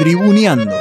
[0.00, 0.74] Tribuneando.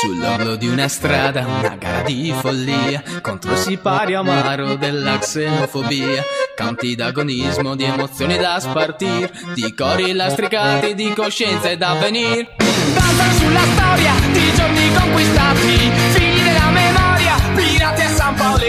[0.00, 6.24] Sull'orlo di una strada, una gara di follia contro il sipario amaro della xenofobia.
[6.54, 12.48] Canti d'agonismo, di emozioni da spartir, di cori lastricati, di coscienza e d'avvenir.
[12.94, 18.64] Danzano sulla storia di giorni conquistati, figli della memoria, pirati a San Paolo.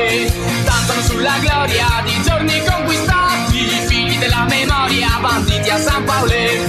[0.65, 3.57] Danzano sulla gloria di giorni conquistati,
[3.87, 6.62] figli della memoria, banditi a San Paolo.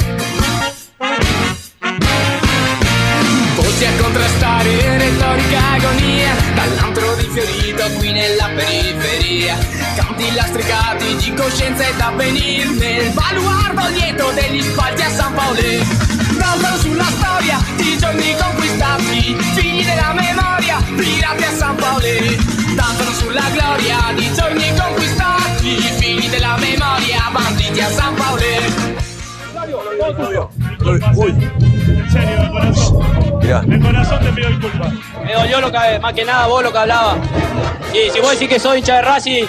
[3.87, 9.57] A contrastare, retorica agonia Dall'antro di Fiorito qui nella periferia.
[9.97, 15.61] Canti lastricati di coscienza ed avvenir Nel baluardo lieto degli spalti a San Paolo
[16.39, 22.07] Danzano sulla storia di giorni conquistati Figli della memoria, pirati a San Paolo
[22.75, 29.03] Danzano sulla gloria di giorni conquistati Figli della memoria, banditi a San Paolo
[29.67, 29.73] En
[32.11, 33.14] serio, de
[33.47, 33.71] corazón.
[33.71, 34.93] De corazón te pido disculpas.
[35.25, 37.17] Me dolió lo que, más que nada vos lo que hablaba.
[37.93, 39.45] Y si vos decís que soy hincha de Racing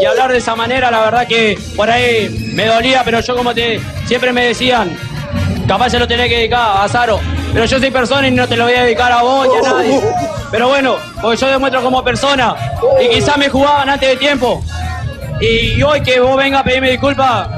[0.00, 3.54] y hablar de esa manera, la verdad que por ahí me dolía, pero yo como
[3.54, 4.96] te siempre me decían,
[5.66, 7.18] capaz se lo tenés que dedicar a Zaro.
[7.52, 9.72] Pero yo soy persona y no te lo voy a dedicar a vos ni a
[9.72, 10.00] nadie.
[10.50, 12.54] Pero bueno, porque yo demuestro como persona
[13.02, 14.62] y quizás me jugaban antes de tiempo.
[15.40, 17.48] Y hoy que vos vengas a pedirme disculpas,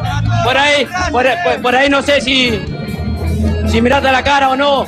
[0.44, 2.62] por ahí, por, por- por ahí no sé si,
[3.68, 4.86] si miraste a la cara o no.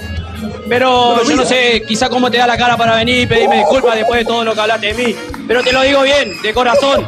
[0.69, 3.97] Pero yo no sé quizá cómo te da la cara para venir y pedirme disculpas
[3.97, 5.17] después de todo lo que hablaste de mí.
[5.47, 7.07] Pero te lo digo bien, de corazón.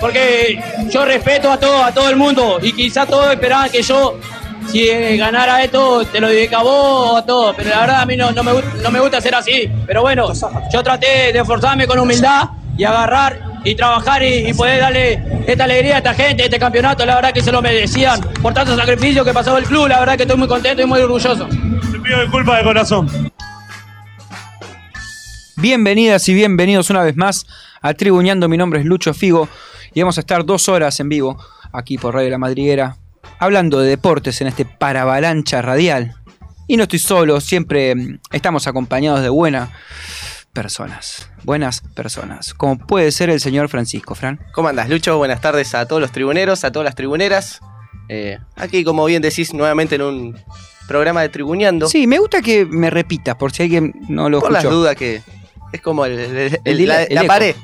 [0.00, 2.58] Porque yo respeto a todo, a todo el mundo.
[2.62, 4.18] Y quizá todos esperaban que yo,
[4.70, 7.54] si ganara esto, te lo dedico a vos o a todo.
[7.54, 9.70] Pero la verdad a mí no, no me, no me gusta ser así.
[9.86, 10.32] Pero bueno,
[10.72, 15.64] yo traté de esforzarme con humildad y agarrar y trabajar y, y poder darle esta
[15.64, 17.04] alegría a esta gente, este campeonato.
[17.04, 19.88] La verdad que se lo merecían por tanto sacrificio que pasó el club.
[19.88, 21.48] La verdad que estoy muy contento y muy orgulloso.
[22.06, 23.32] Pido disculpas de corazón.
[25.56, 27.48] Bienvenidas y bienvenidos una vez más
[27.82, 28.48] a Tribuñando.
[28.48, 29.48] Mi nombre es Lucho Figo
[29.92, 31.36] y vamos a estar dos horas en vivo
[31.72, 32.96] aquí por Radio La Madriguera
[33.40, 36.14] hablando de deportes en este paravalancha radial.
[36.68, 39.70] Y no estoy solo, siempre mm, estamos acompañados de buenas
[40.52, 41.28] personas.
[41.42, 44.38] Buenas personas, como puede ser el señor Francisco, Fran.
[44.52, 45.18] ¿Cómo andas, Lucho?
[45.18, 47.58] Buenas tardes a todos los tribuneros, a todas las tribuneras.
[48.08, 50.36] Eh, aquí, como bien decís, nuevamente en un
[50.86, 51.88] programa de Tribuneando.
[51.88, 54.78] Sí, me gusta que me repitas por si alguien no lo por las escuchó.
[54.78, 55.22] dudas que
[55.72, 57.54] es como el- el- el- El la, el la pared.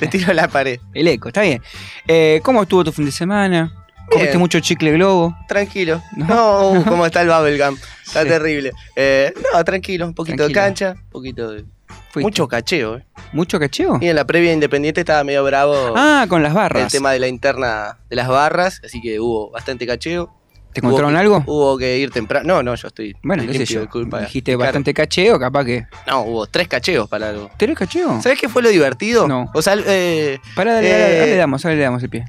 [0.00, 0.80] Le tiro la pared.
[0.94, 1.62] El eco, está bien.
[2.08, 3.72] Eh, ¿Cómo estuvo tu fin de semana?
[4.10, 5.36] ¿Comiste mucho chicle globo?
[5.48, 6.00] Tranquilo.
[6.16, 6.26] No.
[6.26, 7.76] No, uh, cómo está el bubblegum.
[8.04, 8.28] Está Sí.
[8.28, 8.72] terrible.
[8.94, 10.06] Eh, no, tranquilo.
[10.06, 10.60] Un poquito Tranquilo.
[10.60, 11.64] de cancha, un poquito de...
[12.10, 12.20] Fuiste.
[12.26, 12.96] Mucho cacheo.
[12.98, 13.06] eh.
[13.32, 13.98] ¿Mucho cacheo?
[14.00, 16.92] Y en la previa Independiente estaba medio bravo Ah, con las el barras.
[16.92, 20.32] tema de la interna de las barras, así que hubo bastante cacheo.
[20.80, 21.42] ¿Te encontraron Hubo algo?
[21.46, 22.46] Hubo que ir temprano.
[22.46, 23.80] No, no, yo estoy Bueno, qué sé limpio yo.
[23.80, 24.20] de culpa.
[24.20, 24.58] Dijiste Claro.
[24.60, 25.86] bastante cacheo, capaz que.
[26.06, 27.50] No, hubo tres cacheos para algo.
[27.56, 28.20] ¿Tenés cacheo?
[28.22, 29.26] ¿Sabes qué fue lo divertido?
[29.26, 29.50] No.
[29.54, 32.24] O sea, eh, Pará, dale, Eh, dale, dale, le damos, dale, le damos el pie.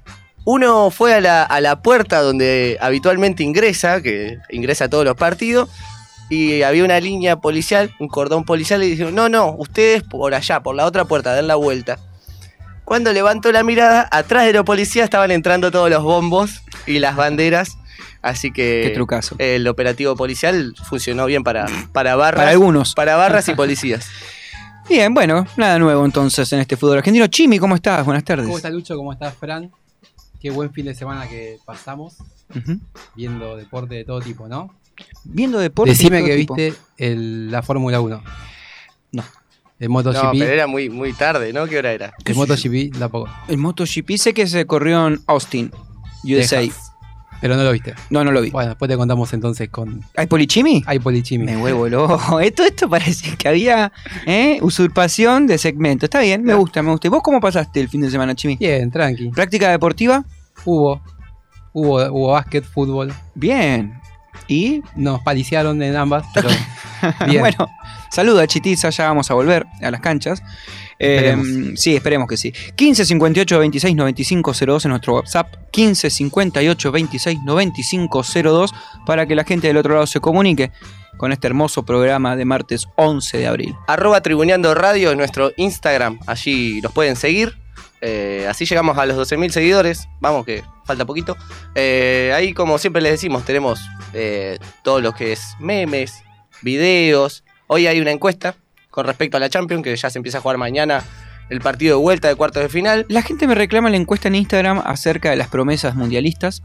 [0.45, 5.15] uno fue a la, a la puerta donde habitualmente ingresa, que ingresa a todos los
[5.17, 5.69] partidos,
[6.29, 10.61] y había una línea policial, un cordón policial, y dijeron, no, no, ustedes por allá,
[10.61, 11.99] por la otra puerta, den la vuelta.
[12.85, 17.17] Cuando levantó la mirada, atrás de los policías estaban entrando todos los bombos y las
[17.17, 17.77] banderas,
[18.29, 19.35] así que Qué trucazo.
[19.39, 22.39] el operativo policial funcionó bien para, para barras.
[22.41, 22.93] Para algunos.
[22.93, 24.07] para barras y policías.
[24.89, 27.27] Bien, bueno, nada nuevo entonces en este fútbol argentino.
[27.27, 28.05] Chimi, ¿cómo estás?
[28.05, 28.45] Buenas tardes.
[28.45, 28.95] ¿Cómo está Lucho?
[28.95, 29.69] ¿Cómo estás Fran?
[30.39, 32.15] Qué buen fin de semana que pasamos
[33.15, 34.73] viendo deporte de todo tipo, ¿no?
[35.25, 35.91] Viendo deporte.
[35.91, 36.55] Decime de todo que tipo.
[36.55, 38.23] viste el- la Fórmula 1.
[39.11, 39.23] No.
[39.79, 40.39] El No, MotoGP.
[40.39, 41.67] pero era muy, muy tarde, ¿no?
[41.67, 42.13] ¿Qué hora era?
[42.23, 43.29] el MotoGP la poco.
[43.49, 45.69] El MotoGP sé que se corrió en Austin,
[46.23, 46.61] USA.
[46.61, 46.86] Texas.
[47.41, 47.93] Pero no lo viste.
[48.09, 48.49] No, no lo vi.
[48.49, 50.03] Bueno, después te contamos entonces con.
[50.15, 50.83] ¿Hay polichimi?
[50.87, 51.45] Hay Polichimi.
[51.45, 52.39] Me huevo el ojo.
[52.47, 53.91] Esto, esto parece que había
[54.25, 54.57] ¿eh?
[54.61, 56.05] usurpación de segmento.
[56.05, 57.07] Está bien, me gusta, me gusta.
[57.07, 58.57] ¿Y vos cómo pasaste el fin de semana, Chimi?
[58.57, 59.29] Bien, tranqui.
[59.29, 60.23] ¿Práctica deportiva?
[60.65, 61.01] Hubo.
[61.73, 63.13] Hubo, hubo básquet, fútbol.
[63.35, 63.99] Bien.
[64.47, 64.81] ¿Y?
[64.95, 66.49] Nos paliciaron en ambas, pero.
[67.27, 67.41] Bien.
[67.41, 67.67] Bueno,
[68.09, 70.41] saluda a Chitiza, ya vamos a volver a las canchas.
[70.99, 71.79] Eh, Esperemos.
[71.79, 72.53] sí, esperemos que sí.
[72.75, 75.53] 15 58 26 95 02 en nuestro WhatsApp.
[75.71, 78.73] 15 58 26 95 02
[79.05, 80.71] para que la gente del otro lado se comunique
[81.17, 83.75] con este hermoso programa de martes 11 de abril.
[83.87, 86.19] Arroba Tribuneando Radio en nuestro Instagram.
[86.25, 87.57] Allí los pueden seguir.
[88.01, 90.07] Eh, así llegamos a los 12.000 seguidores.
[90.19, 91.35] Vamos que falta poquito.
[91.75, 93.79] Eh, ahí, como siempre les decimos, tenemos
[94.13, 96.23] eh, todo lo que es memes,
[96.61, 97.43] videos.
[97.67, 98.55] Hoy hay una encuesta
[98.97, 101.03] con respecto a la Champions, que ya se empieza a jugar mañana
[101.51, 103.05] el partido de vuelta de cuartos de final.
[103.09, 106.63] La gente me reclama la encuesta en Instagram acerca de las promesas mundialistas.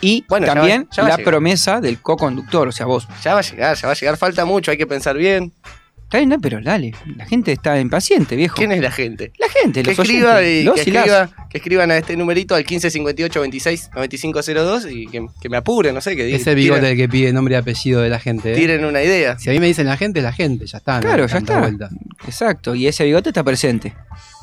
[0.00, 3.08] Y Bueno, ya va- también ya va la promesa del co-conductor, o sea, vos.
[3.24, 4.16] Ya va a llegar, ya va a llegar.
[4.16, 5.52] Falta mucho, hay que pensar bien.
[6.06, 8.54] Está bien, no, pero dale, la gente está impaciente, viejo.
[8.54, 9.32] ¿Quién es la gente?
[9.38, 11.04] La gente, Que los escriba oyentes, y los que, y las.
[11.06, 15.94] escriba, que escriban a este numerito al 1558 26 9502 y que, que me apuren,
[15.96, 16.40] no sé, que digan.
[16.40, 18.52] Ese bigote tiren, el que pide nombre y apellido de la gente.
[18.52, 18.56] ¿eh?
[18.56, 19.36] tiren una idea.
[19.36, 20.94] Si a mí me dicen la gente, es la gente, ya está.
[20.96, 21.58] no Claro, hay ya está.
[21.58, 21.88] vuelta.
[22.24, 23.92] Exacto, y ese bigote está presente.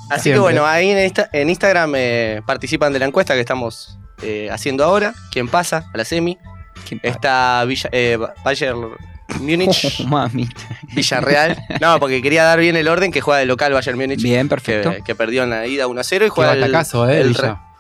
[0.10, 3.98] Así que bueno, ahí en, Insta- en Instagram eh, participan de la encuesta que estamos
[4.22, 5.14] eh, haciendo ahora.
[5.32, 6.38] ¿Quién pasa a la semi?
[6.86, 8.90] ¿Quién- Está Villa, eh, Bayern
[9.40, 10.48] Múnich, Oh, mami.
[10.94, 11.64] Villarreal.
[11.82, 14.22] No, porque quería dar bien el orden que juega de local Bayern Múnich.
[14.22, 14.92] Bien, perfecto.
[14.92, 17.42] Que, que perdió en la ida 1-0 y Qué juega el, batacazo, eh, el Villa.
[17.42, 17.74] re-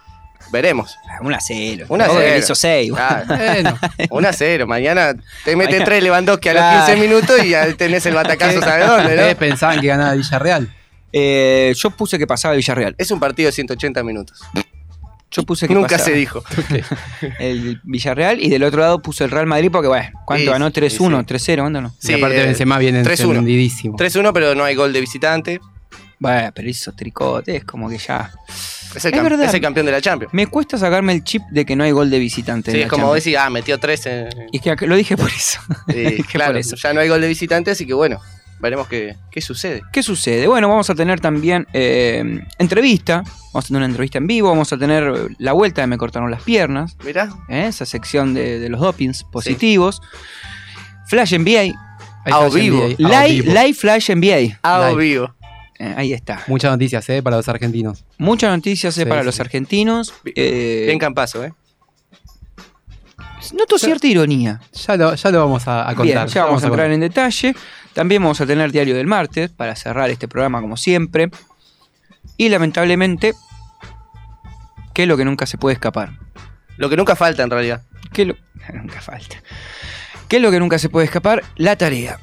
[0.51, 0.97] Veremos.
[1.21, 1.85] Un a cero.
[1.89, 2.35] Un a Tampoco que cero.
[2.37, 2.91] le hizo seis.
[2.91, 3.01] güey.
[3.03, 3.77] Ah, Bueno,
[4.11, 4.67] 1 a 0.
[4.67, 5.13] Mañana
[5.45, 6.85] te mete Mañana- 3 Lewandowski a los Claro.
[6.93, 9.39] 15 minutos y ya tenés el batacazo, ¿sabes dónde, ustedes no?
[9.39, 10.71] pensaban que ganaba Villarreal.
[11.11, 12.93] Eh, yo puse que pasaba Villarreal.
[12.97, 14.41] Es un partido de 180 minutos.
[15.35, 16.43] Yo puse que Nunca pasaba se dijo.
[17.39, 20.67] el Villarreal y del otro lado puse el Real Madrid porque, bueno, ¿cuánto Sí, ganó?
[20.67, 20.89] sí, 3-1,
[21.27, 21.51] sí.
[21.51, 21.95] 3-0, ¿cuánto no?
[21.99, 23.29] Sí, y aparte eh, Benzema viene 3-1.
[23.29, 23.97] encendidísimo.
[23.97, 25.59] 3-1, pero no hay gol de visitante.
[26.19, 28.31] Bueno, pero hizo tricote, es como que ya.
[28.95, 29.45] Es el, Es verdad.
[29.45, 30.33] es el campeón de la Champions.
[30.33, 32.69] Me cuesta sacarme el chip de que no hay gol de visitante.
[32.71, 33.23] en Sí, la es como Champions.
[33.25, 34.29] decir, ah, metió 3 en.
[34.51, 35.59] Y es que lo dije por eso.
[35.89, 36.75] Sí, Que claro, por eso.
[36.77, 38.21] ya no hay gol de visitante, así que bueno,
[38.63, 39.83] veremos qué, qué sucede.
[39.91, 40.47] ¿Qué sucede?
[40.47, 42.23] Bueno, vamos a tener también eh,
[42.57, 43.23] entrevista.
[43.53, 44.49] Vamos a tener una entrevista en vivo.
[44.49, 46.97] Vamos a tener eh, la vuelta de Me cortaron las piernas.
[47.05, 47.67] Mirá, ¿eh?
[47.67, 50.01] Esa sección de, de los dopings positivos.
[51.07, 51.73] Flash NBA.
[52.25, 52.87] A vivo.
[52.97, 54.57] NBA, Live, Flash NBA.
[54.63, 55.35] a vivo.
[55.77, 56.41] Eh, ahí está.
[56.47, 57.21] Muchas noticias, ¿eh?
[57.21, 58.05] Para los argentinos.
[58.17, 59.25] Muchas noticias eh, Sí, para sí.
[59.25, 60.13] los argentinos.
[60.35, 61.53] Eh, Bien campazo, ¿eh?
[63.53, 64.61] noto cierta ironía.
[64.87, 66.27] Ya lo, ya lo vamos a, a Bien, contar.
[66.29, 67.53] ya vamos a entrar en detalle.
[67.93, 71.29] También vamos a tener Diario del Martes para cerrar este programa como siempre.
[72.37, 73.33] Y lamentablemente,
[74.93, 76.13] ¿qué es lo que nunca se puede escapar?
[76.77, 77.83] Lo que nunca falta en realidad.
[78.11, 78.35] ¿Qué es lo...
[78.73, 79.35] nunca falta?
[80.27, 81.43] ¿Qué es lo que nunca se puede escapar?
[81.55, 82.19] La tarea.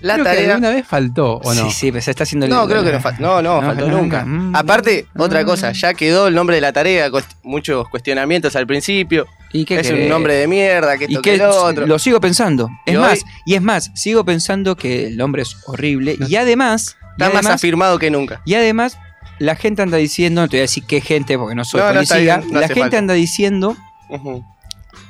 [0.00, 0.50] La Creo que tarea.
[0.54, 1.64] alguna vez faltó, ¿o no?
[1.66, 2.48] Sí, sí, pero se está haciendo...
[2.48, 3.22] No, el- creo que no faltó.
[3.22, 4.24] No, no, No, faltó no, nunca.
[4.24, 4.24] nunca.
[4.24, 4.56] Mm.
[4.56, 9.26] Aparte, otra cosa, ya quedó el nombre de la tarea, cuest- muchos cuestionamientos al principio.
[9.52, 11.86] ¿Y qué Es un nombre de mierda, que y esto que que lo otro.
[11.86, 12.68] lo sigo pensando.
[12.86, 16.16] Es Y hoy- más, y es más, sigo pensando que el nombre es horrible.
[16.28, 18.40] Y además, y Está más afirmado que nunca.
[18.46, 18.96] y además,
[19.38, 21.88] la gente anda diciendo, no te voy a decir qué gente porque no soy No,
[21.88, 22.16] no, policía.
[22.38, 22.98] bien, no la gente falta.
[22.98, 23.76] anda diciendo.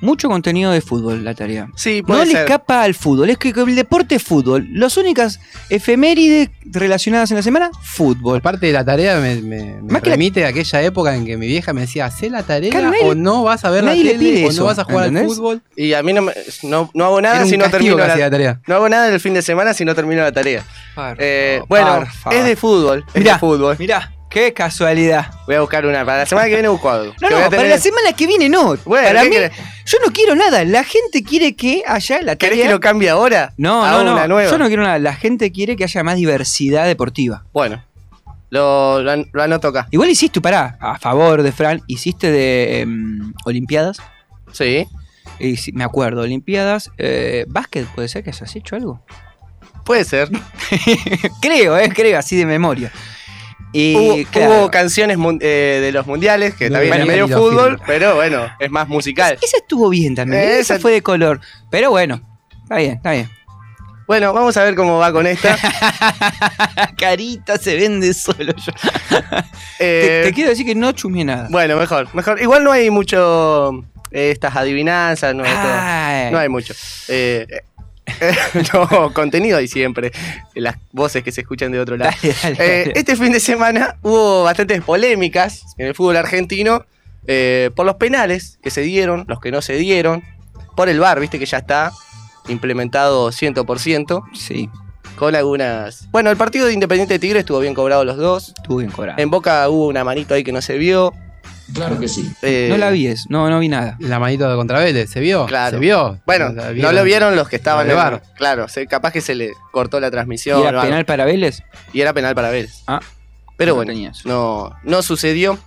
[0.00, 1.68] Mucho contenido de fútbol, la tarea.
[1.76, 2.40] Sí, No puede le ser.
[2.42, 4.66] escapa al fútbol, es que el deporte es fútbol.
[4.72, 8.38] Las únicas efemérides relacionadas en la semana, fútbol.
[8.38, 11.36] Aparte de la tarea, me, me- me Más que la- a aquella época en que
[11.36, 13.84] mi vieja me decía, hacé la tarea Claro, nadie o le- no vas a ver
[13.84, 15.30] la le tele pide o eso, no vas a jugar ¿entendés?
[15.32, 15.62] al fútbol.
[15.76, 16.32] Y a mí no, me-
[16.62, 18.60] no, no hago nada si no termino la, tarea.
[18.66, 20.64] No hago nada el fin de semana si no termino la tarea.
[21.18, 23.04] Eh, bueno, es de fútbol.
[23.14, 23.76] Es Mirá, de fútbol.
[23.78, 25.30] Mirá, qué casualidad.
[25.46, 26.04] Voy a buscar una.
[26.04, 27.14] Para la semana que viene busco algo.
[27.20, 28.76] No, no, para tener- la semana que viene no.
[28.84, 29.52] Bueno, para ¿qué mí, querés?
[29.86, 30.64] yo no quiero nada.
[30.64, 32.66] La gente quiere que haya la ¿Querés tarea.
[32.66, 33.52] que lo cambie ahora?
[33.56, 34.28] No, no, una no.
[34.28, 34.50] nueva.
[34.50, 34.98] Yo no quiero nada.
[34.98, 37.44] La gente quiere que haya más diversidad deportiva.
[37.52, 37.84] Bueno,
[38.50, 39.88] lo, lo, lo anoto acá.
[39.90, 43.98] Igual hiciste, pará, a favor de Fran, hiciste de em, Olimpiadas.
[44.52, 44.86] Sí,
[45.38, 46.90] Y me acuerdo, Olimpiadas.
[46.98, 49.04] Eh, básquet, puede ser que hayas hecho algo.
[49.84, 50.28] puede ser.
[51.40, 52.92] creo, eh, creo, así de memoria.
[53.72, 57.28] Y hubo, claro, hubo canciones eh, de los mundiales, que No, también bueno, es medio
[57.28, 59.38] fútbol, pero bueno, es más musical.
[59.40, 60.42] esa estuvo bien también.
[60.42, 61.40] Eh, esa esa- fue de color.
[61.70, 62.20] Pero bueno,
[62.64, 63.30] está bien, está bien.
[64.08, 65.56] Bueno, vamos a ver cómo va con esta.
[66.98, 68.72] Carita se vende solo yo.
[69.82, 71.46] Eh, te, te quiero decir que no chumé nada.
[71.48, 72.38] Bueno, mejor, mejor.
[72.42, 73.70] Igual no hay mucho
[74.10, 76.74] eh, estas adivinanzas, no, esto- no hay mucho.
[77.08, 77.62] Eh, eh,
[78.72, 80.12] no, contenido hay siempre.
[80.54, 82.12] Las voces que se escuchan de otro lado.
[82.22, 86.84] Dale, dale, Eh, este fin de semana hubo bastantes polémicas en el fútbol argentino
[87.26, 90.22] eh, por los penales que se dieron, los que no se dieron,
[90.76, 91.92] por el VAR, viste que ya está
[92.48, 94.68] implementado 100%, Sí,
[95.16, 96.10] con algunas...
[96.10, 98.54] Bueno, el partido de Independiente Tigre estuvo bien cobrado los dos.
[98.56, 99.20] estuvo bien cobrado.
[99.20, 101.12] En Boca hubo una manito ahí que no se vio.
[101.74, 102.30] Claro que sí.
[102.42, 103.96] Eh, no la vi, es, no, no vi nada.
[104.00, 105.46] La manito de contra Vélez, ¿se vio?
[105.46, 105.76] Claro.
[105.76, 106.18] ¿Se vio?
[106.26, 108.22] Bueno, ¿La no lo vieron los que estaban en VAR.
[108.36, 110.60] Claro, se- capaz que se le cortó la ¿Y transmisión.
[110.62, 111.62] o era penal para Vélez?
[111.92, 112.82] Y era penal para Vélez.
[112.86, 113.00] Ah,
[113.56, 113.92] Pero no bueno,
[114.24, 115.58] no, no sucedió.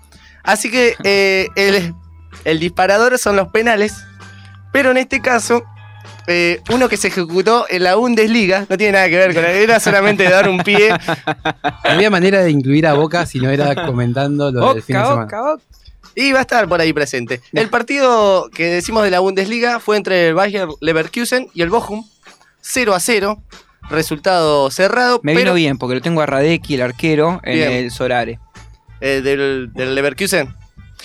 [0.44, 1.94] Así que eh, el,
[2.46, 3.96] el disparador son los penales.
[4.72, 5.64] Pero en este caso,
[6.28, 9.52] eh, uno que se ejecutó en la Bundesliga, no tiene nada que ver con él,
[9.58, 10.90] era solamente dar un pie.
[11.84, 15.28] Había manera de incluir a Boca si no era comentando lo del fin de semana.
[16.16, 17.42] Y va a estar por ahí presente.
[17.54, 22.06] El partido que decimos de la Bundesliga fue entre el Bayer Leverkusen y el Bochum.
[22.62, 23.42] 0 a 0.
[23.90, 25.20] Resultado cerrado.
[25.24, 27.72] Me pero, vino bien porque lo tengo a Radecki, el arquero, en Bien.
[27.72, 28.40] el Sorare.
[29.02, 30.54] eh, del, del Leverkusen.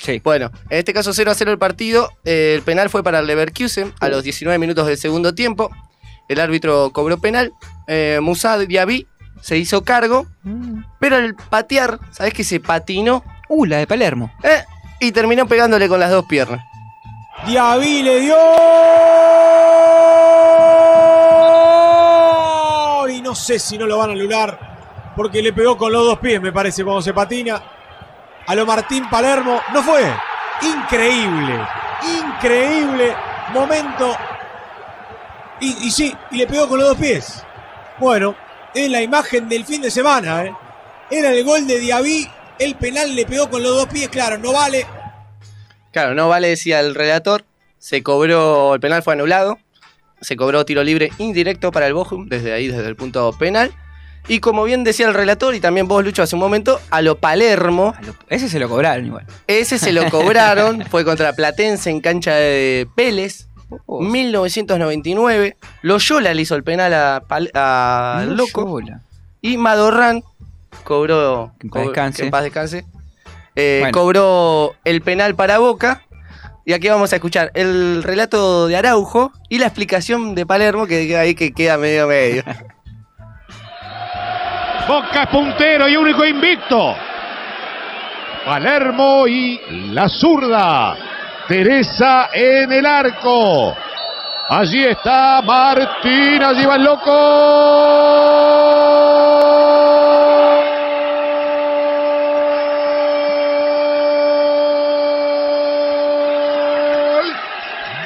[0.00, 0.20] Sí.
[0.22, 2.08] Bueno, en este caso 0 a 0 el partido.
[2.24, 5.70] Eh, el penal fue para el Leverkusen a los 19 minutos del segundo tiempo.
[6.28, 7.52] El árbitro cobró penal.
[7.88, 9.08] Eh, Musa Diaby
[9.40, 10.26] se hizo cargo.
[11.00, 13.24] Pero al patear, ¿sabes que se patinó?
[13.48, 14.30] Uh, la de Palermo.
[14.44, 14.62] Eh,
[15.00, 16.64] y terminó pegándole con las dos piernas.
[17.46, 18.36] Diaby le dio.
[23.08, 25.12] Y no sé si no lo van a anular.
[25.16, 27.60] Porque le pegó con los dos pies, me parece, cuando se patina.
[28.46, 29.60] A lo Martín Palermo.
[29.72, 30.02] No fue.
[30.62, 31.66] Increíble.
[32.18, 33.14] Increíble
[33.52, 34.16] momento.
[35.60, 37.42] Y, sí, y le pegó con los dos pies.
[37.98, 38.34] Bueno,
[38.72, 40.44] es la imagen del fin de semana.
[40.44, 40.54] ¿eh?
[41.10, 42.30] Era el gol de Diaby.
[42.58, 44.08] El penal le pegó con los dos pies.
[44.08, 44.86] Claro, no vale.
[45.92, 47.44] Claro, no vale, decía el relator.
[47.78, 49.58] Se cobró, el penal fue anulado.
[50.20, 53.72] Se cobró tiro libre indirecto para el Bochum, desde ahí, desde el punto penal.
[54.26, 57.16] Y como bien decía el relator, y también vos, Lucho, hace un momento, a lo
[57.18, 59.24] Palermo, A lo- Ese se lo cobraron igual.
[59.46, 63.46] ese se lo cobraron, fue contra Platense en cancha de Pérez,
[63.86, 65.56] Oh, 1999.
[65.82, 67.22] Loyola le hizo el penal a,
[67.54, 68.80] a Loco.
[69.42, 70.22] Y Madorrán
[70.84, 71.52] cobró.
[71.58, 72.16] Que en paz descanse.
[72.22, 72.84] que en paz descanse.
[73.54, 73.98] Eh, Bueno.
[73.98, 76.02] Cobró el penal para Boca.
[76.64, 81.16] Y aquí vamos a escuchar el relato de Araujo y la explicación de Palermo, que
[81.16, 82.42] ahí que queda medio medio.
[84.86, 86.94] Boca es puntero y único invicto.
[88.44, 89.60] Palermo y
[89.92, 90.96] la zurda.
[91.48, 93.74] Teresa en el arco.
[94.50, 97.12] Allí está Martín, allí va el loco.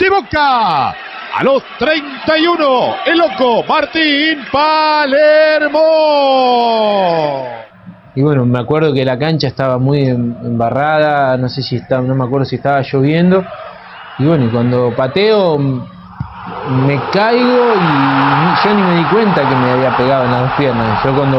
[0.03, 0.91] De Boca.
[0.91, 5.79] A los 31, el loco Martín Palermo.
[8.17, 12.03] Y bueno, me acuerdo que la cancha estaba muy em- embarrada, no sé si estaba,
[12.03, 13.45] no me acuerdo si estaba lloviendo.
[14.19, 19.97] Y bueno, cuando pateo me caigo y yo ni me di cuenta que me había
[19.97, 21.05] pegado en las dos piernas.
[21.05, 21.39] Yo cuando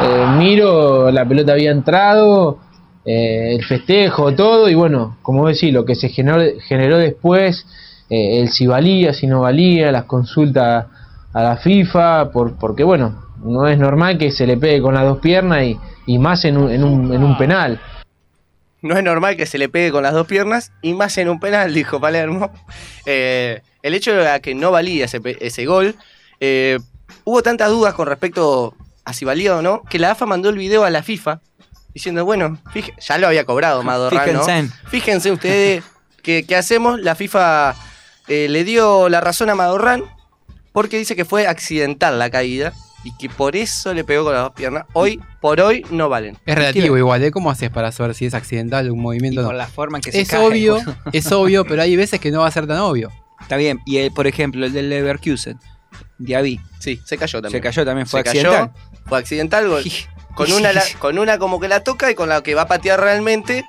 [0.00, 2.58] eh, miro, la pelota había entrado,
[3.04, 7.66] eh, el festejo, todo, y bueno, como decís, lo que se generó, generó después,
[8.10, 10.86] eh, el si valía, si no valía, las consultas
[11.32, 15.04] a la FIFA, por, porque bueno, no es normal que se le pegue con las
[15.04, 15.64] dos piernas
[16.06, 17.80] y, más en un, en un, en un penal.
[18.80, 21.40] No es normal que se le pegue con las dos piernas y más en un
[21.40, 22.50] penal, dijo Palermo.
[23.06, 25.94] Eh, el hecho de que no valía ese, ese gol,
[26.40, 26.78] eh,
[27.24, 28.74] hubo tantas dudas con respecto
[29.04, 31.40] a si valía o no, que la AFA mandó el video a la FIFA
[31.94, 34.44] diciendo, bueno, fije- ya lo había cobrado Madorrán, ¿no?
[34.88, 35.30] Fíjense.
[35.32, 35.82] Ustedes
[36.22, 37.00] qué, qué hacemos.
[37.00, 37.74] La FIFA
[38.28, 40.04] eh, le dio la razón a Madorrán
[40.72, 42.72] porque dice que fue accidental la caída
[43.04, 44.84] y que por eso le pegó con las dos piernas.
[44.92, 46.36] Hoy, por hoy, no valen.
[46.44, 47.30] Es relativo igual, ¿eh?
[47.30, 49.58] ¿Cómo haces para saber si es accidental un movimiento o por no?
[49.58, 50.78] la forma en que se Es cae, obvio,
[51.12, 53.10] es obvio, pero hay veces que no va a ser tan obvio.
[53.40, 53.80] Está bien.
[53.86, 55.58] Y el, por ejemplo, el del Leverkusen,
[56.18, 57.62] Diaby, Sí, se cayó también.
[57.62, 58.82] se cayó también, fue Se cayó, accidental.
[59.06, 59.68] fue accidental.
[59.68, 59.84] gol.
[60.46, 62.66] Con una, la- con una como que la toca y con la que va a
[62.68, 63.64] patear realmente,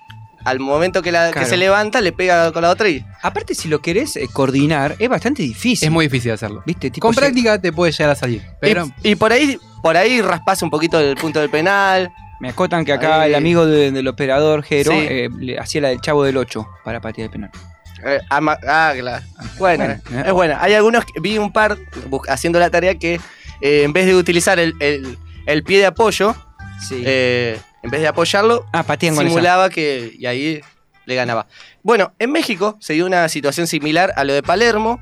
[0.46, 1.48] al momento que, la, que Claro.
[1.50, 3.04] se levanta, le pega con la otra y.
[3.22, 5.86] Aparte, si lo querés eh, coordinar, es bastante difícil.
[5.88, 6.64] Es muy difícil hacerlo.
[6.66, 6.90] ¿Viste?
[6.92, 8.42] Tipo, Con se- práctica te puede llegar a salir.
[8.62, 12.12] Pero Y, y por ahí, por ahí raspas un poquito el punto del penal.
[12.40, 14.98] Me acotan que acá Ahí- el amigo de- del operador, Jero, Sí.
[15.10, 17.52] eh, le hacía la del chavo del 8 para patear el penal.
[18.06, 19.26] Eh, ama- ah, claro.
[19.58, 20.58] Bueno, Bueno, es buena.
[20.62, 21.78] Hay algunos, que- vi un par
[22.30, 23.20] haciendo la tarea que
[23.62, 26.34] eh, en vez de utilizar el, el- el pie de apoyo,
[26.88, 27.04] Sí.
[27.06, 29.30] eh, en vez de apoyarlo, ah, patean con esa.
[29.34, 30.62] simulaba que y ahí
[31.06, 31.48] le ganaba.
[31.84, 35.02] Bueno, en México se dio una situación similar a lo de Palermo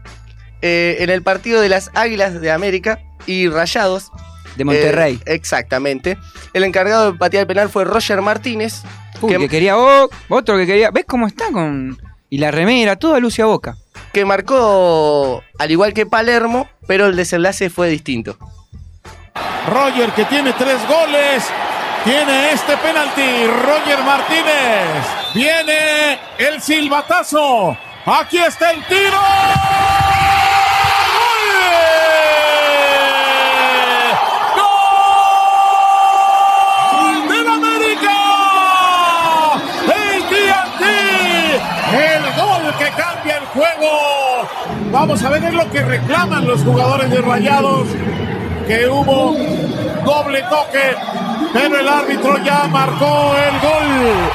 [0.62, 4.12] eh, en el partido de las Águilas de América y Rayados.
[4.56, 5.20] De Monterrey.
[5.26, 6.18] Eh, exactamente.
[6.54, 8.82] El encargado de patear el penal fue Roger Martínez.
[9.22, 10.90] Uy, que- que quería oh, otro que quería.
[10.92, 11.98] ¿Ves cómo está con.?
[12.30, 13.78] Y la remera, toda Lucia Boca.
[14.14, 18.38] que marcó al igual que Palermo, pero el desenlace fue distinto.
[19.68, 21.50] Roger que tiene tres goles.
[22.04, 23.48] Tiene este penalti.
[23.48, 25.06] Roger Martínez.
[25.34, 27.78] Viene el silbatazo.
[28.06, 29.20] Aquí está el tiro.
[34.56, 34.68] ¡Gol!
[36.92, 38.18] ¡Gol del América!
[39.94, 40.24] ¡El!
[41.94, 44.48] El gol que cambia el juego.
[44.92, 47.88] Vamos a ver es lo que reclaman los jugadores de Rayados
[48.68, 49.34] que hubo
[50.04, 50.96] doble toque,
[51.54, 54.32] pero el árbitro ya marcó el gol.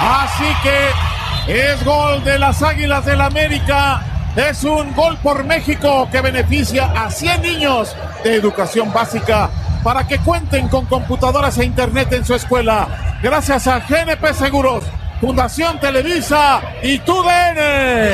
[0.00, 4.02] Así que es gol de las Águilas del América.
[4.34, 9.50] Es un gol por México que beneficia a 100 niños de educación básica
[9.84, 13.18] para que cuenten con computadoras e internet en su escuela.
[13.22, 14.84] Gracias a GNP Seguros,
[15.20, 17.58] Fundación Televisa y TUDN.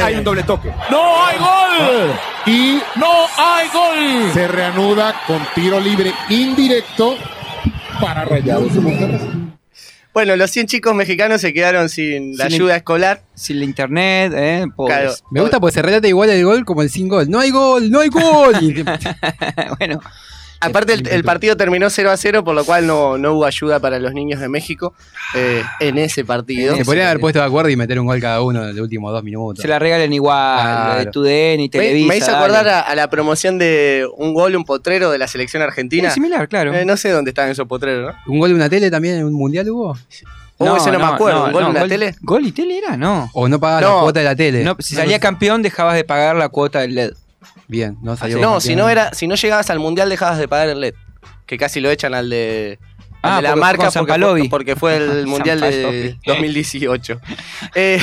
[0.02, 0.72] Hay un doble toque.
[0.90, 2.16] No hay gol.
[2.46, 4.32] Y No hay gol.
[4.32, 7.16] se reanuda con tiro libre indirecto
[8.00, 8.72] para Rayados.
[10.12, 13.20] Bueno, los 100 chicos mexicanos se quedaron sin la Sin ayuda escolar.
[13.34, 14.64] Sin la internet, ¿eh?
[14.86, 15.12] Claro.
[15.30, 17.28] Me gusta porque se relata igual el gol como el sin gol.
[17.28, 18.54] No hay gol, no hay gol.
[19.78, 20.00] Bueno,
[20.66, 23.80] Aparte, el, el partido terminó 0 a 0, por lo cual no, no hubo ayuda
[23.80, 24.94] para los niños de México
[25.34, 26.76] eh, en ese partido.
[26.76, 29.12] se podrían haber puesto de acuerdo y meter un gol cada uno en los últimos
[29.12, 29.62] dos minutos.
[29.62, 30.98] se la regalen igual, Claro.
[31.00, 32.08] de TUDN y Me, Televisa.
[32.08, 32.38] me hizo dale.
[32.38, 36.08] acordar a, a la promoción de un gol, un potrero de la selección argentina.
[36.08, 36.74] Es similar, claro.
[36.74, 38.32] Eh, no sé dónde estaban esos potreros, ¿no?
[38.32, 39.96] ¿Un gol de una tele también en un mundial hubo?
[40.58, 41.44] Oh, ese no, me acuerdo.
[41.44, 42.14] ¿Un gol no, de una tele?
[42.22, 42.96] ¿Gol y tele era?
[42.96, 43.30] No.
[43.34, 43.94] ¿O no pagaba No.
[43.96, 44.64] la cuota de la tele?
[44.64, 47.12] No, si salía campeón dejabas de pagar la cuota del LED.
[47.68, 50.68] Bien, no salió No, si no era, si no llegabas al mundial dejabas de pagar
[50.68, 50.94] el LED.
[51.46, 52.78] Que casi lo echan al de,
[53.22, 56.18] al Ah, de la porque marca porque fue, porque fue el mundial de Sampalovi.
[56.26, 57.20] 2018.
[57.74, 58.00] Eh,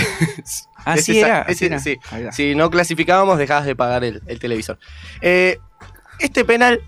[0.86, 1.42] Así ese- era.
[1.44, 1.80] ese- así era.
[1.80, 1.98] sí.
[2.26, 2.32] Va.
[2.32, 4.78] Si no clasificábamos, dejabas de pagar el, el televisor.
[5.22, 5.60] Eh,
[6.20, 6.82] este penal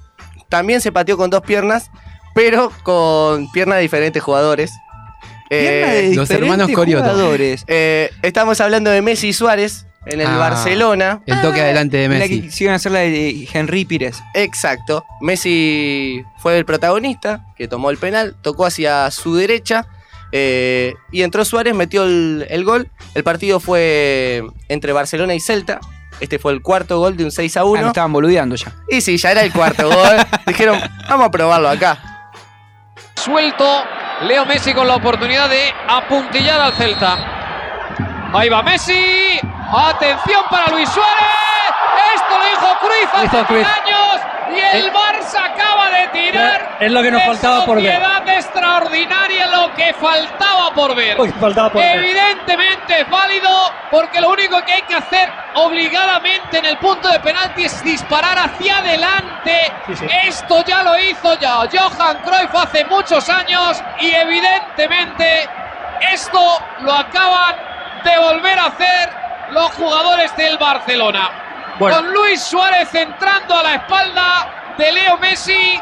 [0.49, 1.89] también se pateó con dos piernas,
[2.33, 4.71] pero con piernas de diferentes jugadores.
[5.49, 7.35] De Eh, los hermanos Corioto.
[7.67, 10.37] eh, estamos hablando de Messi y Suárez en el Ah.
[10.37, 11.21] Barcelona.
[11.25, 12.41] El toque adelante de La Messi.
[12.41, 14.21] que quisieron hacer la de Henry Pires.
[14.33, 15.05] Exacto.
[15.21, 19.87] Messi fue el protagonista que tomó el penal, tocó hacia su derecha
[20.31, 22.89] eh, y entró Suárez, metió el, el gol.
[23.13, 25.79] El partido fue entre Barcelona y Celta.
[26.19, 27.87] Este fue el cuarto gol de un 6 a Ah, me 1.
[27.87, 28.71] estaban boludeando ya.
[28.89, 30.15] y sí, ya era el cuarto gol.
[30.47, 32.31] Dijeron, vamos a probarlo acá.
[33.15, 33.65] Suelto,
[34.27, 37.17] Leo Messi con la oportunidad de apuntillar al Celta.
[38.33, 38.93] Ahí va Messi.
[39.75, 41.25] Atención para Luis Suárez.
[42.15, 43.67] Esto lo dijo Cruyff hace Hizo 100 Cruyff.
[43.67, 44.21] años
[44.55, 46.77] y el Barça acaba de tirar.
[46.79, 48.01] Es lo que nos faltaba por ver.
[48.27, 51.19] extraordinaria, lo que faltaba por ver.
[51.19, 51.97] Uy, faltaba por ver.
[51.97, 53.49] Evidentemente es válido
[53.91, 58.37] porque lo único que hay que hacer obligadamente en el punto de penalti es disparar
[58.37, 59.73] hacia adelante.
[59.87, 60.07] Sí, sí.
[60.23, 65.49] Esto ya lo hizo ya Johan Cruyff hace muchos años y evidentemente
[66.11, 67.55] esto lo acaban
[68.03, 71.29] de volver a hacer los jugadores del Barcelona.
[71.79, 71.97] Bueno.
[71.97, 75.79] Con Luis Suárez entrando a la espalda de Leo Messi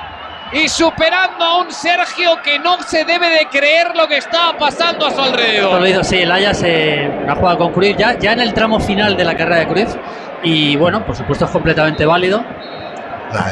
[0.52, 5.08] y superando a un Sergio que no se debe de creer lo que estaba pasando
[5.08, 5.88] a su lo alrededor.
[5.88, 9.16] hizo, sí, el Ajax eh, una jugada con Cruyff ya, ya en el tramo final
[9.18, 9.96] de la carrera de Cruyff.
[10.44, 12.44] Y bueno, por supuesto es completamente válido.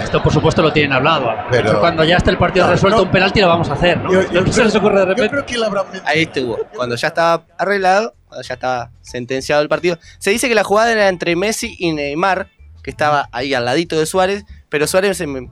[0.04, 1.34] Esto por supuesto lo tienen hablado.
[1.50, 3.04] Pero- Cuando ya esté el partido Claro, resuelto, no.
[3.06, 3.97] un penalti lo vamos a hacer.
[3.97, 4.12] ¿no?
[4.12, 5.30] Yo- yo ¿Qué se les ocurre de repente?
[5.32, 6.58] creo que él habrá Ahí estuvo.
[6.76, 8.13] Cuando ya estaba arreglado,
[8.48, 9.98] ya estaba sentenciado el partido.
[10.20, 12.50] Se dice que la jugada era entre Messi y Neymar,
[12.84, 15.50] que estaba ahí al ladito de Suárez, pero Suárez se me-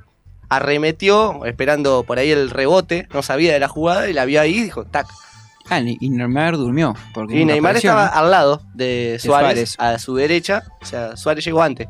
[0.50, 4.56] arremetió esperando por ahí el rebote, no sabía de la jugada y la vio ahí
[4.58, 5.08] y dijo, tac.
[5.70, 6.96] Ah, y Neymar durmió.
[7.14, 8.16] Porque Y Neymar apareció, estaba ¿no?
[8.26, 9.76] al lado de Suárez, Suárez.
[9.96, 11.88] a su derecha, o sea, Suárez llegó antes.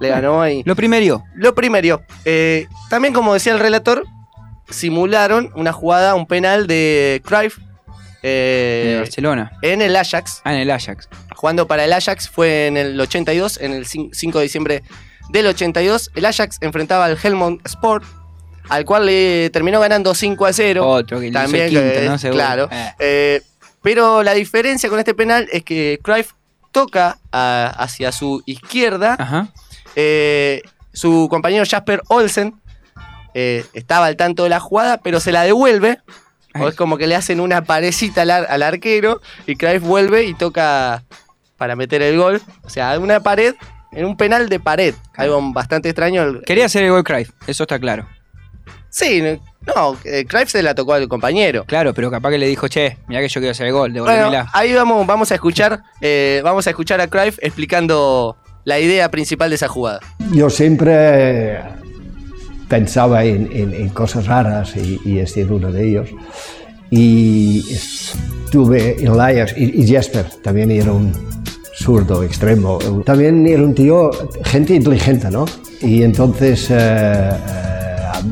[0.00, 0.62] Le ganó ahí.
[0.66, 1.22] Lo primero.
[1.36, 4.04] Lo primero, eh, también como decía el relator,
[4.68, 7.58] simularon una jugada, un penal de Cruyff
[8.26, 9.52] eh, Barcelona.
[9.62, 10.40] en el Ajax.
[10.44, 11.08] Ah, en el Ajax.
[11.36, 14.82] Jugando para el Ajax fue en el 82, en el cin- 5 de diciembre
[15.30, 16.10] del 82.
[16.14, 18.04] El Ajax enfrentaba al Helmond Sport,
[18.68, 20.86] al cual le terminó ganando 5 a 0.
[20.88, 22.18] Otro que hizo También, quinto, que- ¿no?
[22.18, 22.36] Seguro.
[22.38, 22.68] claro.
[22.72, 22.92] Eh.
[22.98, 23.42] Eh,
[23.82, 26.32] pero la diferencia con este penal es que Cruyff
[26.72, 29.16] toca a- hacia su izquierda.
[29.18, 29.48] Ajá.
[29.96, 32.54] Eh, su compañero Jasper Olsen
[33.34, 35.98] eh, estaba al tanto de la jugada, pero se la devuelve.
[36.58, 40.24] O es como que le hacen una parecita al, ar- al arquero y Cruyff vuelve
[40.24, 41.02] y toca
[41.56, 42.40] para meter el gol.
[42.62, 43.54] O sea, una pared,
[43.92, 44.94] en un penal de pared.
[45.16, 46.22] Algo bastante extraño.
[46.22, 48.06] El- Quería hacer el gol Cruyff, eso está claro.
[48.88, 49.20] Sí,
[49.74, 51.64] no, eh, Cruyff se la tocó al compañero.
[51.64, 54.30] Claro, pero capaz que le dijo, che, mira que yo quiero hacer el gol, Bueno,
[54.52, 59.48] ahí vamos, vamos a escuchar, eh, vamos a escuchar a Cruyff explicando la idea principal
[59.50, 59.98] de esa jugada.
[60.32, 61.58] Yo siempre
[62.68, 66.08] pensaba en, en- en cosas raras y, y este es uno de ellos.
[66.90, 71.12] Y estuve en Ajax y, y Jesper también era un
[71.76, 72.78] zurdo extremo.
[73.04, 74.10] También era un tío,
[74.44, 75.44] gente inteligente, ¿no?
[75.80, 77.32] Y entonces eh, eh,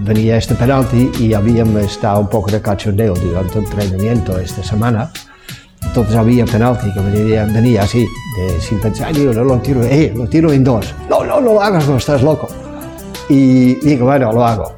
[0.04, 5.10] venía este penalti y habíamos estado un poco de cachondeo durante el entrenamiento esta semana.
[5.84, 8.00] Entonces había penalti que venía, venía así,
[8.38, 10.94] de- sin pensar, digo, no lo tiro, eh, lo tiro en dos.
[11.10, 12.48] No, no, no lo hagas, no estás loco.
[13.28, 14.74] Y digo, bueno, lo hago.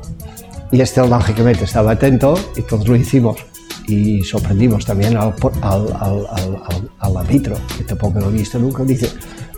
[0.71, 3.39] Y este lógicamente estaba atento y todos lo hicimos.
[3.87, 8.59] Y sorprendimos también al, al, al, al, al- al árbitro, que tampoco lo he visto
[8.59, 8.83] nunca.
[8.83, 9.11] Dice,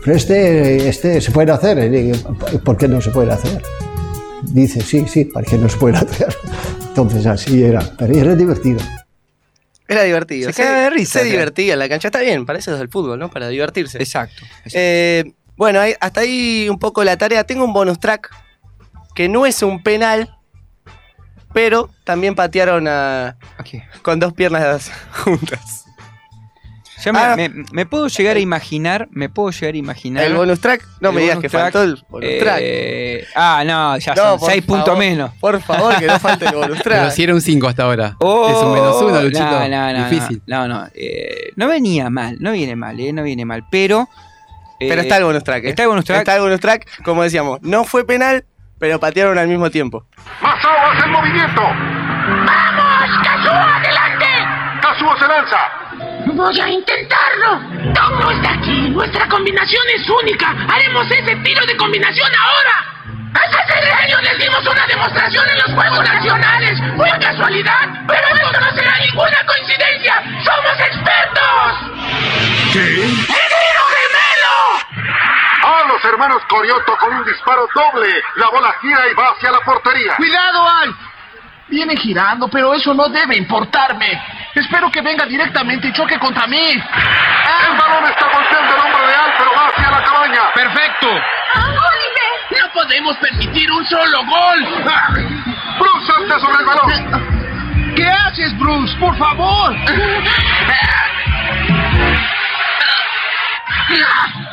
[0.03, 1.77] pero este, este se puede hacer.
[1.79, 2.17] Y digo,
[2.63, 3.61] ¿por qué no se puede hacer?
[4.43, 6.35] Dice, sí, sí, ¿por qué no se puede hacer?
[6.89, 8.79] Entonces así era, pero era divertido.
[9.87, 10.51] Era divertido.
[10.51, 11.31] Se caga de risa, Se claro.
[11.31, 12.09] divertía en la cancha.
[12.09, 13.29] Está bien, para eso es el fútbol, ¿no?
[13.31, 13.97] Para divertirse.
[13.99, 14.43] Exacto.
[14.73, 15.23] Eh,
[15.55, 17.45] bueno, hasta ahí un poco la tarea.
[17.45, 18.29] Tengo un bonus track
[19.17, 20.29] que no es un penal,
[21.53, 23.35] pero también patearon a,
[24.03, 25.85] con dos piernas juntas.
[27.03, 27.35] Ya me, Ah.
[27.35, 30.23] me- me puedo llegar a imaginar, me puedo llegar a imaginar.
[30.23, 30.83] ¿El bonus track?
[30.99, 32.59] No me digas que track, faltó el bonus track.
[32.61, 35.31] eh, Ah, no, ya No, son por 6 puntos menos.
[35.39, 36.99] Por favor, que no falte el bonus track.
[36.99, 38.15] Pero si era un 5 hasta ahora.
[38.19, 39.43] Oh, es un menos uno, Luchito.
[39.43, 40.41] No, no, no, Difícil.
[40.47, 44.09] No, no, eh, no venía mal, no viene mal, eh, no viene mal, pero.
[44.79, 45.69] eh, Pero está el bonus track, ¿eh?
[45.69, 46.19] Está el bonus track.
[46.19, 47.59] Está el bonus track, como decíamos.
[47.61, 48.43] No fue penal,
[48.79, 50.05] pero patearon al mismo tiempo.
[50.41, 51.61] Masao hace el movimiento.
[51.61, 53.09] ¡Vamos!
[53.23, 54.25] ¡Kazuo, adelante!
[54.81, 55.57] Kazuo se lanza.
[56.33, 57.93] Voy a intentarlo.
[57.93, 58.89] Tom no está aquí.
[58.89, 60.53] Nuestra combinación es única.
[60.69, 62.93] Haremos ese tiro de combinación ahora.
[63.33, 66.79] Hace seis años les dimos una demostración en los Juegos Nacionales.
[66.95, 70.23] Fue casualidad, pero esto no será ninguna coincidencia.
[70.43, 71.73] ¡Somos expertos!
[72.73, 73.03] ¿Qué?
[73.03, 74.57] ¡El tiro gemelo!
[75.67, 78.07] A los hermanos Corioto con un disparo doble.
[78.35, 80.15] La bola gira y va hacia la portería.
[80.15, 80.95] ¡Cuidado, Al!
[81.67, 84.07] Viene girando, pero eso no debe importarme.
[84.55, 86.57] Espero que venga directamente y choque contra mí.
[86.57, 90.41] El balón está volteando el hombro de Al, pero va hacia la cabaña.
[90.55, 91.09] ¡Perfecto!
[91.09, 92.61] ¡Oliver!
[92.61, 94.65] ¡No podemos permitir un solo gol!
[95.79, 97.93] Bruce salta sobre el balón.
[97.93, 98.95] ¿Qué haces, Bruce?
[98.99, 99.75] ¡Por favor!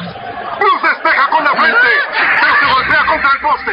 [0.65, 1.89] Bruce despeja con la frente,
[2.41, 3.73] pero se golpea contra el poste.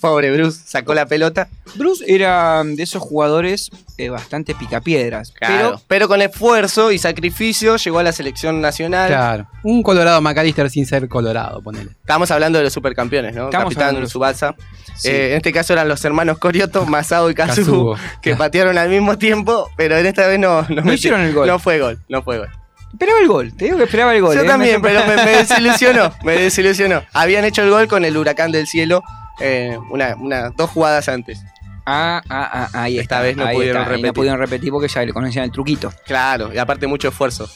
[0.00, 1.48] Pobre Bruce, sacó la pelota.
[1.76, 5.32] Bruce era de esos jugadores eh, bastante picapiedras.
[5.40, 9.08] Pero, pero con esfuerzo y sacrificio llegó a la selección nacional.
[9.08, 9.46] Claro.
[9.62, 11.92] Un Colorado McAllister sin ser Colorado, ponele.
[12.02, 13.44] Estamos hablando de los supercampeones, ¿no?
[13.46, 14.54] Estamos hablando Capitán de Subasa.
[14.94, 15.08] Sí.
[15.08, 17.96] Eh, en este caso eran los hermanos Corioto, Masao y Kazuo.
[18.20, 21.46] que patearon al mismo tiempo, pero en esta vez no, no, metí- hicieron el gol.
[21.48, 22.50] No fue gol, no fue gol.
[22.94, 24.34] Esperaba el gol, te digo que esperaba el gol.
[24.36, 27.02] Yo eh, también, me- pero me, me desilusionó, me desilusionó.
[27.12, 29.02] Habían hecho el gol con el huracán del cielo
[29.40, 31.40] eh, una, una, dos jugadas antes.
[31.86, 34.06] Ah, ah, ah, ahí Esta está, vez no ahí pudieron está, repetir.
[34.06, 35.92] No pudieron repetir porque ya le conocían el truquito.
[36.06, 37.46] Claro, y aparte mucho esfuerzo.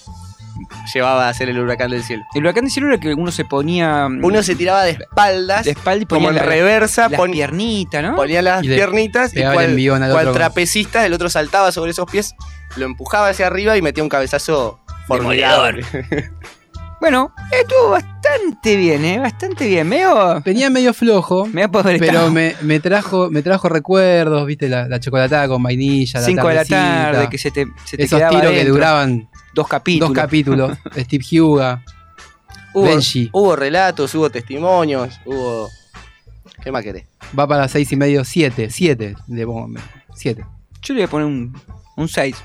[0.92, 2.24] Llevaba a hacer el huracán del cielo.
[2.35, 4.09] El huracán de cielo era que uno se ponía.
[4.09, 7.31] mm, Uno se tiraba de espaldas, de espalda y como en la- reversa, las pon-
[7.31, 8.16] piernitas, ¿no?
[8.16, 12.11] ponía las Y piernitas y pegaba el cual, cual trapecista, el otro saltaba sobre esos
[12.11, 12.35] pies,
[12.77, 15.85] lo empujaba hacia arriba y metía un cabezazo formidable.
[17.01, 19.18] Bueno, estuvo bastante bien, ¿eh?
[19.21, 19.88] Bastante bien.
[19.88, 20.40] Medio.
[20.44, 24.99] Venía medio flojo, Me poder pero me, me trajo me trajo recuerdos, viste, la, la
[24.99, 28.51] chocolatada con vainilla, la 5 de la tarde, que se te, se te esos tiros
[28.53, 30.09] que duraban dos capítulos.
[30.09, 30.79] dos capítulos.
[30.99, 31.85] Steve Huga,
[32.75, 33.31] Hubo, Benji.
[33.33, 35.68] hubo relatos, hubo testimonios, hubo...
[36.62, 37.05] ¿Qué más querés?
[37.38, 39.81] Va para seis y medio, siete, siete, de bomba,
[40.14, 40.44] siete.
[40.83, 41.57] Yo le voy a poner un,
[41.97, 42.37] un 6.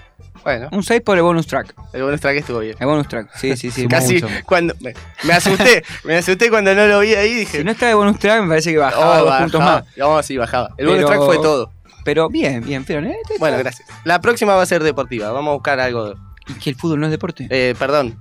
[0.44, 1.74] Bueno, Un 6 por el bonus track.
[1.94, 2.76] el bonus track estuvo bien.
[2.80, 3.88] El bonus track, sí, sí, sí.
[3.88, 4.28] Casi mucho.
[4.46, 4.74] cuando...
[4.82, 4.94] Me,
[5.24, 7.60] me asusté, me asusté cuando no lo vi ahí dije...
[7.60, 9.82] Si no está de bonus track, me parece que bajaba oh, dos puntos bajaba.
[9.82, 9.98] más.
[9.98, 10.70] No, sí, bajaba.
[10.78, 11.72] El bonus track fue todo.
[12.04, 13.18] Pero bien, bien, pero ¿eh?
[13.40, 13.88] Bueno, gracias.
[14.04, 15.32] La próxima va a ser deportiva.
[15.32, 16.16] Vamos a buscar algo...
[16.48, 17.48] ¿Y que el fútbol no es deporte?
[17.50, 18.20] Eh, perdón,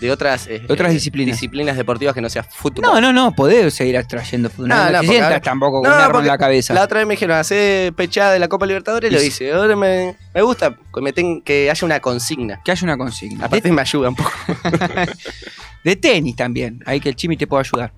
[0.00, 1.34] de otras, eh, otras eh, disciplinas.
[1.36, 2.82] disciplinas deportivas que no sea fútbol.
[2.82, 4.68] No, no, no, podés seguir trayendo fútbol.
[4.68, 6.72] No, No, no, no, te sientas ahora- tampoco con No, un en la cabeza.
[6.74, 9.52] La otra vez me dijeron, hacer pechada de la Copa Libertadores, Y lo hice.
[9.52, 12.60] Ahora me, me gusta que, me ten- que haya una consigna.
[12.64, 13.46] Que haya una consigna.
[13.46, 14.30] Aparte me ayuda un poco.
[15.84, 16.82] De tenis también.
[16.86, 17.92] Ahí que el Chimi te pueda ayudar.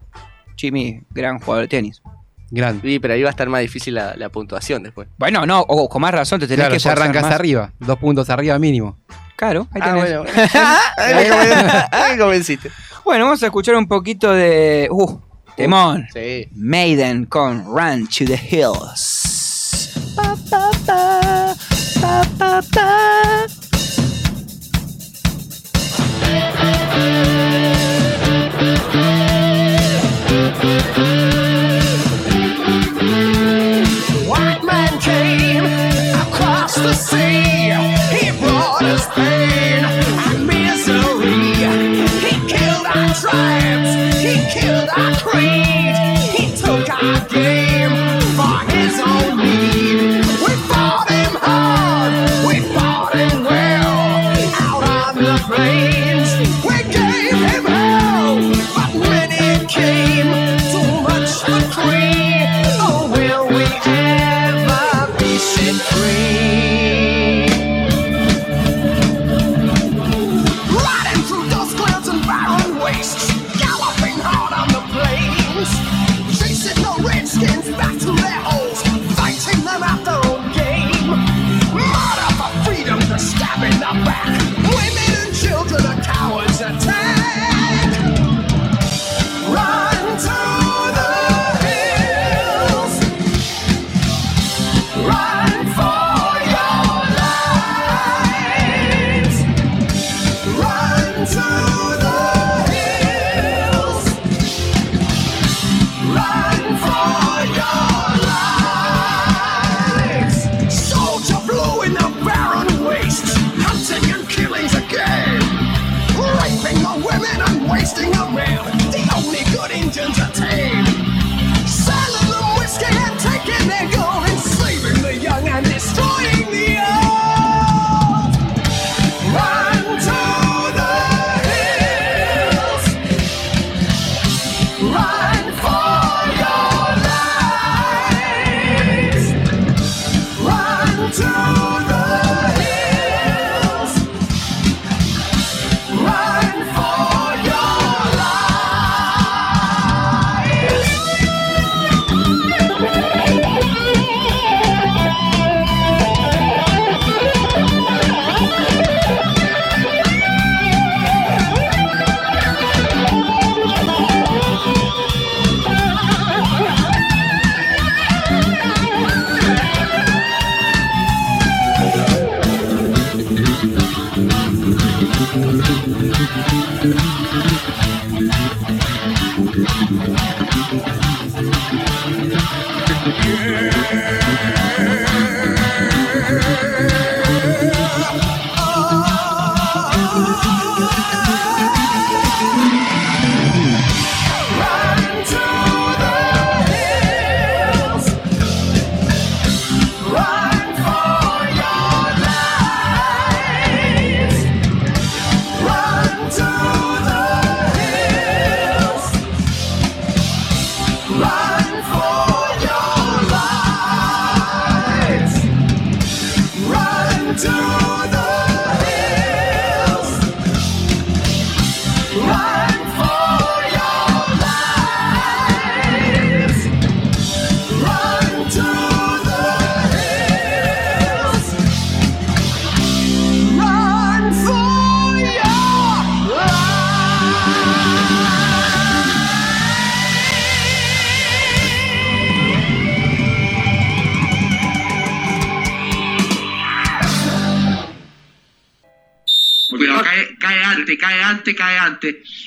[0.57, 2.03] Chimi, gran jugador de tenis.
[2.51, 2.81] Grande.
[2.89, 5.09] Sí, pero ahí va a estar más difícil la, la puntuación después.
[5.19, 7.33] Bueno, no, o con más razón te tenés Claro, que ya arrancas más.
[7.33, 8.99] arriba, dos puntos arriba mínimo.
[9.37, 10.16] Claro, ahí Ah, tenés.
[10.18, 10.25] bueno.
[10.96, 12.70] Ahí ahí convenciste.
[13.05, 14.88] Bueno, vamos a escuchar un poquito de.
[14.90, 15.20] Uh,
[15.57, 16.07] Temón.
[16.12, 16.49] Sí.
[16.55, 19.90] Maiden con Run to the Hills.
[20.16, 21.55] Pa, pa, pa,
[22.38, 23.46] pa, pa.
[34.29, 35.64] White man came
[36.14, 37.46] across the sea.
[39.16, 39.56] He brought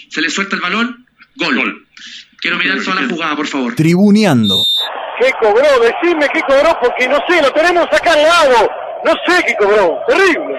[0.10, 1.86] Se le suelta el balón, gol.
[2.41, 3.76] Quiero mirar toda la jugada, por favor.
[3.76, 4.63] Tribuneando.
[5.19, 5.67] ¿Qué cobró?
[5.82, 8.69] Decime qué cobró porque no sé, lo tenemos acá al lado.
[9.04, 10.00] No sé qué cobró.
[10.08, 10.56] Terrible.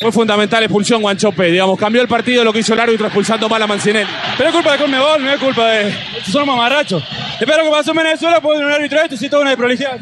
[0.00, 3.62] Fue fundamental expulsión Guanchope, digamos, cambió el partido lo que hizo el árbitro expulsando mal
[3.62, 4.08] a Mancinelli.
[4.36, 5.88] Pero es culpa de Conmebol, no es culpa de...
[5.88, 7.02] Estos son mamarrachos.
[7.40, 9.98] Espero que pasó en Venezuela, puede un árbitro esto, sí, toda una desprolijidad.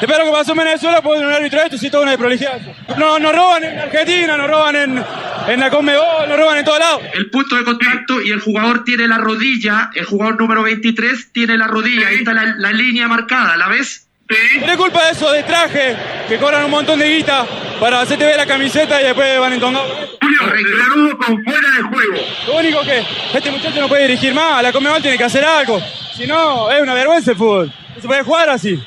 [0.00, 2.60] Espero que pasó en Venezuela, puede un árbitro esto, sí, toda una desprolijidad.
[2.98, 5.04] No, nos roban en Argentina, nos roban en,
[5.48, 7.02] en la Conmebol, nos roban en todos lados.
[7.14, 11.56] El punto de contacto y el jugador tiene la rodilla, el jugador número 23 tiene
[11.56, 14.08] la rodilla, ahí está la, la línea marcada, ¿la ves?
[14.28, 15.96] Es culpa de eso, de traje,
[16.28, 17.44] que cobran un montón de guita
[17.78, 19.90] para hacerte ver la camiseta y después van entongados.
[20.20, 22.14] Julio, con fuera de juego.
[22.46, 25.80] Lo único que este muchacho no puede dirigir más, la Conmebol tiene que hacer algo.
[26.16, 27.72] Si no, es una vergüenza el fútbol.
[27.94, 28.82] No se puede jugar así.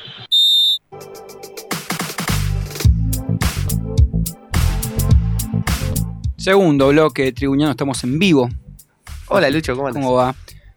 [6.46, 8.48] Segundo bloque de Tribuñano, estamos en vivo.
[9.26, 10.00] Hola Lucho, ¿cómo andas?
[10.00, 10.32] ¿Cómo va?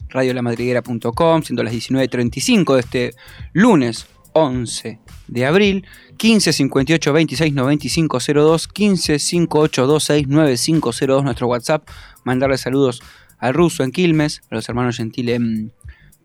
[0.10, 3.12] Radiolamadriguera.com, siendo las 19.35 de este
[3.54, 5.86] lunes 11 de abril.
[6.18, 11.88] 15 58 26 95 02 15 58 26 9502 nuestro WhatsApp.
[12.24, 13.04] Mandarle saludos
[13.38, 15.72] al ruso en Quilmes, a los hermanos Gentile en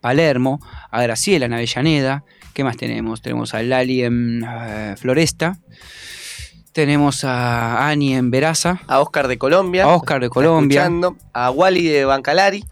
[0.01, 0.59] Palermo,
[0.91, 2.25] a Graciela en Avellaneda.
[2.55, 3.21] ¿Qué más tenemos?
[3.21, 5.59] Tenemos a Lali en eh, Floresta.
[6.75, 8.81] Tenemos a Ani en Veraza.
[8.89, 9.85] A Oscar de Colombia.
[9.85, 10.81] A Oscar de Colombia.
[10.81, 11.17] escuchando.
[11.33, 12.65] A Wally de Bancalari.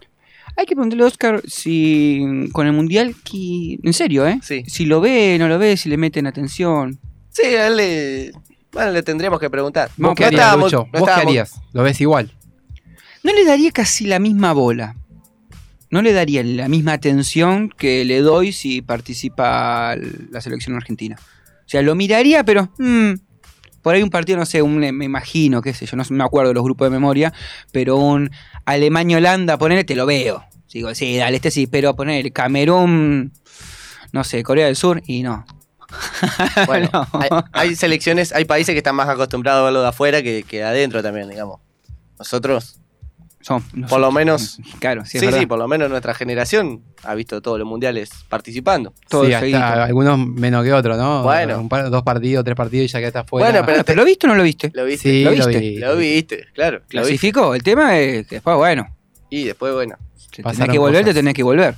[0.57, 4.39] Hay que preguntarle a Oscar si con el mundial, en serio, ¿eh?
[4.43, 4.63] Sí.
[4.67, 6.99] Si lo ve, no lo ve, si le meten atención.
[7.29, 8.31] Sí, a él le...
[8.73, 9.87] Bueno, le tendríamos que preguntar.
[9.95, 10.89] ¿Vos No qué harías, estábamos- Lucho?
[10.91, 11.61] no ¿Vos qué harías?
[11.71, 12.33] ¿Lo ves igual?
[13.23, 14.97] No le daría casi la misma bola.
[15.89, 19.95] No le daría la misma atención que le doy si participa
[20.29, 21.15] la selección argentina.
[21.19, 23.13] O sea, lo miraría, pero mm,
[23.83, 26.49] por ahí un partido, no sé, un, me imagino, qué sé yo, no me acuerdo
[26.49, 27.31] de los grupos de memoria,
[27.71, 28.31] pero un
[28.65, 30.43] Alemania-Holanda, ponele, te lo veo.
[30.71, 33.31] Digo, sí, dale, este sí, pero poner Camerún,
[34.11, 35.45] no sé, Corea del Sur, y no.
[36.65, 37.07] Bueno, No.
[37.13, 40.57] hay, hay selecciones, hay países que están más acostumbrados a verlo de afuera que, que
[40.57, 41.59] de adentro también, digamos.
[42.17, 42.79] Nosotros,
[43.43, 44.57] Son, por lo menos.
[44.79, 45.47] Claro, sí, sí, es sí, verdad.
[45.49, 48.93] por lo menos nuestra generación ha visto todos los mundiales participando.
[49.09, 51.23] Todo sí, hasta algunos menos que otros, ¿no?
[51.23, 51.59] Bueno.
[51.59, 53.49] Un par- dos partidos, tres partidos y ya que está fuera.
[53.51, 54.71] Bueno, pero ¿Pero lo viste o no lo viste?
[54.73, 55.09] Lo viste.
[55.09, 55.59] Sí, ¿Lo lo, viste?
[55.59, 55.77] vi.
[55.77, 56.79] Lo viste, claro.
[56.79, 56.91] Viste.
[56.91, 57.53] Clasificó.
[57.53, 58.87] El tema es que después, bueno,
[59.29, 59.95] Y después, bueno.
[60.31, 61.13] te tenés que volver, cosas.
[61.13, 61.75] te tenés que volver.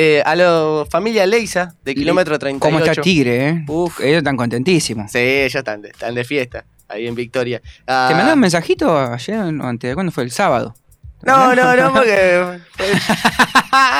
[0.00, 2.60] Eh, a la familia Leisa, de kilómetro 38.
[2.60, 3.64] ¿Cómo está Tigre, eh?
[3.68, 4.00] Uf.
[4.00, 5.10] Ellos están contentísimos.
[5.10, 7.60] Sí, ellos están de, están de fiesta, ahí en Victoria.
[7.86, 9.94] Ah, ¿Te mandaron un mensajito ayer o antes?
[9.94, 10.24] ¿Cuándo fue?
[10.24, 10.74] El sábado.
[11.22, 12.60] No, no, no, porque.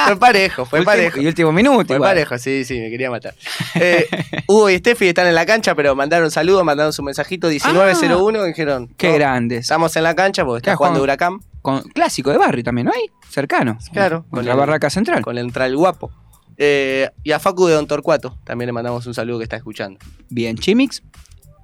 [0.06, 1.20] fue parejo, fue Último- parejo.
[1.20, 2.10] y último minuto, Fue igual.
[2.10, 3.34] parejo, sí, sí, me quería matar.
[3.74, 4.06] Eh,
[4.46, 8.48] Hugo y Steffi están en la cancha, pero mandaron saludos, mandaron su mensajito 1901 y
[8.48, 8.88] dijeron.
[8.90, 8.94] Ah.
[8.96, 9.60] Qué "No, grandes.
[9.62, 11.40] Estamos en la cancha porque está jugando Huracán.
[11.60, 13.02] Con, clásico de barrio también, ¿no hay?
[13.28, 13.78] Cercano.
[13.92, 14.24] Claro.
[14.30, 15.22] Con la barraca central.
[15.22, 16.12] Con el entral guapo.
[16.56, 19.98] Eh, y a Facu de Don Torcuato también le mandamos un saludo que está escuchando.
[20.28, 21.02] Bien, Chimix.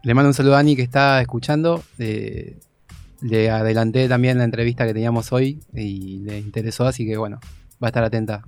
[0.05, 1.83] Le mando un saludo a Ani que está escuchando.
[1.99, 2.57] eh,
[3.21, 7.40] le adelanté también la entrevista que teníamos hoy y le interesó, así que bueno,
[7.83, 8.43] va a estar atenta.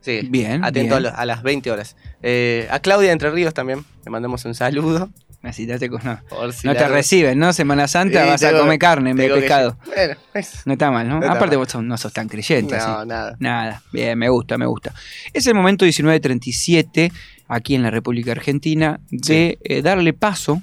[0.00, 1.06] Sí, Bien, atento bien.
[1.06, 1.96] A, lo- a las 20 horas.
[2.22, 5.10] Eh, a Claudia de Entre Ríos también le mandamos un saludo.
[5.42, 7.52] Así te, no, Por si no te reciben, ¿no?
[7.54, 9.76] Semana Santa Sí, vas a comer carne en vez de que- pescado.
[9.86, 11.16] Bueno, es- No está mal, ¿no?
[11.16, 11.64] Aparte mal.
[11.66, 12.76] vos no sos tan creyente.
[12.76, 13.08] No, así.
[13.08, 13.36] nada.
[13.40, 13.82] Nada.
[13.92, 14.94] Bien, me gusta, me gusta.
[15.32, 17.10] Es el momento 1937,
[17.50, 20.62] aquí en la República Argentina, de eh, darle paso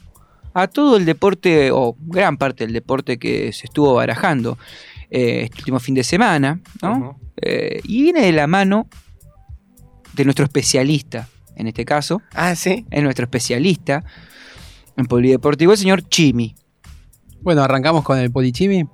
[0.54, 4.58] a todo el deporte, o gran parte del deporte que se estuvo barajando
[5.12, 7.20] eh, este último fin de semana, ¿no?
[7.42, 8.88] Eh, y viene de la mano
[10.14, 12.22] de nuestro especialista, en este caso.
[12.34, 12.86] Ah, sí.
[12.90, 14.04] Es nuestro especialista
[14.96, 16.56] en polideportivo, el señor Chimi.
[17.42, 18.88] Bueno, arrancamos con el Polichimi.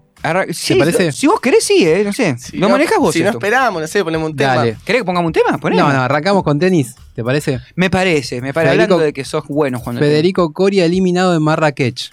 [0.51, 1.11] Sí, ¿Te parece?
[1.11, 2.37] Si vos querés, sí, eh, no sé.
[2.37, 4.55] Si ¿Lo no- manejás vos Si no esperamos, no sé, ponemos un tema.
[4.55, 4.77] Dale.
[4.85, 5.59] ¿Querés que pongamos un tema?
[5.61, 7.59] No, no, arrancamos con tenis, ¿te parece?
[7.75, 8.73] Me parece, me parece.
[8.75, 12.11] Federico- Hablando de que sos bueno cuando Federico Coria eliminado en Marrakech.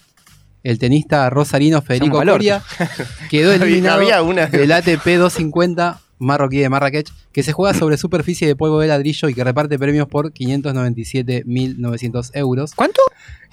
[0.63, 2.23] El tenista rosarino Federico.
[2.23, 2.63] Coria
[3.31, 4.47] quedó eliminado una.
[4.47, 9.31] del ATP 250 marroquí de Marrakech, que se juega sobre superficie de polvo de ladrillo
[9.31, 12.75] y que reparte premios por 597.900 euros.
[12.75, 13.01] ¿Cuánto?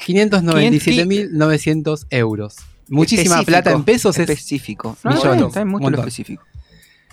[0.06, 2.56] 597.900 euros.
[2.90, 4.98] Muchísima plata en pesos es específico.
[5.04, 5.42] No, millones.
[5.42, 6.00] no, está mucho lo Montón.
[6.02, 6.44] específico.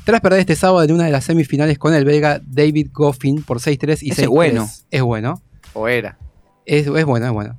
[0.04, 3.58] Tras perder este sábado en una de las semifinales con el belga David Goffin por
[3.58, 4.12] 6-3 y 6-3.
[4.12, 4.68] Ese es bueno.
[4.90, 5.42] Es bueno.
[5.72, 6.18] O era.
[6.66, 7.58] Es, es bueno, es bueno.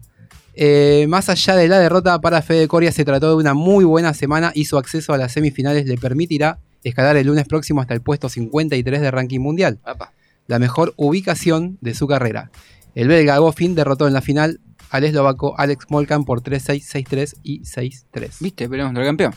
[0.53, 4.13] Eh, más allá de la derrota para Fede Coria, se trató de una muy buena
[4.13, 8.01] semana y su acceso a las semifinales le permitirá escalar el lunes próximo hasta el
[8.01, 10.13] puesto 53 de ranking mundial, Apa.
[10.47, 12.51] la mejor ubicación de su carrera.
[12.93, 14.61] El belga Goffin derrotó en la final
[14.95, 18.37] al eslovaco Alex Molkan por 3-6, 6-3 y 6-3.
[18.39, 18.69] ¿Viste?
[18.69, 19.33] Pero el campeón.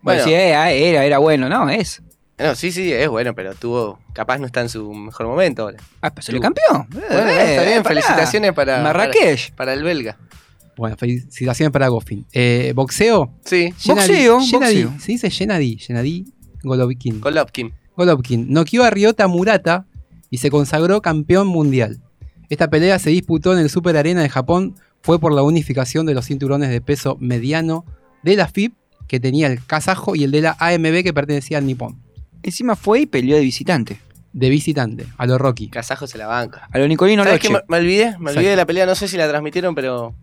[0.00, 0.22] Bueno.
[0.22, 1.68] Bueno, sí, era, era, era bueno, ¿no?
[1.70, 2.02] Es.
[2.38, 4.00] No, sí, sí, es bueno, pero tuvo.
[4.14, 5.78] Capaz no está en su mejor momento ahora.
[6.00, 6.86] Ah, pero se le campeón.
[6.90, 8.82] Bueno, está bien, felicitaciones para.
[8.82, 9.50] Marrakech.
[9.50, 10.18] Para, para el belga.
[10.76, 12.26] Bueno, felicitaciones para Goffin.
[12.32, 13.32] Eh, ¿Boxeo?
[13.44, 13.72] Sí.
[13.86, 15.00] Boxeo, Gennady- boxeo.
[15.00, 16.24] Se dice Gennady, Gennady
[16.62, 17.20] Golovkin.
[17.20, 17.72] Golovkin.
[17.96, 19.86] Golovkin noqueó a Ryota Murata
[20.30, 22.00] y se consagró campeón mundial.
[22.52, 26.12] Esta pelea se disputó en el Super Arena de Japón, fue por la unificación de
[26.12, 27.86] los cinturones de peso mediano
[28.22, 28.72] de la FIB,
[29.08, 31.98] que tenía el kazajo, y el de la AMB, que pertenecía al Nippon.
[32.42, 34.02] Encima fue y peleó de visitante.
[34.34, 35.70] De visitante, a lo Rocky.
[35.70, 36.68] Kazajo se la banca.
[36.70, 37.48] A lo Nicolino ¿Sabes qué?
[37.48, 37.64] Loche.
[37.70, 38.50] Me, me olvidé, me olvidé Exacto.
[38.50, 40.14] de la pelea, no sé si la transmitieron, pero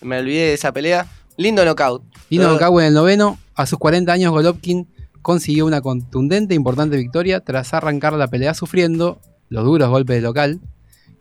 [0.00, 1.06] me olvidé de esa pelea.
[1.36, 2.02] Lindo knockout.
[2.30, 4.88] Todo- Nokawa en el noveno, a sus 40 años Golovkin
[5.20, 10.24] consiguió una contundente e importante victoria tras arrancar la pelea sufriendo los duros golpes del
[10.24, 10.60] local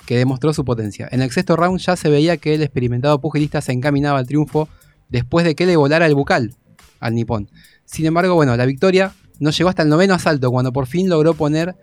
[0.06, 1.08] que demostró su potencia.
[1.12, 4.70] En el sexto round ya se veía que el experimentado pugilista se encaminaba al triunfo
[5.10, 6.54] después de que le volara el bucal
[7.00, 7.50] al nipón.
[7.86, 11.34] Sin embargo, bueno, la victoria no llegó hasta el noveno asalto cuando por fin logró
[11.34, 11.76] poner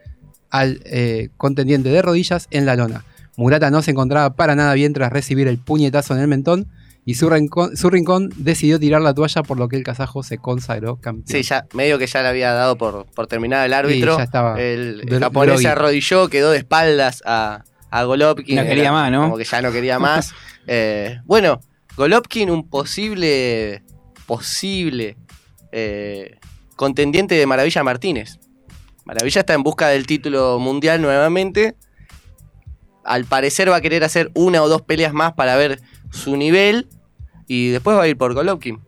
[0.50, 3.04] al eh, contendiente de rodillas en la lona.
[3.36, 6.68] Murata no se encontraba para nada bien tras recibir el puñetazo en el mentón
[7.04, 10.38] y su rincón, su rincón decidió tirar la toalla por lo que el kazajo se
[10.38, 11.26] consagró campeón.
[11.26, 14.12] Sí, ya medio que ya le había dado por, por terminar el árbitro.
[14.12, 18.56] Sí, ya estaba el el japonés se arrodilló, quedó de espaldas a, a Golovkin.
[18.56, 19.22] No quería Era más, ¿no?
[19.24, 20.32] Como que ya no quería más.
[20.68, 21.58] Eh, bueno,
[21.96, 23.82] Golovkin, un posible,
[24.26, 25.16] posible
[25.72, 26.38] eh,
[26.76, 28.38] contendiente de Maravilla Martínez.
[29.04, 31.74] Maravilla está en busca del título mundial nuevamente.
[33.04, 35.80] Al parecer va a querer hacer una o dos peleas más para ver
[36.12, 36.86] su nivel.
[37.48, 38.78] Y después va a ir por Golovkin.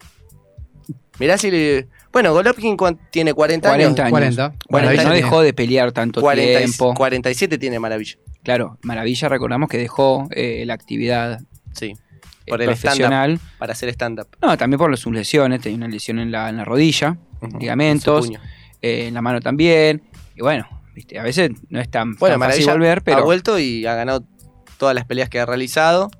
[1.18, 1.88] Mirá si le...
[2.12, 2.76] Bueno, Golovkin
[3.10, 3.98] tiene 40, 40 años.
[3.98, 4.10] años.
[4.10, 4.48] 40.
[4.68, 6.94] Bueno, Maravilla no dejó de pelear tanto 40 y- tiempo.
[6.94, 8.14] 47 tiene Maravilla.
[8.44, 11.40] Claro, Maravilla, recordamos que dejó eh, la actividad
[11.72, 11.86] Sí.
[11.86, 11.96] eh,
[12.46, 13.40] Por el profesional.
[13.58, 14.28] Para hacer stand-up.
[14.40, 15.60] No, también por sus lesiones.
[15.60, 18.34] Tenía una lesión en la, en la rodilla, Ujú, ligamentos, en
[18.82, 20.02] eh, en la mano también.
[20.36, 23.24] Y bueno, viste, a veces no es tan, Bueno, tan fácil Maravilla volver, ha pero
[23.24, 24.24] vuelto y ha ganado
[24.78, 26.10] todas las peleas que ha realizado.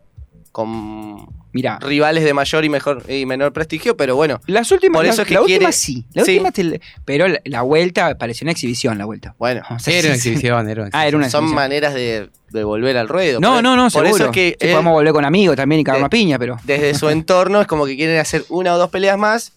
[0.51, 4.41] Con mira, rivales de mayor y mejor y menor prestigio, pero bueno.
[4.47, 6.33] las últimas, Por la, eso es que la quiere- última sí, la Sí.
[6.33, 9.35] última te- pero la, la vuelta pareció una exhibición la vuelta.
[9.39, 11.55] Bueno, O sea, Era una exhibición, era una Ah, era una son exhibición.
[11.55, 13.41] maneras de, de volver al ruedo.
[13.41, 14.09] No, no, no, Por seguro.
[14.17, 16.59] eso es que Sí, él, podemos volver con amigos también y cagar una piña, pero
[16.65, 19.53] desde su entorno es como que quieren hacer una o dos peleas más.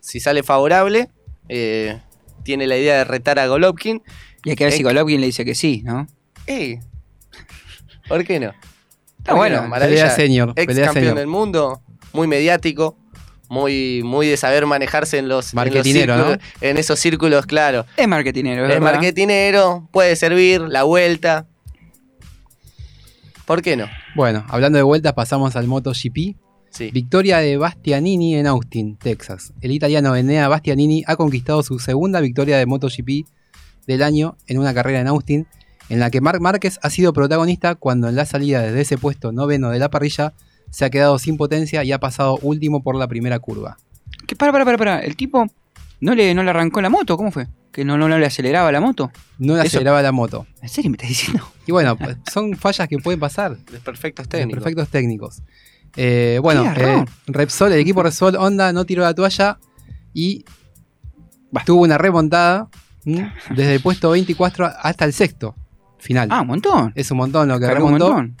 [0.00, 1.08] Si sale favorable,
[1.48, 2.00] eh,
[2.44, 4.02] tiene la idea de retar a Golovkin.
[4.44, 6.06] y hay que ver si Golovkin le dice que sí, ¿no?
[6.46, 6.78] ey,
[8.08, 8.52] ¿Por qué no?
[9.26, 9.68] Está ¿Por qué bueno, no?
[9.68, 11.18] Maravilla, pelea senior, ex pelea campeón senior.
[11.18, 11.80] del mundo,
[12.12, 12.96] muy mediático,
[13.48, 17.86] muy, muy de saber manejarse en los, en los Marketinero, círculos- en esos círculos, claro.
[17.96, 18.82] Es marketinero, Es ¿verdad?
[18.92, 21.46] marketinero, puede servir, la vuelta.
[23.44, 23.86] ¿Por qué no?
[24.14, 26.36] Bueno, hablando de vueltas, pasamos al MotoGP.
[26.70, 26.90] Sí.
[26.92, 29.52] Victoria de Bastianini en Austin, Texas.
[29.60, 33.26] El italiano Enea Bastianini ha conquistado su segunda victoria de MotoGP
[33.86, 35.46] del año en una carrera en Austin,
[35.88, 39.32] en la que Marc Márquez ha sido protagonista cuando en la salida desde ese puesto
[39.32, 40.34] noveno de la parrilla
[40.70, 43.78] se ha quedado sin potencia y ha pasado último por la primera curva.
[44.26, 44.34] ¿Qué?
[44.36, 45.00] Para, para, para, para.
[45.00, 45.46] El tipo
[46.00, 47.46] no le, no le arrancó la moto, ¿cómo fue?
[47.72, 49.12] ¿Que no, no, no le aceleraba la moto?
[49.38, 50.46] No le Eso- aceleraba la moto.
[50.62, 51.46] ¿En serio me estás diciendo?
[51.66, 53.56] Y bueno, pues, son fallas que pueden pasar.
[53.84, 54.62] Perfectos técnicos.
[54.62, 55.42] Perfectos técnicos.
[55.96, 59.58] Eh, bueno, eh, Repsol, el equipo Repsol Honda no tiró la toalla
[60.12, 60.44] y
[61.64, 62.68] tuvo una remontada
[63.06, 63.32] ¿m?
[63.54, 65.54] desde el puesto 24 hasta el sexto
[65.98, 66.28] final.
[66.30, 66.92] Ah, un montón.
[66.94, 68.36] Es un montón lo que Cargó un remontó montón.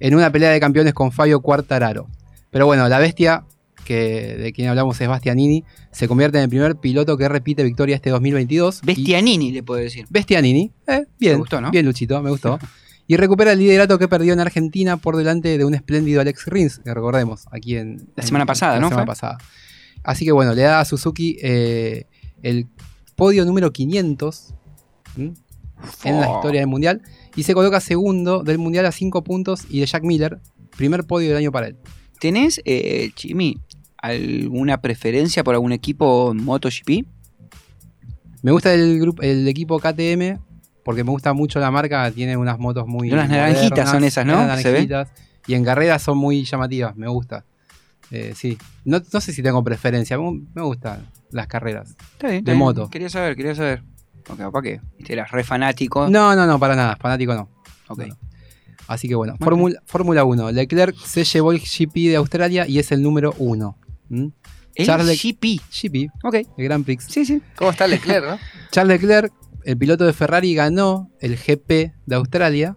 [0.00, 2.08] en una pelea de campeones con Fabio Quartararo.
[2.50, 3.44] Pero bueno, la bestia
[3.84, 7.96] que de quien hablamos es Bastianini, se convierte en el primer piloto que repite victoria
[7.96, 8.80] este 2022.
[8.84, 10.06] Bestianini, le puedo decir.
[10.08, 11.70] Bestianini, eh, bien, ¿Te gustó, no?
[11.72, 12.58] bien Luchito, me gustó.
[13.08, 16.78] y recupera el liderato que perdió en Argentina por delante de un espléndido Alex Rins,
[16.78, 17.96] que recordemos, aquí en...
[18.14, 19.10] La en- semana pasada, la ¿no semana fue?
[19.10, 19.38] pasada.
[20.04, 22.06] Así que bueno, le da a Suzuki eh,
[22.42, 22.68] el
[23.16, 24.54] podio número 500
[25.16, 25.32] ¿m?
[26.04, 27.02] En la historia del Mundial
[27.36, 30.40] y se coloca segundo del Mundial a 5 puntos y de Jack Miller,
[30.76, 31.76] primer podio del año para él.
[32.20, 33.58] ¿Tenés, eh, Chimi,
[33.98, 37.06] alguna preferencia por algún equipo MotoGP?
[38.42, 40.38] Me gusta el, grupo, el equipo KTM
[40.84, 43.12] porque me gusta mucho la marca, tiene unas motos muy.
[43.12, 44.34] Unas naranjitas modernas, son esas, ¿no?
[44.42, 44.86] unas ¿Se ve?
[44.86, 45.12] naranjitas,
[45.46, 47.44] Y en carreras son muy llamativas, me gusta.
[48.10, 48.58] Eh, sí.
[48.84, 51.90] No, no sé si tengo preferencia, me, me gustan las carreras.
[52.12, 52.58] Está bien, está de bien.
[52.58, 52.90] moto.
[52.90, 53.82] Quería saber, quería saber.
[54.24, 56.08] Porque capaz que eras re fanático.
[56.08, 57.48] No, no, no, para nada, fanático no.
[57.88, 57.98] Ok.
[57.98, 58.18] No, no.
[58.88, 59.44] Así que bueno, Bueno.
[59.44, 60.52] Fórmula Fórmula 1.
[60.52, 63.78] Leclerc se llevó el GP de Australia y es el número 1.
[64.74, 65.60] El GP.
[65.70, 66.10] GP.
[66.24, 66.34] Ok.
[66.56, 67.04] El Grand Prix.
[67.08, 67.40] Sí, sí.
[67.56, 68.38] ¿Cómo está Leclerc, no?
[68.70, 69.32] Charles Leclerc,
[69.64, 72.76] el piloto de Ferrari, ganó el GP de Australia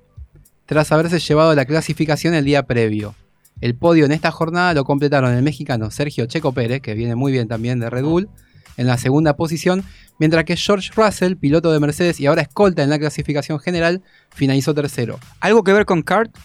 [0.66, 3.16] tras haberse llevado la clasificación el día previo.
[3.62, 7.32] El podio en esta jornada lo completaron el mexicano Sergio Checo Pérez, que viene muy
[7.32, 8.30] bien también de Red Bull,
[8.78, 9.84] en la segunda posición,
[10.20, 14.02] mientras que George Russell, piloto de Mercedes y ahora escolta en la clasificación general,
[14.34, 15.20] finalizó tercero.
[15.40, 16.36] ¿Algo que ver con Kart?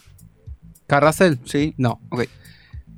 [0.86, 1.34] ¿Car Russell?
[1.44, 1.74] Sí.
[1.76, 2.00] No.
[2.10, 2.24] Ok.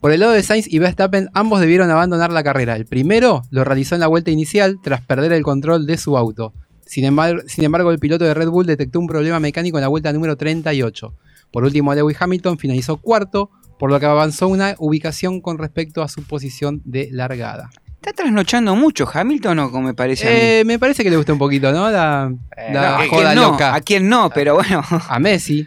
[0.01, 2.75] Por el lado de Sainz y Verstappen, ambos debieron abandonar la carrera.
[2.75, 6.53] El primero lo realizó en la vuelta inicial tras perder el control de su auto.
[6.85, 9.89] Sin embargo, sin embargo, el piloto de Red Bull detectó un problema mecánico en la
[9.89, 11.15] vuelta número 38.
[11.53, 16.09] Por último, Lewis Hamilton finalizó cuarto, por lo que avanzó una ubicación con respecto a
[16.09, 17.71] su posición de largada.
[18.05, 20.37] ¿Está trasnochando mucho Hamilton o como me parece a mí?
[20.41, 21.89] Eh, me parece que le gusta un poquito, ¿no?
[21.89, 23.51] La, Eh, la no, ¿a joda quién no?
[23.53, 23.75] loca.
[23.75, 24.31] ¿A quién no?
[24.31, 24.83] Pero bueno.
[25.09, 25.67] A Messi.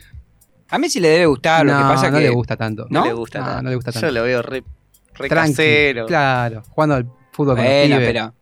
[0.69, 2.87] A Messi le debe gustar, lo que No, pasa no que le gusta tanto.
[2.89, 2.99] ¿No?
[3.01, 3.61] No le gusta No, tanto.
[3.63, 4.07] no le gusta tanto.
[4.07, 4.63] Yo lo veo re,
[5.13, 6.05] re Tranqui, casero.
[6.07, 8.07] Claro, jugando al fútbol con los Bueno, pibes.
[8.13, 8.33] pero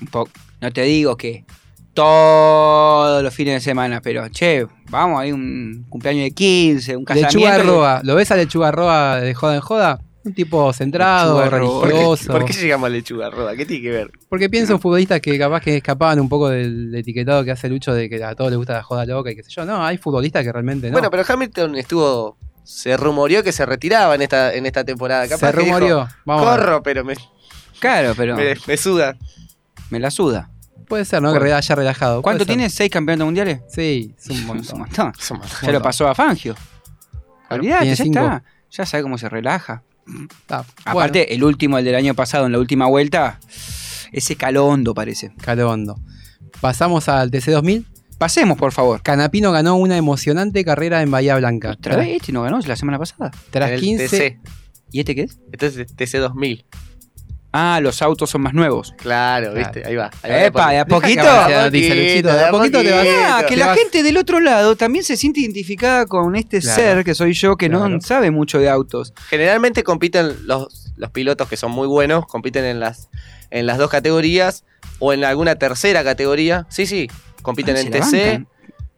[0.00, 0.28] un po-
[0.60, 1.44] no te digo que
[1.94, 7.38] todos los fines de semana, pero che, vamos, hay un cumpleaños de 15, un casamiento.
[7.38, 10.00] Lechuga Roa, ¿lo ves a Lechuga Roa de joda en joda?
[10.24, 12.26] Un tipo centrado, Lechuga religioso.
[12.26, 13.56] ¿Por qué, por qué llegamos a lechuga roda?
[13.56, 14.10] ¿Qué tiene que ver?
[14.28, 17.94] Porque pienso en futbolistas que capaz que escapaban un poco del etiquetado que hace Lucho
[17.94, 19.64] de que a todos les gusta la joda loca y qué sé yo.
[19.64, 20.92] No, hay futbolistas que realmente no.
[20.92, 22.36] Bueno, pero Hamilton estuvo.
[22.64, 25.26] Se rumoreó que se retiraba en esta, en esta temporada.
[25.26, 26.08] Capaz Se que dijo, rumoreó.
[26.26, 26.44] Vamos.
[26.44, 27.14] Corro, pero me,
[27.80, 29.16] Claro, pero me, me suda.
[29.88, 30.50] me la suda.
[30.86, 31.32] Puede ser, ¿no?
[31.32, 31.54] Que Bueno.
[31.56, 32.20] haya relajado.
[32.22, 32.68] ¿Cuánto tiene?
[32.68, 33.60] ¿Seis campeonatos mundiales?
[33.68, 35.12] Sí, es un Es un montón.
[35.18, 35.56] Es un montón.
[35.62, 36.54] Ya lo pasó a Fangio.
[37.50, 38.18] Olvídate, ya cinco.
[38.18, 38.42] está.
[38.70, 39.82] Ya sabe cómo se relaja.
[40.48, 43.38] Ah, Aparte, el último, el del año pasado, en la última vuelta,
[44.12, 45.32] ese calondo parece.
[45.40, 45.98] Calondo.
[46.60, 47.84] Pasamos al TC2000.
[48.18, 49.00] Pasemos, por favor.
[49.02, 51.72] Canapino ganó una emocionante carrera en Bahía Blanca.
[51.72, 52.08] ¿Otra vez?
[52.20, 53.30] Este no ganó la semana pasada.
[53.50, 54.40] Tras el 15, TC.
[54.90, 55.38] ¿Y este qué es?
[55.52, 56.64] Este es TC2000.
[57.50, 58.92] Ah, los autos son más nuevos.
[58.98, 60.10] Claro, viste, ahí va.
[60.22, 61.22] ahí va Epa, de a poquito.
[61.22, 64.16] la noticia, Luchito, de a poquito te vas- Ah, que te la vas- gente del
[64.18, 66.76] otro lado también se siente identificada con este Claro.
[66.82, 67.88] ser que soy yo que Claro.
[67.88, 69.14] no sabe mucho de autos.
[69.30, 73.08] Generalmente compiten los, los pilotos que son muy buenos, compiten en las,
[73.50, 74.64] en las dos categorías
[74.98, 76.66] o en alguna tercera categoría.
[76.68, 77.08] Sí, sí,
[77.40, 78.00] compiten Ah, en TC.
[78.26, 78.48] bancan.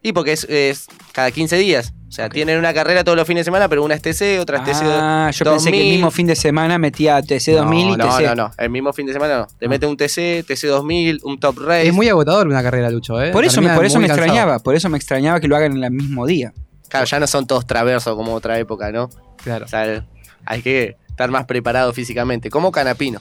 [0.02, 1.92] Y porque es, es cada 15 días.
[2.08, 4.58] O sea, tienen una carrera todos los fines de semana, pero una es TC, otra
[4.58, 4.82] es TC.
[4.84, 5.92] Ah, yo pensé que el 2000.
[5.92, 8.22] mismo fin de semana metía TC 2000 y no, TC.
[8.24, 9.46] No, no, el mismo fin de semana no.
[9.46, 11.86] Te mete un TC, TC 2000, un Top Race.
[11.86, 13.22] Es muy agotador una carrera, Lucho.
[13.22, 13.30] ¿eh?
[13.30, 14.26] Por eso, me, por eso me cansado.
[14.26, 16.52] extrañaba, por eso me extrañaba que lo hagan en el mismo día.
[16.88, 19.08] Claro, ya no son todos traversos como otra época, ¿no?
[19.44, 19.66] Claro.
[19.66, 20.04] O sea,
[20.44, 22.50] hay que estar más preparado físicamente.
[22.50, 23.20] Como Canapino.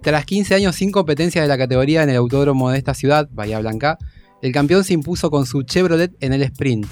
[0.00, 3.58] Tras 15 años sin competencia de la categoría en el autódromo de esta ciudad, Bahía
[3.58, 3.98] Blanca,
[4.42, 6.86] el campeón se impuso con su Chevrolet en el sprint.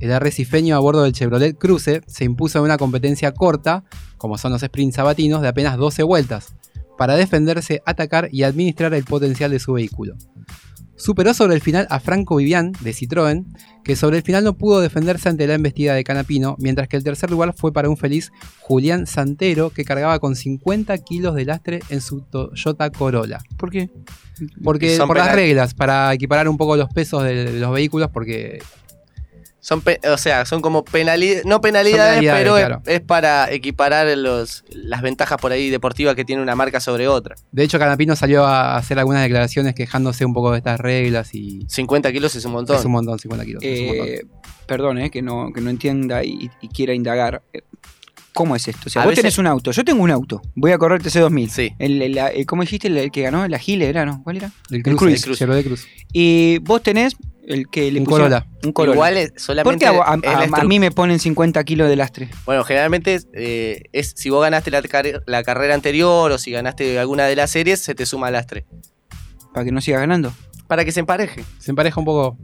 [0.00, 3.84] El arrecifeño a bordo del Chevrolet Cruze se impuso en una competencia corta,
[4.16, 6.54] como son los sprints sabatinos, de apenas 12 vueltas.
[6.98, 10.16] para defenderse, atacar y administrar el potencial de su vehículo.
[10.96, 13.44] Superó sobre el final a Franco Vivian de Citroën,
[13.84, 17.04] que sobre el final no pudo defenderse ante la embestida de Canapino, mientras que el
[17.04, 21.78] tercer lugar fue para un feliz Julián Santero, que cargaba con 50 kilos de lastre
[21.88, 23.38] en su Toyota Corolla.
[23.56, 23.90] ¿Por qué?
[24.64, 28.58] Porque Son por las reglas, para equiparar un poco los pesos de los vehículos, porque
[29.60, 32.82] Son pe- o sea, son como penalidades, no penalidades, penalidades, pero es- claro.
[32.86, 37.34] es, para equiparar los, las ventajas por ahí deportivas que tiene una marca sobre otra.
[37.50, 41.64] de hecho Canapino salió a hacer algunas declaraciones quejándose un poco de estas reglas y
[41.68, 42.76] 50 kilos es un montón.
[42.76, 43.62] es un montón, 50 kilos.
[43.64, 44.06] es un montón.
[44.08, 44.20] Eh,
[44.66, 47.42] perdón, eh, que, no, que no entienda y, y quiera indagar.
[47.52, 47.62] Eh,
[48.34, 48.82] ¿Cómo es esto?
[48.86, 50.40] O sea, A vos veces- tenés un auto, yo tengo un auto.
[50.54, 51.48] Voy a correr TC2000.
[51.48, 51.72] Sí.
[51.80, 52.86] El, el- el- ¿Cómo dijiste?
[52.86, 54.22] El, el que ganó, la Gile era, ¿no?
[54.22, 54.52] ¿Cuál era?
[54.70, 55.88] El Cruz, el Chevrolet Cruz.
[56.12, 57.16] Y vos tenés
[57.48, 58.46] el que le Un pusieron- Corolla.
[58.64, 58.94] Un Corolla.
[58.94, 60.00] Igual es ¿Por solamente qué
[60.54, 62.28] a, mí me ponen 50 kilos de lastre?
[62.46, 66.98] Bueno, generalmente eh, es si vos ganaste la, car- la carrera anterior o si ganaste
[66.98, 68.66] alguna de las series, se te suma lastre.
[69.54, 70.32] Para que no siga ganando.
[70.66, 71.44] Para que se empareje.
[71.58, 72.36] Se empareja un poco.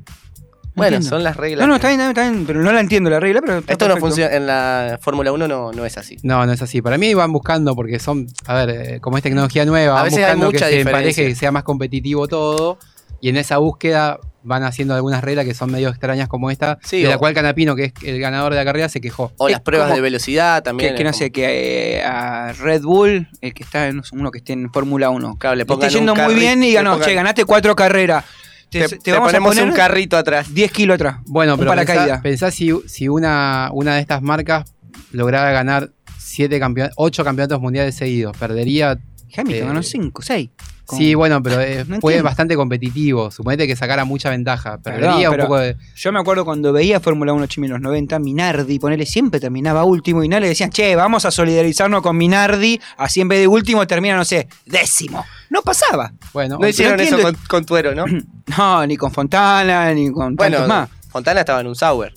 [0.77, 1.17] Bueno, entiendo.
[1.17, 1.61] son las reglas.
[1.61, 3.87] No, no, está bien, está bien, pero no la entiendo la regla, pero está Esto
[3.87, 6.17] no funciona, en la Fórmula 1 no, no es así.
[6.25, 6.83] No, no es así.
[6.83, 10.05] Para mí van buscando, porque son, a ver, eh, como es tecnología nueva, A van
[10.07, 11.29] veces hay buscando que mucha se empareje, diferencia.
[11.29, 12.79] que sea más competitivo todo.
[13.21, 17.03] Y en esa búsqueda van haciendo algunas reglas que son medio extrañas como esta, Sí,
[17.03, 19.33] de la cual Canapino, que es el ganador de la carrera, se quejó.
[19.39, 20.91] O Es las pruebas como de velocidad también.
[20.93, 24.31] Que, que no es sé, que eh, a Red Bull, el que está en uno
[24.31, 27.05] que esté en Fórmula 1, Claro, le le está yendo muy bien y ganó, pongan-
[27.07, 28.25] che, ganaste cuatro carreras.
[28.71, 30.53] Te, Te, te te vamos a ponemos poner un carrito atrás.
[30.53, 31.17] 10 kilos atrás.
[31.27, 32.21] Bueno, pero pensá, paracaídas.
[32.23, 34.65] pensá si, si una, una de estas marcas
[35.13, 38.99] lograra ganar siete campeon- ocho campeonatos mundiales seguidos, perdería.
[39.37, 40.51] Hamilton eh, ganó 5, 6.
[40.91, 42.25] Sí, bueno, pero eh, No fue entiendo.
[42.25, 43.31] bastante competitivo.
[43.31, 44.79] Suponete que sacara mucha ventaja.
[44.79, 45.77] Perdería Perdón, un pero poco de.
[45.97, 49.85] Yo me acuerdo cuando veía Fórmula 1 Chimi en los 90, Minardi, ponele, siempre terminaba
[49.85, 53.49] último y no le decían, che, vamos a solidarizarnos con Minardi, así en vez de
[53.49, 55.25] último termina, no sé, décimo.
[55.51, 56.13] No pasaba.
[56.33, 58.05] Bueno, No hicieron eso con, con Tuero, ¿no?
[58.59, 60.91] No, ni con Fontana, ni con bueno, tantos más.
[61.09, 62.13] Fontana estaba en un Sauer.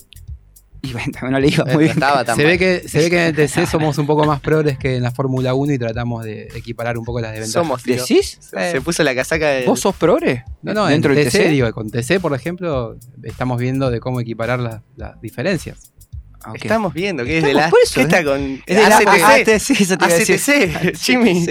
[0.82, 1.96] Y bueno, también no le iba Eh, muy bien.
[2.36, 4.96] Se ve, que, se ve que en el TC somos un poco más progres que
[4.96, 7.66] en la Fórmula 1 y tratamos de equiparar un poco las desventajas.
[7.66, 7.96] Somos, tío.
[7.96, 8.38] ¿Decís?
[8.40, 9.66] Se, se puso la casaca de.
[9.66, 10.44] ¿Vos sos progre?
[10.62, 11.48] No, no, dentro en del TC, TC.
[11.50, 15.92] digo, con TC, por ejemplo, estamos viendo de cómo equiparar las, las diferencias.
[16.48, 16.52] Ah.
[16.54, 17.68] Estamos viendo que es de la.
[17.68, 18.04] por eso, ¿Qué ¿eh?
[18.04, 18.62] está con.
[18.66, 20.02] Es de la ACTC.
[20.02, 21.46] ACTC, Jimmy.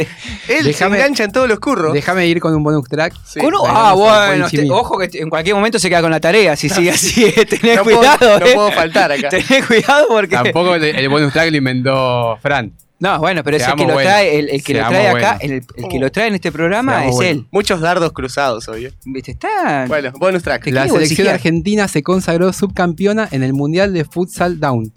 [0.47, 1.93] Él se engancha en todos los curros.
[1.93, 3.13] Déjame ir con un bonus track.
[3.25, 3.39] Sí.
[3.39, 4.67] Con- Bueno, ah, bueno, buen chimí.
[4.67, 7.25] te- ojo que en cualquier momento se queda con la tarea si sigue así.
[7.25, 8.51] eh, Tenés No puedo- cuidado, no eh.
[8.55, 9.29] puedo faltar acá.
[9.29, 10.35] Tenés cuidado porque.
[10.35, 12.71] Tampoco el, el bonus track lo inventó Fran.
[12.99, 15.37] No, bueno, pero es el que lo trae, el, el que lo Seamos trae acá,
[15.41, 17.47] el, el que lo trae en este programa Seamos es él.
[17.51, 18.91] Muchos dardos cruzados, obvio.
[19.05, 19.31] ¿Viste?
[19.31, 19.85] Está.
[19.87, 20.67] Bueno, bonus track.
[20.67, 21.29] La selección exigir.
[21.29, 24.91] argentina se consagró subcampeona en el Mundial de Futsal Down.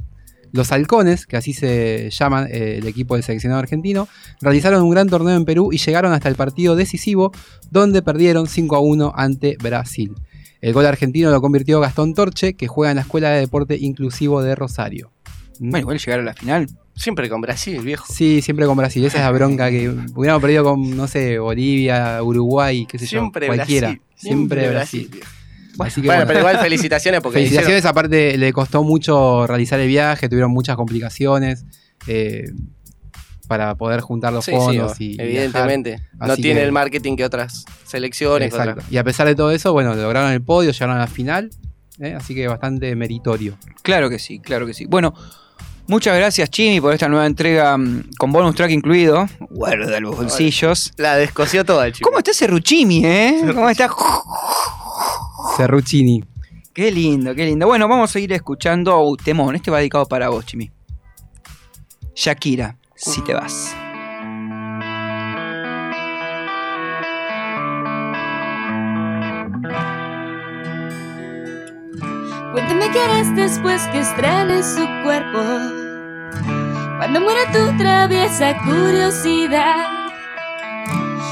[0.53, 4.09] Los halcones, que así se llaman eh, el equipo del seleccionado argentino,
[4.41, 7.33] realizaron un gran torneo en Perú y llegaron hasta el partido decisivo,
[7.71, 10.15] donde perdieron 5 a 1 ante Brasil.
[10.61, 14.43] El gol argentino lo convirtió Gastón Torche, que juega en la Escuela de Deporte Inclusivo
[14.43, 15.13] de Rosario.
[15.59, 16.67] Bueno, igual llegar a la final.
[17.01, 18.05] Siempre con Brasil, viejo.
[18.13, 19.03] Sí, siempre con Brasil.
[19.05, 23.47] Esa es la bronca que hubiéramos perdido con, no sé, Bolivia, Uruguay, qué sé Siempre
[23.47, 23.89] yo, cualquiera.
[23.89, 24.03] Brasil.
[24.17, 25.09] Siempre, Brasil.
[25.11, 25.29] viejo.
[25.79, 26.27] Así que Bueno, bueno.
[26.27, 31.65] pero igual felicitaciones porque Felicitaciones, aparte le costó mucho realizar el viaje, tuvieron muchas complicaciones
[32.07, 32.45] eh,
[33.49, 36.03] para poder juntar los Sí, sí, fondos y evidentemente.
[36.19, 38.49] No tiene que- el marketing que otras selecciones.
[38.53, 38.73] Exacto.
[38.73, 41.51] otras- Y a pesar de todo eso, bueno, lograron el podio, llegaron a la final,
[41.99, 43.57] eh, así que bastante meritorio.
[43.83, 44.85] Claro que sí, claro que sí.
[44.87, 45.15] Bueno,
[45.91, 49.27] muchas gracias, Chimi, por esta nueva entrega mm, con bonus track incluido.
[49.51, 50.93] Guarda los bolsillos.
[50.97, 52.09] La descosió toda el chico.
[52.09, 53.43] ¿Cómo está ese Ruchimi, eh?
[53.55, 53.91] ¿Cómo está?
[55.57, 56.25] Cerruccini.
[56.73, 57.67] Qué lindo, qué lindo.
[57.67, 59.57] Bueno, vamos a ir escuchando uh, temón.
[59.57, 60.71] Este va dedicado para vos, Chimi.
[62.15, 63.75] Shakira, si te vas.
[72.53, 75.80] Cuéntame qué harás después que estrenes su cuerpo.
[77.01, 79.87] Cuando muera tu traviesa curiosidad.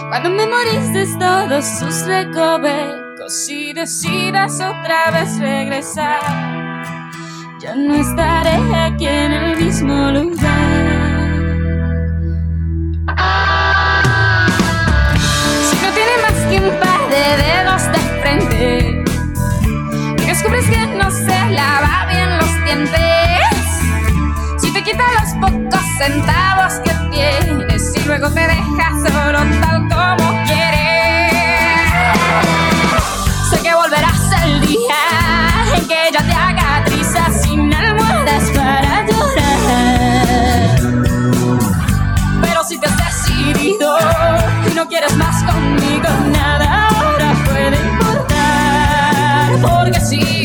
[0.08, 6.22] Cuando memorices todos sus recovecos y decidas otra vez regresar.
[7.60, 11.36] Yo no estaré aquí en el mismo lugar.
[15.68, 19.04] Si no tiene más que un par de dedos de frente.
[20.16, 23.07] Y descubres que no se lava bien los dientes
[25.98, 31.32] centavos que tienes y luego te dejas solo tal como quieres.
[33.50, 34.94] Sé que volverás el día
[35.74, 40.78] en que ella te haga trizas sin almohadas para llorar.
[42.42, 43.98] Pero si te has decidido
[44.70, 49.50] y no quieres más conmigo, nada ahora puede importar.
[49.60, 50.37] Porque si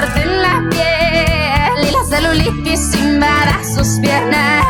[0.00, 4.62] corte en la piel y la celulitis invada sus piernas.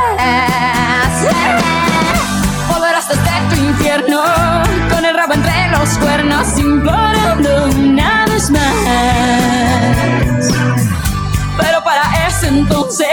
[2.68, 4.22] Volverás desde tu infierno
[4.89, 8.70] con el rabo entre los cuernos implorando una vez más.
[11.59, 13.09] Pero para ese entonces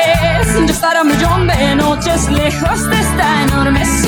[0.68, 4.03] yo estaré un millón de noches lejos de esta enorme.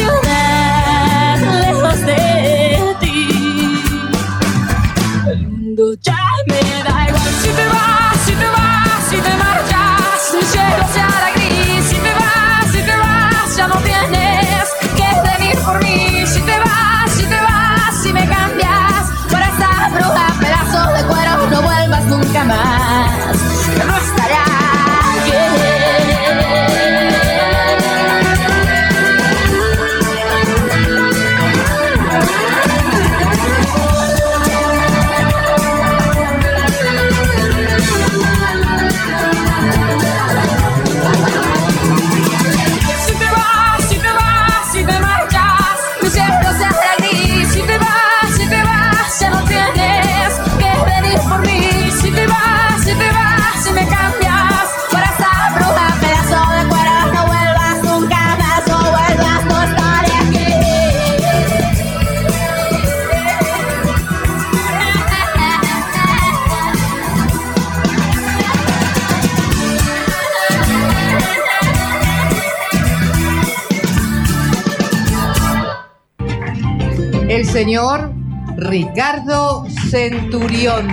[77.65, 78.11] Señor
[78.57, 80.85] Ricardo Centurión.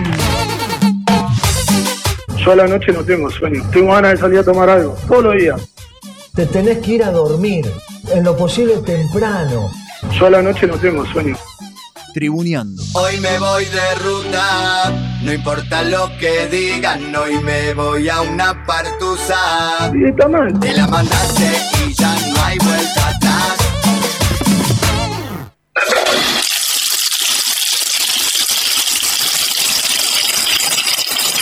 [2.42, 3.62] Yo a la noche no tengo sueño.
[3.70, 4.96] Tengo ganas de salir a tomar algo.
[5.06, 5.60] Todos los días.
[6.34, 7.70] Te tenés que ir a dormir,
[8.14, 9.70] en lo posible temprano.
[10.18, 11.36] Yo a la noche no tengo sueño.
[12.14, 12.82] Tribuneando.
[12.94, 14.92] Hoy me voy de ruta,
[15.24, 19.90] no importa lo que digan, hoy me voy a una partusa.
[19.92, 20.58] Sí, está mal.
[20.58, 21.50] Te la mandaste
[21.86, 23.71] y ya no hay vuelta atrás.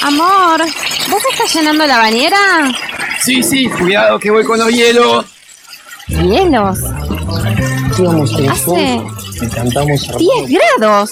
[0.03, 0.63] Amor,
[1.11, 2.73] ¿vos estás llenando la bañera?
[3.23, 5.27] Sí, sí, cuidado que voy con los hielos.
[6.09, 6.79] Hielos.
[7.99, 9.03] Íbamos Hace
[9.49, 11.11] cantamos 10 grados.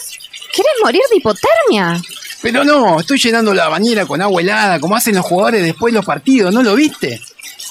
[0.53, 2.03] ¿Querés morir de hipotermia?
[2.41, 5.99] Pero no, estoy llenando la bañera con agua helada, como hacen los jugadores después de
[5.99, 7.21] los partidos, ¿no lo viste?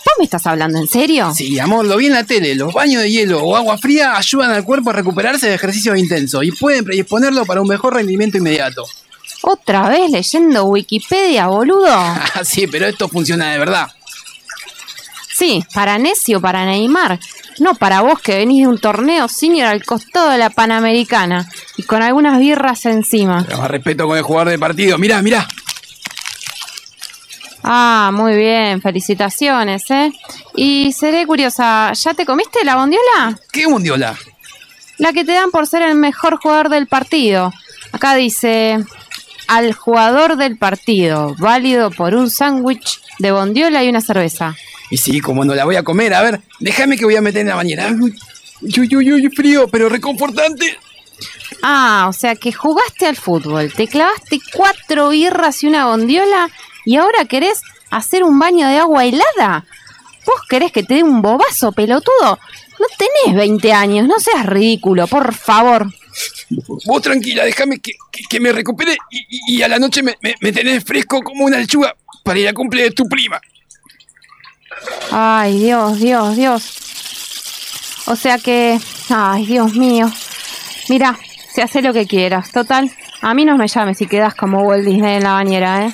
[0.07, 1.33] ¿Vos me estás hablando en serio?
[1.33, 2.55] Sí, amor, lo vi en la tele.
[2.55, 6.43] Los baños de hielo o agua fría ayudan al cuerpo a recuperarse de ejercicios intensos
[6.43, 8.85] y pueden predisponerlo para un mejor rendimiento inmediato.
[9.49, 11.87] ¿Otra vez leyendo Wikipedia, boludo?
[11.89, 13.87] Ah, sí, pero esto funciona de verdad.
[15.33, 17.17] Sí, para necio, para Neymar.
[17.59, 21.83] No para vos que venís de un torneo senior al costado de la Panamericana y
[21.83, 23.45] con algunas birras encima.
[23.47, 24.97] Pero más respeto con el jugador de partido.
[24.97, 25.47] Mirá, mirá.
[27.63, 30.11] Ah, muy bien, felicitaciones, ¿eh?
[30.57, 33.39] Y seré curiosa, ¿ya te comiste la bondiola?
[33.53, 34.17] ¿Qué bondiola?
[34.97, 37.53] La que te dan por ser el mejor jugador del partido.
[37.93, 38.83] Acá dice,
[39.47, 44.55] al jugador del partido, válido por un sándwich de bondiola y una cerveza.
[44.89, 47.41] Y sí, como no la voy a comer, a ver, déjame que voy a meter
[47.41, 47.93] en la bañera.
[48.61, 50.77] Uy, uy, uy, frío, pero reconfortante.
[51.61, 56.49] Ah, o sea que jugaste al fútbol, te clavaste cuatro birras y una bondiola
[56.85, 59.65] y ahora querés hacer un baño de agua helada.
[60.25, 62.39] ¿Vos querés que te dé un bobazo, pelotudo?
[62.79, 65.87] No tenés 20 años, no seas ridículo, por favor.
[66.85, 67.91] Vos tranquila, déjame que,
[68.29, 71.45] que- me recupere y, y- y a la noche me, me- me tenés fresco como
[71.45, 73.39] una lechuga para ir a cumple de tu prima.
[75.11, 76.73] Ay, Dios, Dios, Dios.
[78.07, 78.79] O sea que...
[79.09, 80.11] Ay, Dios mío.
[80.89, 81.17] Mira,
[81.53, 82.51] se hace lo que quieras.
[82.51, 82.89] Total,
[83.21, 85.93] a mí no me llames si quedas como Walt Disney en la bañera, ¿eh?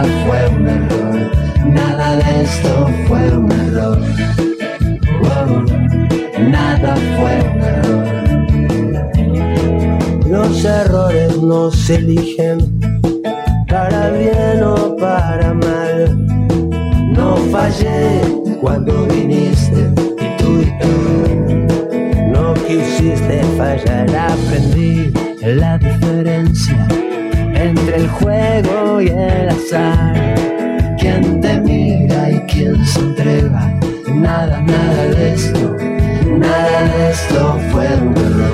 [0.00, 1.30] Nada fue un error,
[1.66, 3.98] nada de esto fue un error.
[6.38, 8.06] Nada fue un error.
[10.26, 12.80] Los errores no se eligen
[13.68, 16.26] para bien o para mal.
[17.12, 18.22] No fallé
[18.60, 20.94] cuando viniste y tú y tú
[22.32, 24.08] no quisiste fallar.
[24.16, 26.99] Aprendí la diferencia
[28.00, 30.14] el juego y el azar.
[30.98, 33.72] Quien te mira y quien se entrega.
[34.14, 35.76] Nada, nada de esto,
[36.38, 38.49] nada de esto fue un.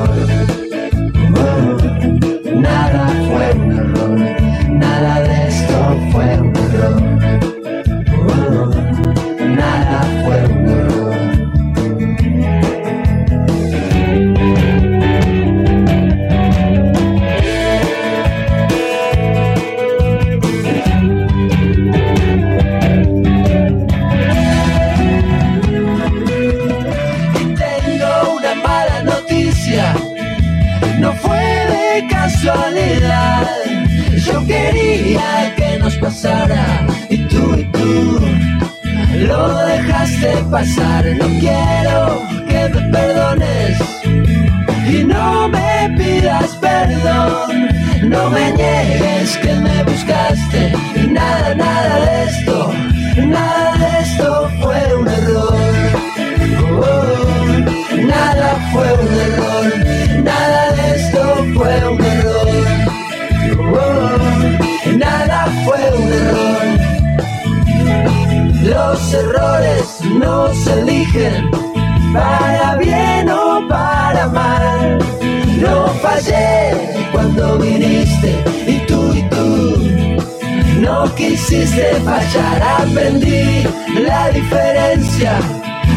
[82.06, 82.62] Fallar.
[82.82, 83.66] Aprendí
[84.08, 85.32] la diferencia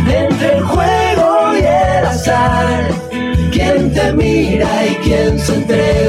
[0.07, 2.87] entre el juego y el azar.
[3.51, 6.08] Quien te mira y quien se entrega.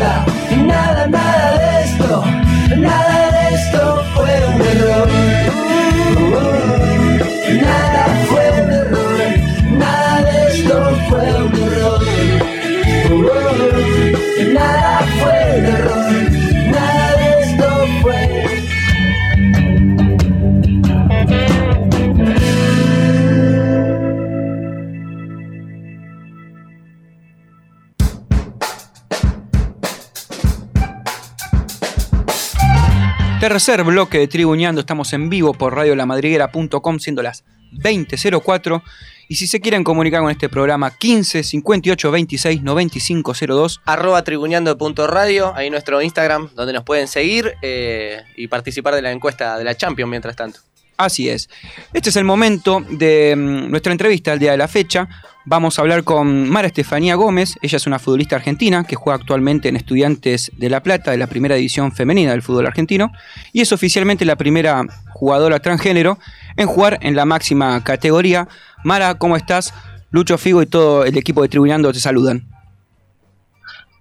[33.40, 38.82] Tercer bloque de Tribuñando, estamos en vivo por radiolamadriguera.com siendo las 20.04
[39.28, 45.54] y si se quieren comunicar con este programa 15 58 26 95 02 Arroba tribuñando.radio,
[45.56, 49.74] ahí nuestro Instagram, donde nos pueden seguir eh, y participar de la encuesta de la
[49.74, 50.60] Champions mientras tanto.
[51.00, 51.48] Así es.
[51.94, 55.08] Este es el momento de mm, nuestra entrevista al día de la fecha.
[55.46, 57.54] Vamos a hablar con Mara Estefanía Gómez.
[57.62, 61.26] Ella es una futbolista argentina que juega actualmente en Estudiantes de La Plata, de la
[61.26, 63.12] primera división femenina del fútbol argentino.
[63.54, 64.84] Y es oficialmente la primera
[65.14, 66.18] jugadora transgénero
[66.58, 68.46] en jugar en la máxima categoría.
[68.84, 69.72] Mara, ¿cómo estás?
[70.10, 72.46] Lucho Figo y todo el equipo de Tribunando te saludan.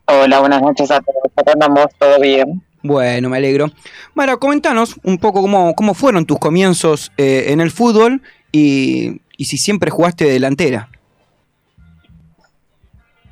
[0.03, 1.31] Hola, buenas noches a todos.
[1.37, 2.61] Acá andamos, todo bien.
[2.81, 3.71] Bueno, me alegro.
[4.13, 8.21] Mara, comentanos un poco cómo, cómo fueron tus comienzos eh, en el fútbol
[8.51, 10.89] y, y si siempre jugaste de delantera.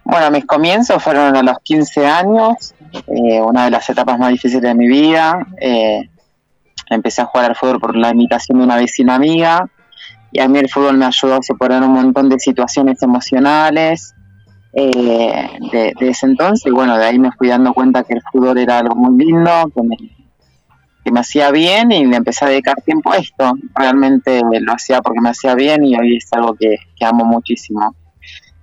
[0.04, 4.64] Bueno, mis comienzos fueron a los 15 años, eh, una de las etapas más difíciles
[4.64, 5.46] de mi vida.
[5.60, 6.10] Eh,
[6.90, 9.68] empecé a jugar al fútbol por la invitación de una vecina amiga
[10.32, 14.14] y a mí el fútbol me ayudó a superar un montón de situaciones emocionales
[14.80, 18.22] eh, de, de ese entonces y bueno, de ahí me fui dando cuenta que el
[18.32, 19.96] fútbol era algo muy lindo, que me,
[21.04, 23.54] que me hacía bien y le empecé a dedicar tiempo a esto.
[23.74, 27.96] Realmente lo hacía porque me hacía bien y hoy es algo que, que amo muchísimo.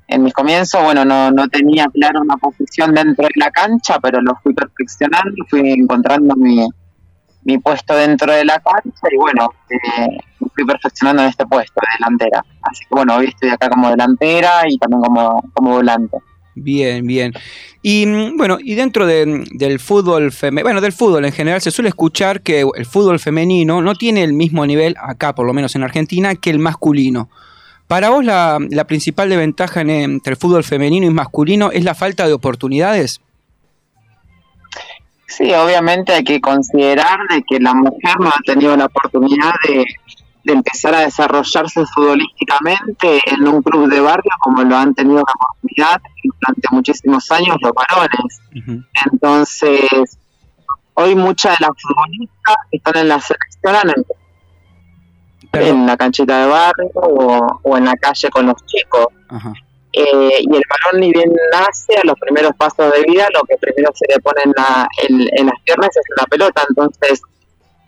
[0.06, 4.20] En mis comienzos, bueno, no, no tenía claro una posición dentro de la cancha, pero
[4.20, 6.64] lo fui perfeccionando, fui encontrando mi,
[7.44, 10.18] mi puesto dentro de la cancha y bueno, eh,
[10.54, 12.44] fui perfeccionando en este puesto de delantera.
[12.62, 16.16] Así que bueno, hoy estoy acá como delantera y también como, como volante.
[16.56, 17.32] Bien, bien.
[17.82, 21.70] Y mm, bueno, y dentro de- del fútbol femenino, bueno, del fútbol en general, se
[21.72, 25.74] suele escuchar que el fútbol femenino no tiene el mismo nivel, acá por lo menos
[25.74, 27.28] en Argentina, que el masculino.
[27.88, 31.94] Para vos la, la principal desventaja en- entre el fútbol femenino y masculino es la
[31.94, 33.20] falta de oportunidades.
[35.26, 39.84] Sí, obviamente hay que considerar de que la mujer no ha tenido la oportunidad de,
[40.44, 45.22] de empezar a desarrollarse futbolísticamente en un club de barrio como lo han tenido la
[45.22, 48.40] oportunidad durante muchísimos años los varones.
[49.10, 50.18] Entonces,
[50.94, 54.24] hoy muchas de las futbolistas que están en la selección han empezado
[55.52, 59.06] en la canchita de barrio o, o en la calle con los chicos.
[59.96, 63.56] Eh, y el varón ni bien nace, a los primeros pasos de vida, lo que
[63.56, 66.62] primero se le pone en, la, en, en las piernas es una pelota.
[66.68, 67.20] Entonces,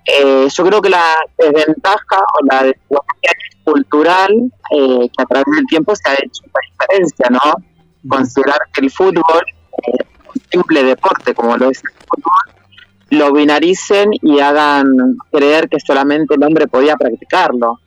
[0.08, 3.34] Eh, yo creo que la desventaja o la desventaja
[3.64, 4.30] cultural
[4.70, 7.46] eh, que a través del tiempo se ha hecho una diferencia, ¿no?
[8.08, 9.42] Considerar que el fútbol,
[9.82, 12.46] eh, un simple deporte como lo es el fútbol,
[13.10, 14.86] lo binaricen y hagan
[15.32, 17.80] creer que solamente el hombre podía practicarlo.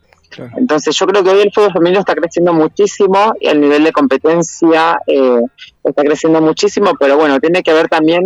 [0.56, 3.92] Entonces yo creo que hoy el fútbol femenino está creciendo muchísimo y el nivel de
[3.92, 5.40] competencia eh,
[5.84, 8.22] está creciendo muchísimo, pero bueno, tiene que ver también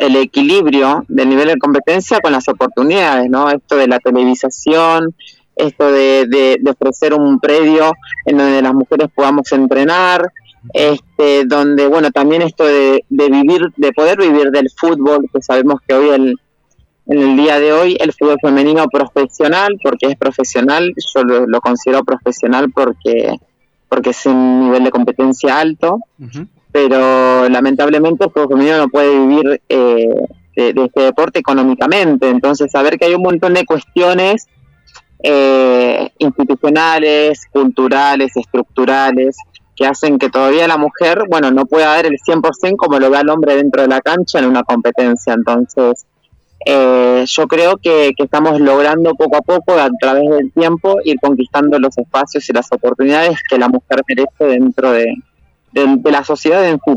[0.00, 3.48] el equilibrio del nivel de competencia con las oportunidades, ¿no?
[3.50, 5.14] Esto de la televisación,
[5.54, 7.92] esto de, de- de ofrecer un predio
[8.26, 10.28] en donde las mujeres podamos entrenar,
[10.72, 15.76] este, donde, bueno, también esto de, de vivir, de poder vivir del fútbol, que sabemos
[15.86, 16.34] que hoy el,
[17.06, 21.60] en el día de hoy el fútbol femenino profesional, porque es profesional, yo lo, lo
[21.60, 23.36] considero profesional porque,
[23.88, 25.98] porque es un nivel de competencia alto,
[26.72, 30.08] pero lamentablemente el fútbol femenino no puede vivir eh,
[30.56, 32.28] de, de este deporte económicamente.
[32.28, 34.46] Entonces, saber que hay un montón de cuestiones
[35.22, 39.36] eh, institucionales, culturales, estructurales,
[39.74, 43.20] que hacen que todavía la mujer, bueno, no pueda dar el 100% como lo da
[43.20, 45.32] el hombre dentro de la cancha en una competencia.
[45.32, 46.06] Entonces,
[46.66, 51.78] eh, yo creo que, estamos logrando poco a poco, a través del tiempo, ir conquistando
[51.78, 55.14] los espacios y las oportunidades que la mujer merece dentro de,
[56.04, 56.94] la sociedad en sí.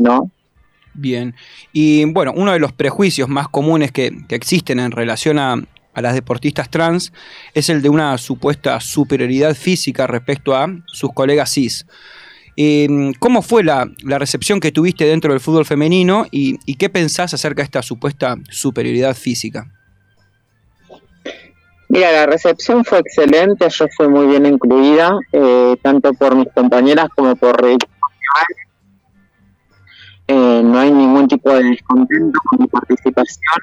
[0.94, 1.34] Bien.
[1.72, 5.62] Y bueno, uno de los prejuicios más comunes que, que existen en relación a
[5.94, 7.12] las deportistas trans
[7.54, 11.86] es el de una supuesta superioridad física respecto a sus colegas cis.
[12.60, 12.88] Eh,
[13.20, 17.62] ¿Cómo fue la, la recepción que tuviste dentro del fútbol femenino y, qué pensás acerca
[17.62, 19.68] de esta supuesta superioridad física?
[21.88, 27.06] Mira, la recepción fue excelente, yo fui muy bien incluida, eh, tanto por mis compañeras
[27.14, 27.64] como por.
[30.26, 33.60] Eh, no hay ningún tipo de descontento con mi participación.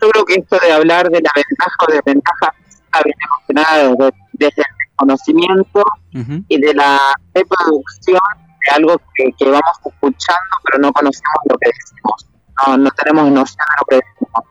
[0.00, 4.62] Yo creo que esto de hablar de la ventaja o desventaja física viene desde, desde
[4.62, 6.98] el conocimiento y de la
[7.34, 8.20] reproducción
[8.60, 12.26] de algo que, que vamos escuchando, pero no conocemos lo que decimos,
[12.66, 14.44] no, no tenemos noción de lo que decimos.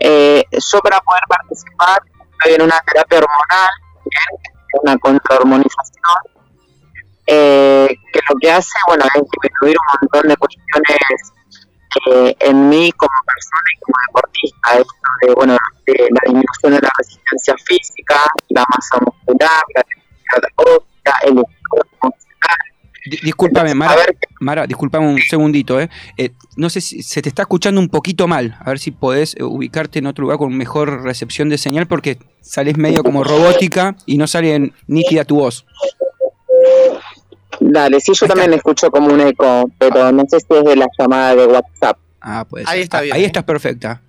[0.00, 2.02] Eh, yo para poder participar
[2.32, 3.70] estoy en una terapia hormonal,
[4.04, 6.18] bien, una contrahormonización,
[7.26, 11.32] eh, que lo que hace, bueno, es disminuir un montón de cuestiones
[12.12, 14.94] eh, en mí como persona y como deportista, esto
[15.26, 18.16] de, bueno, de la disminución de la resistencia física,
[18.50, 21.42] la masa muscular, la densidad ósea, el
[23.22, 23.96] Discúlpame, Mara,
[24.40, 25.90] Mara, discúlpame un segundito, ¿eh?
[26.16, 28.56] Eh, No sé si se te está escuchando un poquito mal.
[28.60, 32.16] A ver si podés eh, ubicarte en otro lugar con mejor recepción de señal porque
[32.40, 35.66] sales medio como robótica y no sale en- nítida tu voz.
[37.60, 40.86] Dale, sí, yo también escucho como un eco, pero no sé si es de la
[40.98, 41.98] llamada de WhatsApp.
[42.20, 42.64] Ah, pues.
[42.66, 44.00] Ahí está bien, Ahí estás perfecta.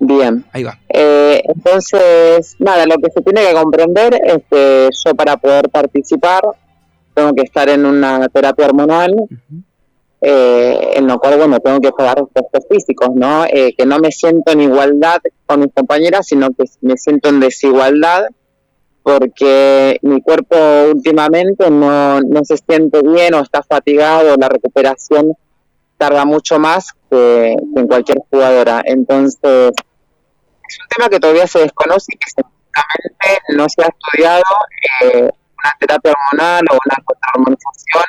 [0.00, 0.44] Bien.
[0.52, 0.78] Ahí va.
[0.88, 6.42] Eh, entonces, nada, lo que se tiene que comprender es que yo para poder participar
[7.14, 9.14] tengo que estar en una terapia hormonal,
[10.20, 13.44] eh, en lo cual, bueno, tengo que pagar costos físicos, ¿no?
[13.44, 17.38] Eh, que no me siento en igualdad con mis compañeras, sino que me siento en
[17.38, 18.24] desigualdad
[19.02, 20.56] porque mi cuerpo
[20.94, 25.36] últimamente no, no se siente bien o está fatigado, la recuperación
[25.98, 28.82] tarda mucho más que, en cualquier jugadora.
[28.84, 29.72] Entonces,
[30.68, 34.42] es un tema que todavía se desconoce y que científicamente no se ha estudiado
[35.02, 38.04] eh, una terapia hormonal o una contrahormonización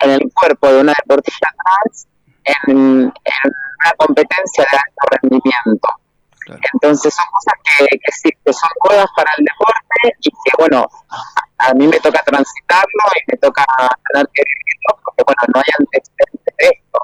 [0.00, 2.06] en el cuerpo de una deportista trans
[2.44, 3.52] en, en
[3.84, 5.88] una competencia de alto rendimiento.
[6.46, 10.86] Entonces son cosas que, que sí, que son cosas para el deporte y que bueno,
[11.58, 13.64] a mí me toca transitarlo y me toca
[14.12, 16.98] tener que vivirlo porque bueno, no hay antecedentes de esto.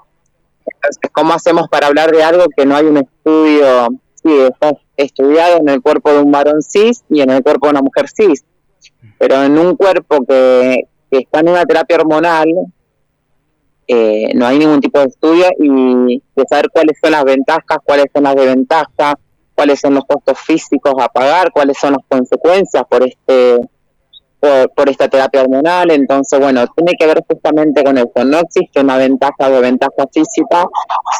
[0.66, 5.58] Entonces, ¿cómo hacemos para hablar de algo que no hay un estudio, sí, está estudiado
[5.58, 8.44] en el cuerpo de un varón cis y en el cuerpo de una mujer cis?
[9.18, 12.48] Pero en un cuerpo que, que está en una terapia hormonal,
[13.92, 18.06] eh, no hay ningún tipo de estudio y de saber cuáles son las ventajas, cuáles
[18.14, 19.14] son las desventajas,
[19.60, 23.60] cuáles son los costos físicos a pagar, cuáles son las consecuencias por este
[24.40, 25.90] por, por esta terapia hormonal.
[25.90, 28.24] Entonces, bueno, tiene que ver justamente con eso.
[28.24, 30.64] No existe una ventaja o desventaja física.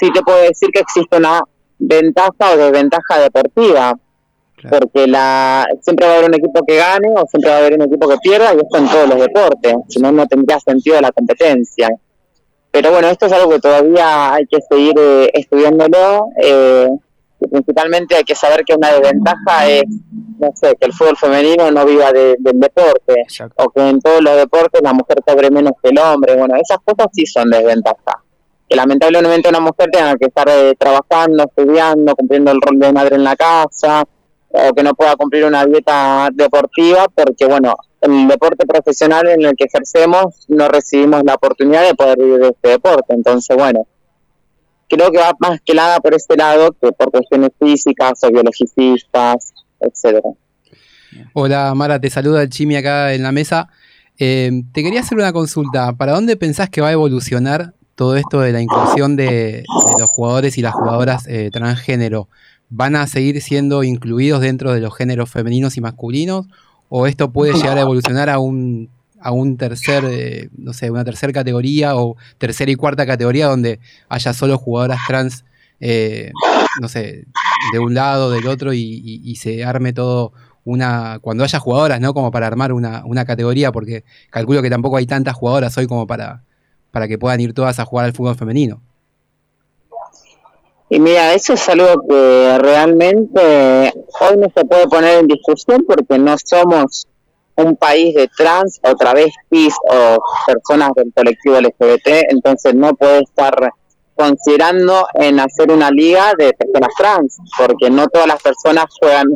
[0.00, 1.42] Sí te puedo decir que existe una
[1.78, 3.98] ventaja o desventaja deportiva.
[4.70, 7.74] Porque la siempre va a haber un equipo que gane o siempre va a haber
[7.74, 9.74] un equipo que pierda y esto en todos los deportes.
[9.88, 11.90] Si no, no tendría sentido la competencia.
[12.70, 16.28] Pero bueno, esto es algo que todavía hay que seguir eh, estudiándolo.
[16.42, 16.88] eh,
[17.40, 19.84] y principalmente hay que saber que una desventaja es,
[20.38, 23.14] no sé, que el fútbol femenino no viva de- del deporte,
[23.56, 26.36] o que en todos los deportes la mujer cobre menos que el hombre.
[26.36, 28.16] Bueno, esas cosas sí son desventajas.
[28.68, 33.16] que lamentablemente una mujer tenga que estar eh, trabajando, estudiando, cumpliendo el rol de madre
[33.16, 34.04] en la casa,
[34.48, 39.56] o que no pueda cumplir una dieta deportiva, porque bueno, el deporte profesional en el
[39.56, 43.12] que ejercemos no recibimos la oportunidad de poder vivir de este deporte.
[43.12, 43.86] Entonces, bueno,
[44.90, 49.54] creo que va más que nada por este lado que por cuestiones físicas o biologicistas,
[49.78, 50.28] etcétera.
[51.32, 53.68] Hola Mara, te saluda el Chimi acá en la mesa.
[54.18, 55.92] Eh, te quería hacer una consulta.
[55.94, 59.64] ¿Para dónde pensás que va a evolucionar todo esto de la inclusión de,
[59.98, 62.28] los jugadores y las jugadoras eh, transgénero?
[62.68, 66.46] ¿Van a seguir siendo incluidos dentro de los géneros femeninos y masculinos?
[66.88, 68.90] ¿O esto puede llegar a evolucionar a un,
[69.20, 73.80] a un tercer, eh, no sé, una tercera categoría o tercera y cuarta categoría donde
[74.08, 75.44] haya solo jugadoras trans,
[75.80, 76.30] eh,
[76.80, 77.24] no sé,
[77.72, 80.32] de un lado, del otro y, y- se arme todo
[80.64, 82.14] una, cuando haya jugadoras, ¿no?
[82.14, 86.06] Como para armar una, una categoría, porque calculo que tampoco hay tantas jugadoras hoy como
[86.06, 86.42] para,
[86.90, 88.82] para que puedan ir todas a jugar al fútbol femenino.
[90.88, 96.18] Y mira, eso es algo que realmente hoy no se puede poner en discusión porque
[96.18, 97.06] no somos
[97.56, 103.72] un país de trans o travestis o personas del colectivo LGBT, entonces no puede estar
[104.14, 109.26] considerando en hacer una liga de personas trans, porque no todas las personas juegan,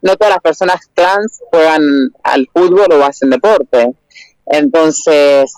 [0.00, 1.82] no todas las personas trans juegan
[2.22, 3.92] al fútbol o hacen deporte.
[4.46, 5.52] Entonces,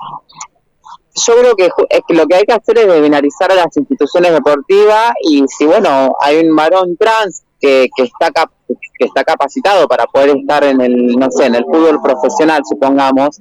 [1.14, 1.70] yo creo que
[2.08, 6.16] que lo que hay que hacer es binarizar a las instituciones deportivas y si bueno
[6.20, 8.52] hay un varón trans que, que está cap-
[8.98, 13.40] que está capacitado para poder estar en el no sé en el fútbol profesional supongamos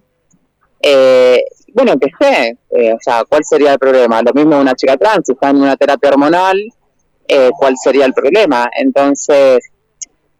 [0.81, 1.43] eh,
[1.73, 5.23] bueno que esté eh, o sea cuál sería el problema lo mismo una chica trans
[5.25, 6.57] si está en una terapia hormonal
[7.27, 9.59] eh, cuál sería el problema entonces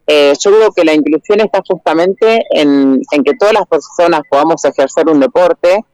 [0.07, 4.63] eh, yo creo que la inclusión está justamente en, en que todas las personas podamos
[4.65, 5.86] ejercer un deporte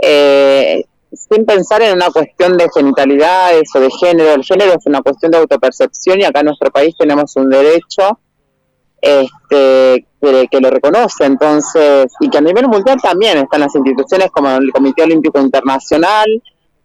[0.00, 4.34] eh, sin pensar en una cuestión de genitalidades o de género.
[4.34, 8.18] El género es una cuestión de autopercepción y acá en nuestro país tenemos un derecho
[9.00, 11.24] este, que, lo reconoce.
[11.24, 16.26] Entonces, y que a nivel mundial también están las instituciones como el Comité Olímpico Internacional,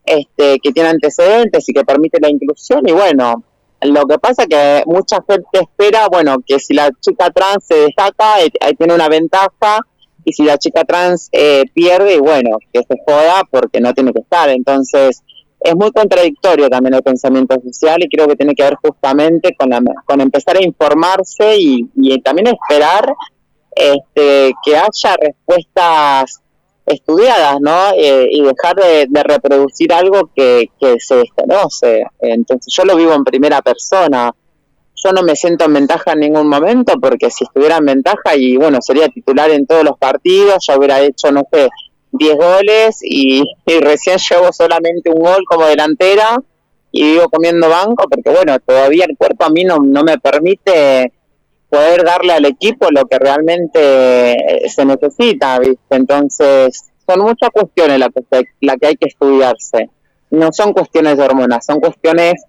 [0.06, 2.88] este, que tiene antecedentes y que permite la inclusión.
[2.88, 3.44] Y bueno,
[3.82, 8.42] lo que pasa que mucha gente espera, bueno, que si la chica trans se destaca,
[8.42, 9.80] eh, tiene una ventaja
[10.26, 14.20] y si la chica trans eh, pierde, bueno, que se joda porque no tiene que
[14.22, 14.50] estar.
[14.50, 15.22] Entonces,
[15.60, 19.70] es muy contradictorio también el pensamiento social y creo que tiene que ver justamente con,
[19.70, 23.14] la, con empezar a informarse y, y también esperar
[23.76, 26.42] este, que haya respuestas
[26.86, 27.92] estudiadas, ¿no?
[27.98, 32.04] Eh, y dejar de, de reproducir algo que, que se desconoce.
[32.20, 34.34] Entonces, yo lo vivo en primera persona
[35.04, 38.58] yo no me siento en ventaja en ningún momento porque si estuviera en ventaja y
[38.58, 41.70] bueno, sería titular en todos los partidos, ya hubiera hecho, no sé,
[42.12, 46.38] 10 goles y, recién llevo solamente un gol como delantera
[46.92, 51.12] y vivo comiendo banco porque bueno, todavía el cuerpo a mí no, no me permite
[51.70, 54.38] poder darle al equipo lo que realmente
[54.68, 55.96] se necesita, ¿viste?
[55.96, 59.90] Entonces, son muchas cuestiones las que, la que hay que estudiarse.
[60.30, 62.44] No son cuestiones de hormonas, son cuestiones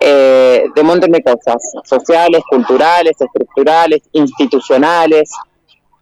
[0.00, 5.30] eh, de un montón de cosas, sociales, culturales, estructurales, institucionales,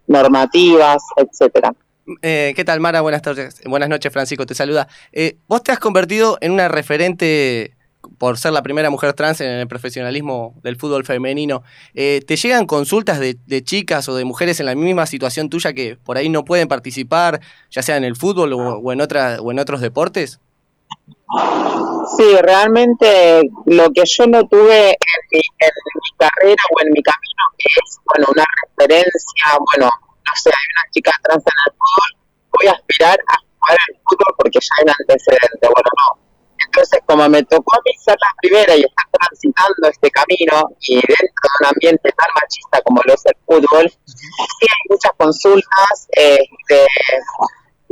[0.07, 1.75] normativas, etcétera.
[2.21, 3.01] Eh, ¿Qué tal, Mara?
[3.01, 3.61] Buenas noches.
[3.65, 4.89] Buenas noches, Francisco, te saluda.
[5.13, 7.77] Eh, vos te has convertido en una referente
[8.19, 11.63] por ser la primera mujer trans en el profesionalismo del fútbol femenino.
[11.95, 15.73] Eh, ¿Te llegan consultas de, de chicas o de mujeres en la misma situación tuya
[15.73, 17.41] que por ahí no pueden participar,
[17.71, 20.41] ya sea en el fútbol o, o en, otra, o en otros deportes?
[22.17, 27.03] Sí, realmente lo que yo no tuve en mi, en mi carrera o en mi
[27.03, 32.11] camino, es bueno una referencia, bueno, no sé, hay una chica trans en el fútbol,
[32.59, 36.23] voy a aspirar a jugar al fútbol porque ya hay un antecedente, bueno, no.
[36.67, 40.95] Entonces, como me tocó a mí ser la primera y estar transitando este camino y
[40.95, 46.09] dentro de un ambiente tan machista como lo es el fútbol, sí hay muchas consultas
[46.13, 46.87] este,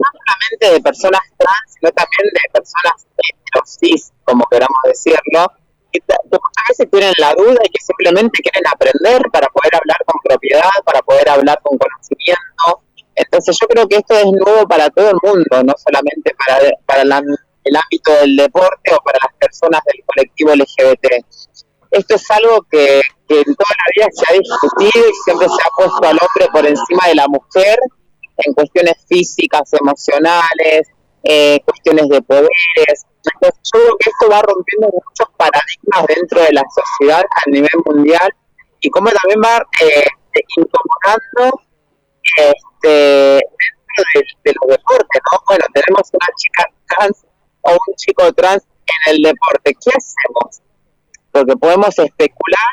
[0.00, 5.46] no solamente de personas trans, sino también de personas heterosis, como queramos decirlo,
[5.92, 10.20] que, muchas veces tienen la duda y que simplemente quieren aprender para poder hablar con
[10.22, 12.82] propiedad, para poder hablar con conocimiento.
[13.14, 16.34] Entonces yo creo que esto es nuevo para todo el mundo, no solamente
[16.86, 17.12] para, el
[17.76, 21.24] ámbito del deporte o para las personas del colectivo LGBT.
[21.90, 25.62] Esto es algo que, que en toda la vida se ha discutido y siempre se
[25.62, 27.78] ha puesto al hombre por encima de la mujer
[28.44, 30.88] en cuestiones físicas, emocionales,
[31.22, 33.06] eh, cuestiones de poderes.
[33.24, 37.70] Entonces, yo creo que esto va rompiendo muchos paradigmas dentro de la sociedad a nivel
[37.84, 38.34] mundial
[38.80, 40.06] y como también va eh,
[40.56, 41.60] incorporando
[42.36, 45.38] este, dentro de, de los deportes, ¿no?
[45.46, 47.26] Bueno, tenemos una chica trans
[47.62, 50.62] o un chico trans en el deporte, ¿qué hacemos?
[51.30, 52.72] Porque podemos especular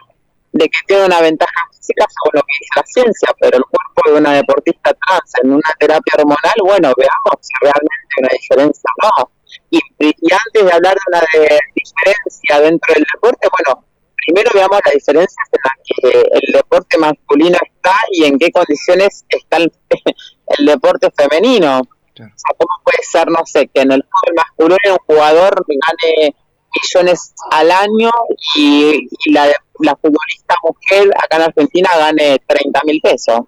[0.54, 3.64] de que tiene una ventaja física según lo que dice la ciencia, pero el
[4.12, 8.90] de una deportista trans en una terapia hormonal, bueno, veamos si realmente hay una diferencia
[9.04, 9.32] o no.
[9.70, 13.84] Y, y antes de hablar de una de- diferencia dentro del deporte, bueno,
[14.26, 19.26] primero veamos las diferencias en las que el deporte masculino está y en qué condiciones
[19.30, 19.72] está el,
[20.58, 21.80] el deporte femenino.
[21.80, 26.36] O sea, ¿cómo puede ser, no sé, que en el fútbol masculino un jugador gane
[26.82, 28.12] millones al año
[28.56, 29.46] y, y la,
[29.80, 33.40] la futbolista mujer acá en Argentina gane 30 mil pesos?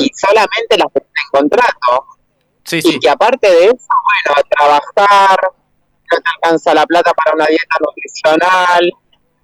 [0.00, 2.06] Y solamente la que tiene contrato.
[2.72, 3.88] y que aparte de eso,
[4.26, 8.90] bueno, trabajar, no te alcanza la plata para una dieta nutricional,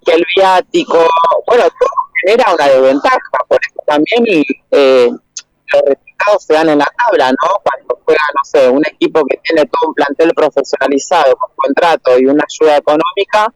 [0.05, 1.07] que el viático,
[1.45, 1.89] bueno, todo
[2.25, 3.17] genera una desventaja.
[3.47, 7.49] Por eso también eh, los resultados se dan en la tabla, ¿no?
[7.63, 12.25] Cuando juega, no sé, un equipo que tiene todo un plantel profesionalizado con contrato y
[12.25, 13.53] una ayuda económica,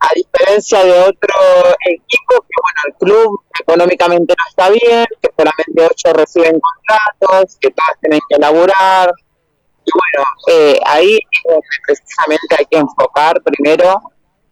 [0.00, 1.34] a diferencia de otro
[1.86, 7.70] equipo que, bueno, el club económicamente no está bien, que solamente ocho reciben contratos, que
[7.70, 9.12] todas tienen que laburar.
[9.84, 14.00] Y bueno, eh, ahí es donde precisamente hay que enfocar primero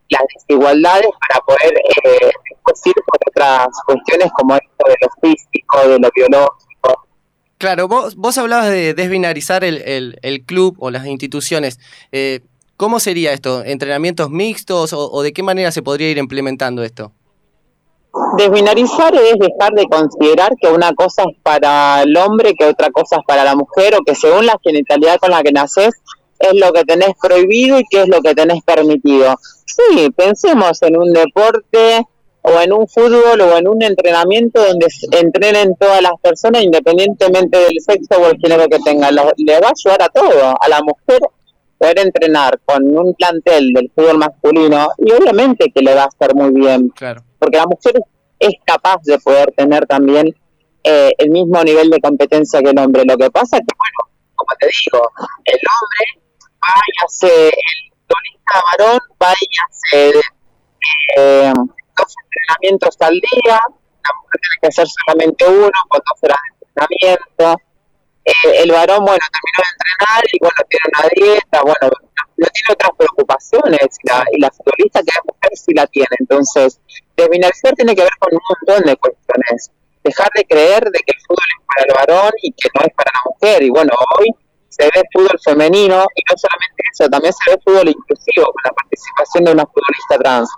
[0.08, 1.74] las desigualdades para poder
[2.04, 7.06] eh, después ir por otras cuestiones como esto de lo físico, de lo biológico.
[7.58, 11.78] Claro, vos, vos hablabas de desbinarizar el, el- el club o las instituciones.
[12.12, 12.40] Eh,
[12.76, 13.64] ¿Cómo sería esto?
[13.64, 17.10] ¿Entrenamientos mixtos o, de qué manera se podría ir implementando esto?
[18.36, 23.16] Desbinarizar es dejar de considerar que una cosa es para el hombre, que otra cosa
[23.16, 25.94] es para la mujer, o que según la genitalidad con la que naces
[26.38, 29.36] es lo que tenés prohibido y qué es lo que tenés permitido.
[29.64, 32.06] Sí, pensemos en un deporte
[32.42, 37.80] o en un fútbol o en un entrenamiento donde entrenen todas las personas independientemente del
[37.80, 39.14] sexo o el género que tengan.
[39.14, 41.20] Le va a ayudar a todo, a la mujer
[41.78, 46.34] poder entrenar con un plantel del fútbol masculino y obviamente que le va a hacer
[46.34, 47.22] muy bien Claro.
[47.38, 47.94] porque la mujer
[48.38, 50.34] es capaz de poder tener también
[50.84, 53.04] eh, el mismo nivel de competencia que el hombre.
[53.04, 55.02] Lo que pasa es que, bueno, como te digo,
[55.44, 56.26] el hombre
[56.62, 60.20] va y hace, el futbolista varón va y hace
[61.16, 61.52] eh,
[61.96, 63.58] dos entrenamientos al día,
[64.04, 67.62] la mujer tiene que hacer solamente uno con dos horas de entrenamiento.
[68.26, 71.94] Eh, el varón, bueno, terminó de entrenar y bueno, tiene una dieta, bueno,
[72.36, 76.10] no, tiene otras preocupaciones y la, y la futbolista que es mujer sí la tiene.
[76.18, 76.80] Entonces,
[77.16, 79.70] desbinarizar tiene que ver con un montón de cuestiones.
[80.02, 82.94] Dejar de creer de que el fútbol es para el varón y que no es
[82.94, 83.62] para la mujer.
[83.62, 84.28] Y bueno, hoy
[84.68, 88.72] se ve fútbol femenino y no solamente eso, también se ve fútbol inclusivo con la
[88.72, 90.50] participación de una futbolista trans.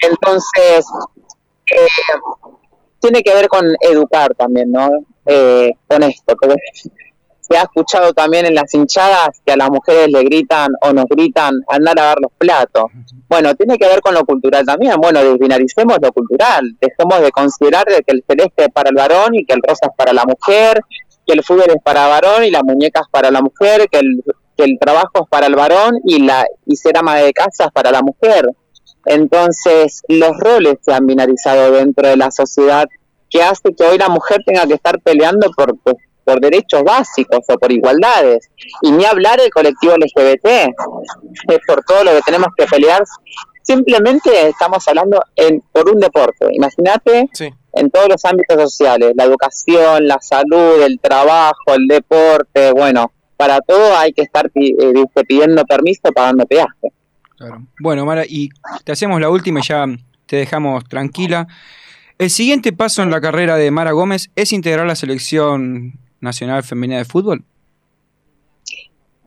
[0.00, 0.86] Entonces,
[1.70, 1.88] eh,
[3.00, 4.88] tiene que ver con educar también, ¿no?
[5.26, 6.56] Eh, con esto, porque
[7.40, 11.04] se ha escuchado también en las hinchadas que a las mujeres le gritan o nos
[11.06, 12.84] gritan andar a lavar los platos.
[13.28, 14.94] Bueno, tiene que ver con lo cultural también.
[14.96, 16.76] Bueno, desbinaricemos lo cultural.
[16.80, 19.86] Dejemos de considerar de que el celeste es para el varón y que el rosa
[19.86, 20.80] es para la mujer,
[21.26, 24.22] que el fútbol es para varón y la muñeca es para la mujer, que el,
[24.56, 27.72] que el trabajo es para el varón y, la, y ser ama de casa es
[27.72, 28.48] para la mujer.
[29.04, 32.86] Entonces, los roles se han binarizado dentro de la sociedad
[33.34, 35.76] que hace que hoy la mujer tenga que estar peleando por,
[36.24, 38.48] por derechos básicos o por igualdades.
[38.80, 40.46] Y ni hablar del colectivo LGBT,
[41.48, 43.02] es por todo lo que tenemos que pelear.
[43.62, 46.46] Simplemente estamos hablando en, por un deporte.
[46.52, 47.28] Imagínate
[47.72, 53.60] en todos los ámbitos sociales, la educación, la salud, el trabajo, el deporte, bueno, para
[53.60, 56.92] todo hay que estar eh, pidiendo permiso, pagando peaje.
[57.80, 58.50] Bueno, Mara, y
[58.84, 59.86] te hacemos la última y ya
[60.26, 61.48] te dejamos tranquila.
[62.16, 66.98] El siguiente paso en la carrera de Mara Gómez es integrar la selección nacional femenina
[66.98, 67.44] de fútbol.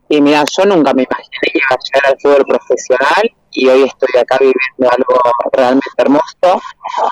[0.09, 4.21] Y mira, yo nunca me imaginé que a llegar al fútbol profesional y hoy estoy
[4.21, 6.61] acá viviendo algo realmente hermoso.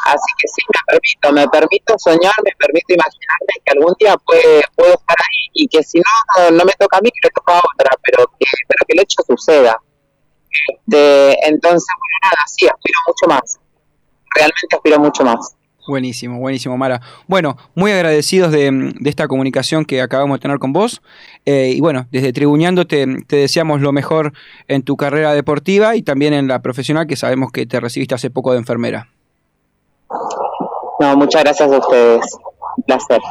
[0.06, 4.64] Así que sí, me permito, me permito soñar, me permito imaginarme que algún día puede,
[4.78, 7.58] puedo estar ahí y que si no, no me toca a mí, que le toca
[7.58, 9.78] a otra, pero que, pero que el hecho suceda.
[10.70, 13.60] Este, entonces, bueno, nada, sí, aspiro mucho más.
[14.36, 15.56] Realmente aspiro mucho más.
[15.88, 17.02] Buenísimo, buenísimo, Mara.
[17.28, 21.02] Bueno, muy agradecidos de, de esta comunicación que acabamos de tener con vos.
[21.46, 24.34] Eh, y bueno, desde Tribuñando te, te deseamos lo mejor
[24.68, 28.30] en tu carrera deportiva y también en la profesional, que sabemos que te recibiste hace
[28.32, 29.10] poco de enfermera.
[31.00, 32.26] No, muchas gracias a ustedes.
[32.78, 33.22] Un placer.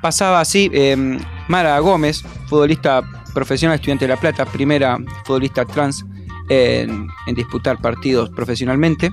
[0.00, 1.18] Pasaba así eh,
[1.48, 3.02] Mara Gómez, futbolista
[3.34, 6.04] profesional, estudiante de La Plata, primera futbolista trans
[6.48, 9.10] en, en disputar partidos profesionalmente.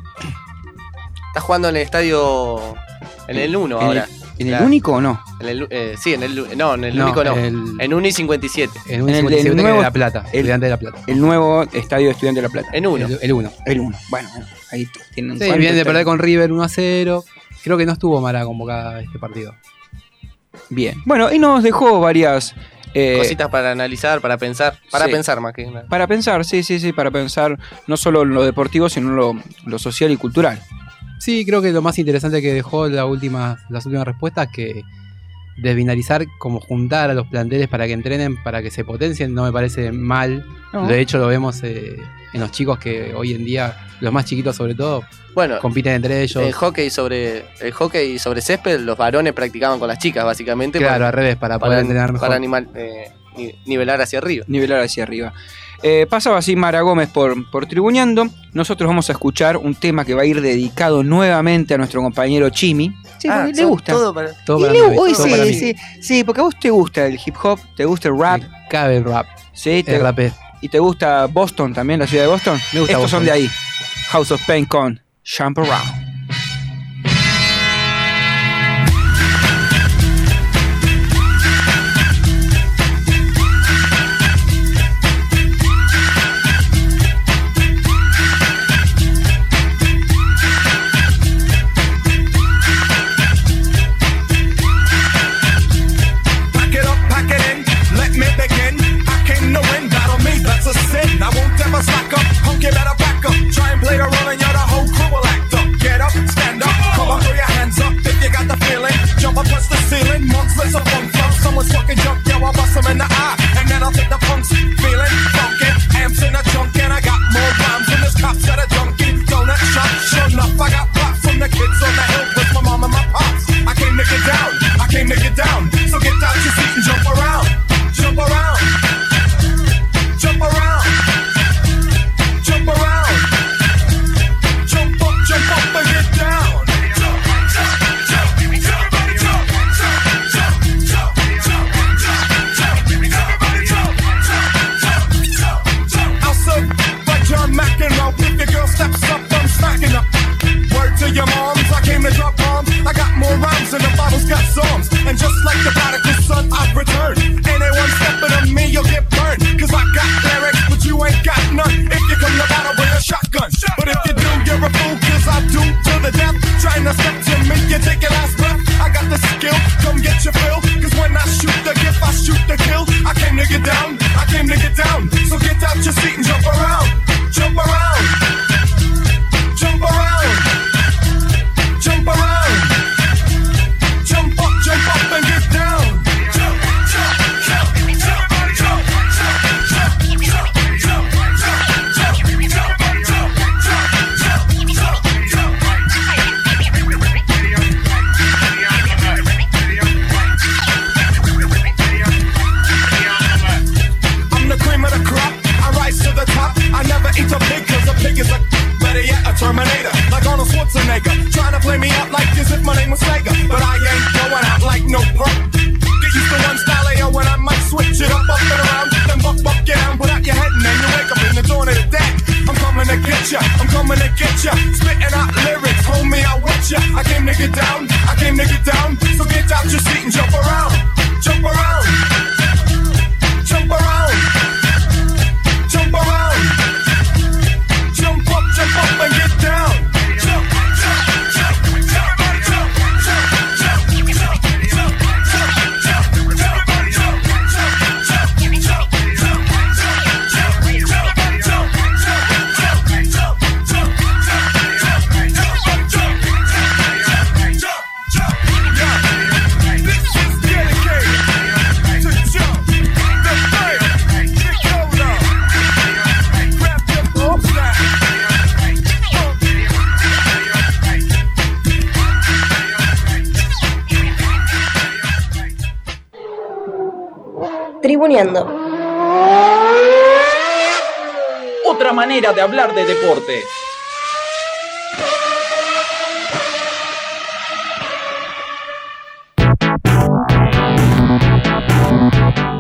[1.38, 2.60] Está jugando en el estadio.
[3.28, 4.08] En el 1 En el- ahora.
[4.40, 5.22] ¿En el único o no?
[5.40, 7.36] En el, eh, sí, en el, no, en el No, único no.
[7.36, 8.74] el- En Uni 57.
[8.88, 10.20] En un En el 57 del que nuevo- de La Plata.
[10.32, 10.98] el- Estudiante de La Plata.
[11.06, 12.70] El nuevo estadio de Estudiante de La Plata.
[12.74, 13.06] En uno.
[13.06, 13.52] El, el 1.
[13.68, 13.98] El 1.
[14.10, 14.30] Bueno,
[14.72, 17.24] ahí tienen Sí, viene de perder con River 1 a 0.
[17.64, 19.54] Creo que no estuvo Mara convocada este partido.
[20.70, 20.96] Bien.
[21.06, 22.56] Bueno, y nos dejó varias.
[22.96, 24.80] eh, Cositas para analizar, para pensar.
[24.90, 25.12] Para sí.
[25.12, 25.86] pensar más que nada.
[25.88, 29.36] Para pensar, sí, sí, sí, para pensar no solo en lo deportivo, sino en lo,
[29.66, 30.60] lo social y cultural.
[31.20, 34.84] Sí, creo que lo más interesante que dejó la última, las últimas respuestas que
[35.58, 39.52] desbinarizar, como juntar a los planteles para que entrenen, para que se potencien, no me
[39.52, 40.46] parece mal.
[40.72, 40.88] No.
[40.88, 41.98] De hecho, lo vemos eh,
[42.34, 45.04] en los chicos que hoy en día, los más chiquitos sobre todo,
[45.34, 46.44] Bueno, compiten entre ellos.
[46.44, 50.78] el hockey sobre el hockey sobre césped, los varones practicaban con las chicas, básicamente.
[50.78, 52.28] Claro, para- al revés, para poder entrenar mejor.
[52.28, 54.46] Para animal, eh, ni- nivelar hacia arriba.
[54.48, 55.34] Nivelar hacia arriba.
[55.84, 58.28] Eh, pasaba así Mara Gómez por, por Tribuñando.
[58.54, 62.50] Nosotros vamos a escuchar un tema que va a ir dedicado nuevamente a nuestro compañero
[62.50, 62.94] Chimi.
[63.20, 63.94] Sí, Ah, le gusta.
[63.94, 65.54] todo para- Todo para le- mí, hoy todo sí, para mí.
[65.54, 68.98] sí, sí, porque a vos te gusta el hip hop, te gusta el rap, Cabe
[68.98, 69.28] el rap.
[69.54, 70.32] sí, te, El rapé.
[70.62, 72.60] y te gusta Boston también, la ciudad de Boston.
[72.74, 73.20] Me gusta Estos Boston.
[73.20, 73.50] son de ahí.
[74.10, 75.00] House of Pain con
[75.38, 76.07] Jump Around.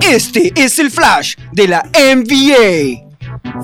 [0.02, 3.08] Este es el flash de la NBA.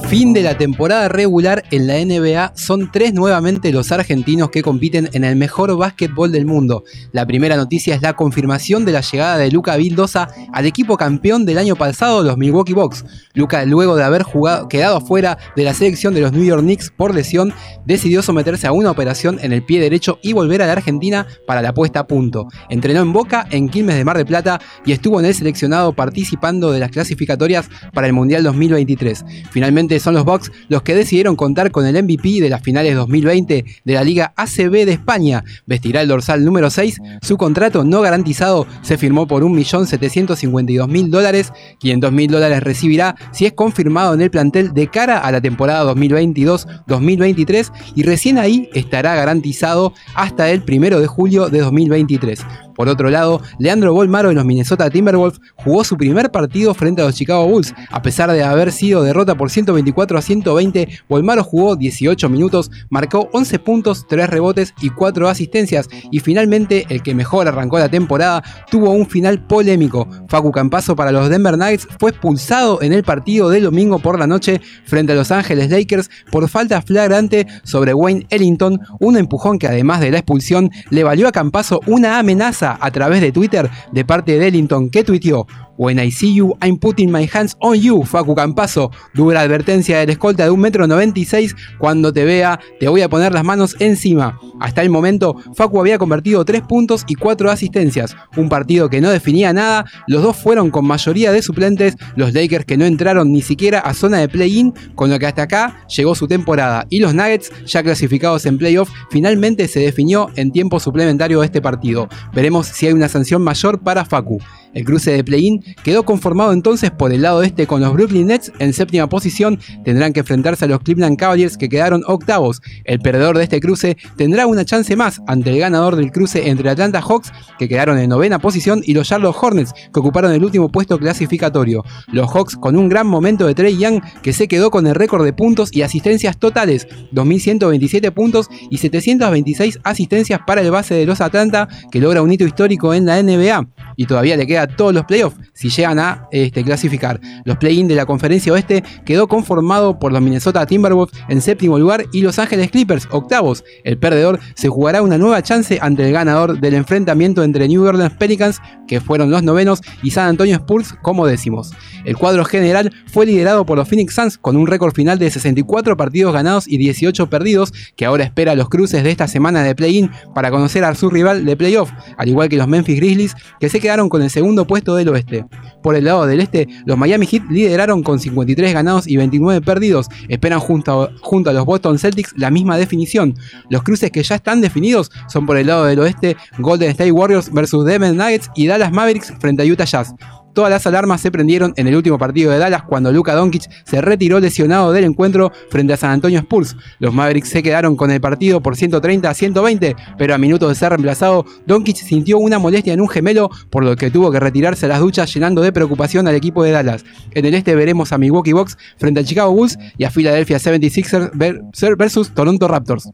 [0.02, 5.10] Fin de la temporada regular en la NBA, son tres nuevamente los argentinos que compiten
[5.14, 6.84] en el mejor básquetbol del mundo.
[7.12, 11.46] La primera noticia es la confirmación de la llegada de Luca Vildosa al equipo campeón
[11.46, 13.06] del año pasado, los Milwaukee Bucks.
[13.34, 16.92] Luca, luego de haber jugado, quedado fuera de la selección de los New York Knicks
[16.96, 17.54] por lesión,
[17.86, 21.62] decidió someterse a una operación en el pie derecho y volver a la Argentina para
[21.62, 22.48] la puesta a punto.
[22.70, 26.72] Entrenó en Boca, en Quilmes de Mar del Plata y estuvo en el seleccionado participando
[26.72, 29.26] de las clasificatorias para el Mundial 2023.
[29.52, 33.66] Finalmente son los Bucks los que decidieron contar con el MVP de las finales 2020
[33.84, 35.44] de la Liga ACB de España.
[35.66, 37.00] Vestirá el dorsal número 6.
[37.22, 41.52] Su contrato no garantizado se firmó por 1.752.000 dólares,
[41.82, 47.72] 500.000 dólares recibirá si es confirmado en el plantel de cara a la temporada 2022-2023
[47.96, 52.40] y recién ahí estará garantizado hasta el 1 de julio de 2023.
[52.76, 57.06] Por otro lado, Leandro Bolmaro en los Minnesota Timberwolves jugó su primer partido frente a
[57.06, 57.74] los Chicago Bulls.
[57.90, 63.30] A pesar de haber sido derrota por 124 a 120, Bolmaro jugó 18 minutos, marcó
[63.34, 65.88] 11 puntos, 3 rebotes y 4 asistencias.
[66.12, 70.08] Y finalmente, el que mejor arrancó la temporada tuvo un final polémico.
[70.28, 74.28] Facu Campazo para los Denver Nuggets fue expulsado en el partido del domingo por la
[74.28, 79.68] noche frente a Los Ángeles Lakers por falta flagrante sobre Wayne Ellington, un empujón que
[79.68, 84.06] además de la expulsión le valió a Campazo una amenaza a través de Twitter de
[84.06, 88.04] parte de Ellington que tuiteó When I see you, I'm putting my hands on you,
[88.04, 88.92] Facu Campazo.
[89.14, 91.56] Dura advertencia del escolta de 1,96m.
[91.80, 94.40] Cuando te vea, te voy a poner las manos encima.
[94.60, 98.16] Hasta el momento, Facu había convertido 3 puntos y 4 asistencias.
[98.38, 99.86] Un partido que no definía nada.
[100.08, 101.98] Los dos fueron con mayoría de suplentes.
[102.16, 105.44] Los Lakers que no entraron ni siquiera a zona de play-in, con lo que hasta
[105.44, 106.86] acá llegó su temporada.
[106.90, 112.10] Y los Nuggets, ya clasificados en playoff, finalmente se definió en tiempo suplementario este partido.
[112.34, 114.40] Veremos si hay una sanción mayor para Facu.
[114.74, 118.52] El cruce de play-in quedó conformado entonces por el lado este con los Brooklyn Nets
[118.60, 119.60] en séptima posición.
[119.84, 122.62] Tendrán que enfrentarse a los Cleveland Cavaliers que quedaron octavos.
[122.84, 126.70] El perdedor de este cruce tendrá una chance más ante el ganador del cruce entre
[126.70, 130.72] Atlanta Hawks que quedaron en novena posición y los Charlotte Hornets que ocuparon el último
[130.72, 131.84] puesto clasificatorio.
[132.12, 135.24] Los Hawks con un gran momento de Trey Young que se quedó con el récord
[135.24, 141.22] de puntos y asistencias totales, 2127 puntos y 726 asistencias para el base de los
[141.22, 145.06] Atlanta que logra un hito histórico en la NBA y todavía le queda todos los
[145.06, 147.20] playoffs si llegan a este, clasificar.
[147.46, 152.06] Los play-in de la conferencia oeste quedó conformado por los Minnesota Timberwolves en séptimo lugar
[152.12, 153.64] y Los Ángeles Clippers octavos.
[153.84, 158.16] El perdedor se jugará una nueva chance ante el ganador del enfrentamiento entre New Orleans
[158.18, 161.72] Pelicans, que fueron los novenos, y San Antonio Spurs como décimos.
[162.06, 165.96] El cuadro general fue liderado por los Phoenix Suns con un récord final de 64
[165.98, 170.12] partidos ganados y 18 perdidos, que ahora espera los cruces de esta semana de play-in
[170.34, 173.80] para conocer a su rival de playoff, al igual que los Memphis Grizzlies, que se
[173.80, 175.43] quedaron con el segundo puesto del oeste.
[175.82, 180.08] Por el lado del este, los Miami Heat lideraron con 53 ganados y 29 perdidos.
[180.28, 183.36] Esperan junto a, junto a los Boston Celtics la misma definición.
[183.70, 187.52] Los cruces que ya están definidos son por el lado del oeste Golden State Warriors
[187.52, 190.14] versus Denver Nuggets y Dallas Mavericks frente a Utah Jazz.
[190.54, 194.02] Todas las alarmas se prendieron en el último partido de Dallas cuando Luka Doncic se
[194.02, 196.76] retiró lesionado del encuentro frente a San Antonio Spurs.
[197.00, 200.76] Los Mavericks se quedaron con el partido por 130 a 120, pero a minutos de
[200.76, 204.86] ser reemplazado, Doncic sintió una molestia en un gemelo, por lo que tuvo que retirarse
[204.86, 207.04] a las duchas llenando de preocupación al equipo de Dallas.
[207.32, 211.32] En el este veremos a Milwaukee Bucks frente al Chicago Bulls y a Philadelphia 76ers
[211.34, 211.62] ver-
[211.98, 213.10] versus Toronto Raptors.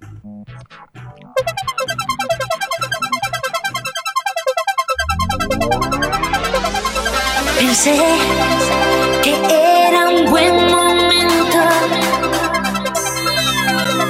[7.82, 7.96] Pensé
[9.24, 9.34] que
[9.88, 11.60] era un buen momento.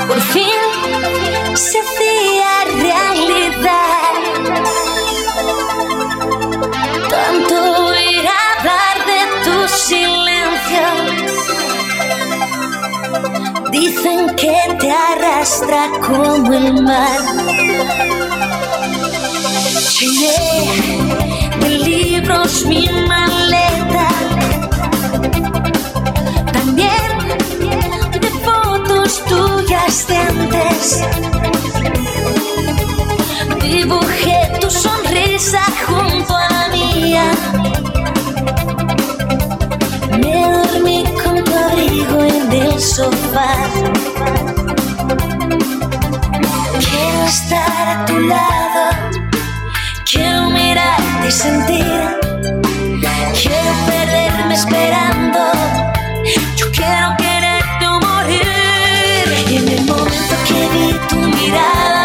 [0.08, 0.60] Por fin
[1.54, 2.52] se hacía
[2.82, 4.14] realidad.
[7.12, 7.56] Tanto
[7.86, 10.86] oír hablar de tu silencio.
[13.70, 17.22] Dicen que te arrastra como el mar.
[20.00, 21.20] Llené
[21.60, 22.19] de
[22.68, 24.08] mi maleta.
[26.54, 27.12] También
[28.22, 31.04] de fotos tuyas de antes.
[33.62, 37.32] Dibujé tu sonrisa junto a la mía.
[40.22, 43.56] Me dormí con tu abrigo en el sofá.
[46.80, 48.84] Quiero estar a tu lado.
[50.06, 50.99] Quiero mirarte
[53.40, 55.40] Quiero perderme esperando.
[56.56, 58.48] Yo quiero quererte o morir.
[59.48, 61.99] Y en el momento que vi tu mirada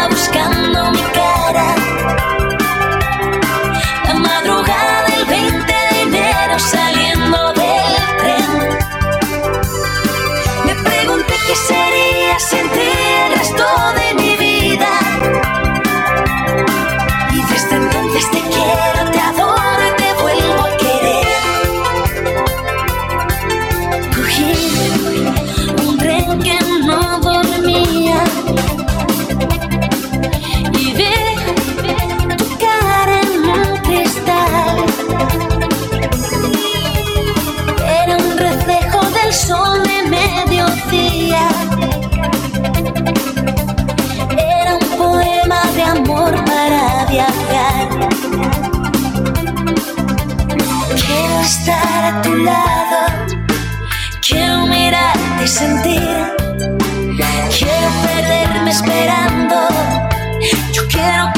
[51.65, 52.99] estar a tu lado.
[54.21, 56.17] Quiero mirarte y sentir.
[57.57, 59.55] Quiero perderme esperando.
[60.73, 61.34] Yo quiero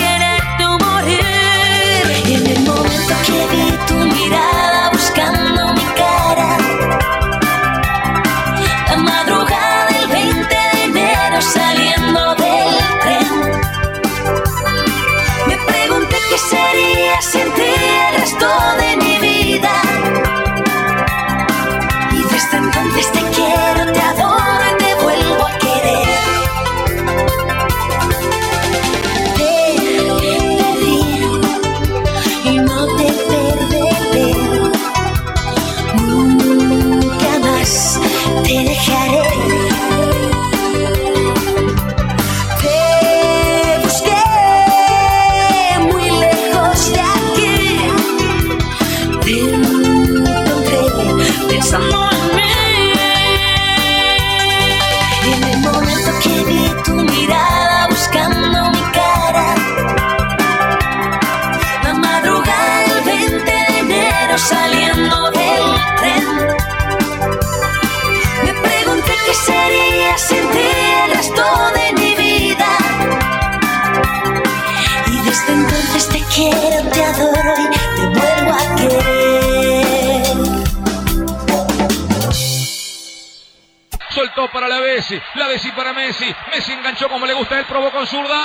[84.57, 86.25] para la Bessi, la Bessi para Messi.
[86.51, 88.41] Messi enganchó como le gusta a él, probó con zurda.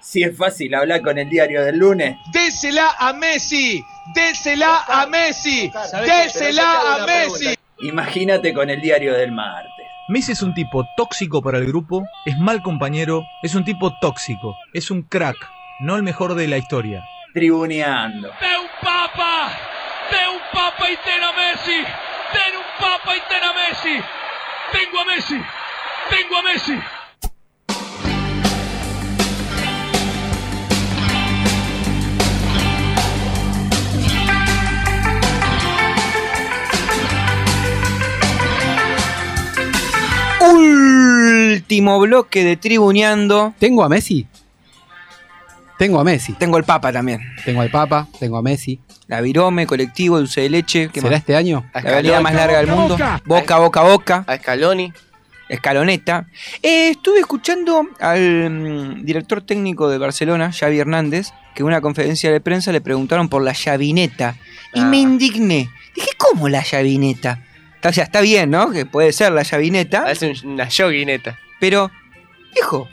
[0.00, 2.18] Si es fácil hablar con el diario del lunes.
[2.30, 3.84] Désela a Messi,
[4.14, 5.72] désela a Messi,
[6.06, 7.56] désela a Messi.
[7.80, 9.86] Imagínate con el diario del martes.
[10.06, 14.56] Messi es un tipo tóxico para el grupo, es mal compañero, es un tipo tóxico,
[14.72, 15.36] es un crack,
[15.80, 17.02] no el mejor de la historia.
[17.34, 18.28] Tribuneando.
[18.28, 19.50] De un papa,
[20.12, 24.02] de un papa y Messi, ten un papa y ten a Messi.
[24.72, 25.40] Tengo a Messi,
[26.10, 26.78] tengo a Messi.
[40.40, 43.54] Último bloque de Tribuneando.
[43.58, 44.26] ¿Tengo a Messi?
[45.78, 46.32] Tengo a Messi.
[46.34, 47.20] Tengo al Papa también.
[47.44, 48.80] Tengo al Papa, tengo a Messi.
[49.12, 50.88] La Virome, colectivo, dulce de leche.
[50.90, 51.18] ¿qué ¿Será más?
[51.20, 51.66] este año?
[51.74, 52.96] La avenida más larga del mundo.
[53.26, 54.24] Boca, boca, boca.
[54.26, 54.90] A Scaloni.
[55.50, 56.28] Escaloneta.
[56.62, 62.32] Eh, estuve escuchando al mm, director técnico de Barcelona, Xavi Hernández, que en una conferencia
[62.32, 64.36] de prensa le preguntaron por la llavineta.
[64.72, 64.84] Y Ah.
[64.86, 65.68] me indigné.
[65.94, 67.44] Dije, ¿cómo la llavineta?
[67.84, 68.70] O sea, está bien, ¿no?
[68.70, 70.10] Que puede ser la llavineta.
[70.10, 71.38] Es un- una yoguineta.
[71.60, 71.90] Pero,
[72.54, 72.88] viejo,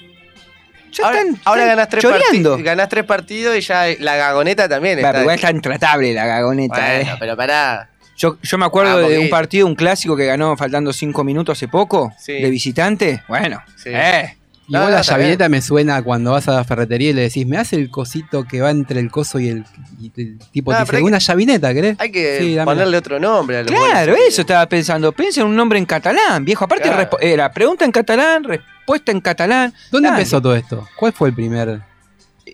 [0.91, 4.67] ya Ahora, están, ahora están ganás, tres partidos, ganás tres partidos y ya la gagoneta
[4.69, 5.21] también está.
[5.21, 6.75] igual está intratable la gagoneta.
[6.75, 7.15] Bueno, eh.
[7.19, 7.89] pero pará.
[8.17, 11.57] Yo, yo me acuerdo Ah, de un partido, un clásico que ganó faltando cinco minutos
[11.57, 12.33] hace poco, Sí.
[12.33, 13.23] de visitante.
[13.27, 13.89] Bueno, Sí.
[13.93, 14.35] eh.
[14.71, 17.47] Igual No, no, la llavineta me suena cuando vas a la ferretería y le decís,
[17.47, 19.65] me hace el cosito que va entre el coso y el,
[19.99, 21.95] y el tipo No, te pero dice, hay una llavineta, ¿querés?
[21.99, 25.11] Hay que Sí, ponerle otro nombre a los Claro, eso estaba pensando.
[25.11, 26.65] Piensa en un nombre en catalán, viejo.
[26.65, 27.09] Aparte, Claro.
[27.09, 28.43] respo- era pregunta en catalán,
[28.89, 29.73] respuesta en catalán.
[29.91, 30.21] ¿Dónde Dale.
[30.21, 30.87] empezó todo esto?
[30.97, 31.81] ¿Cuál fue el primer?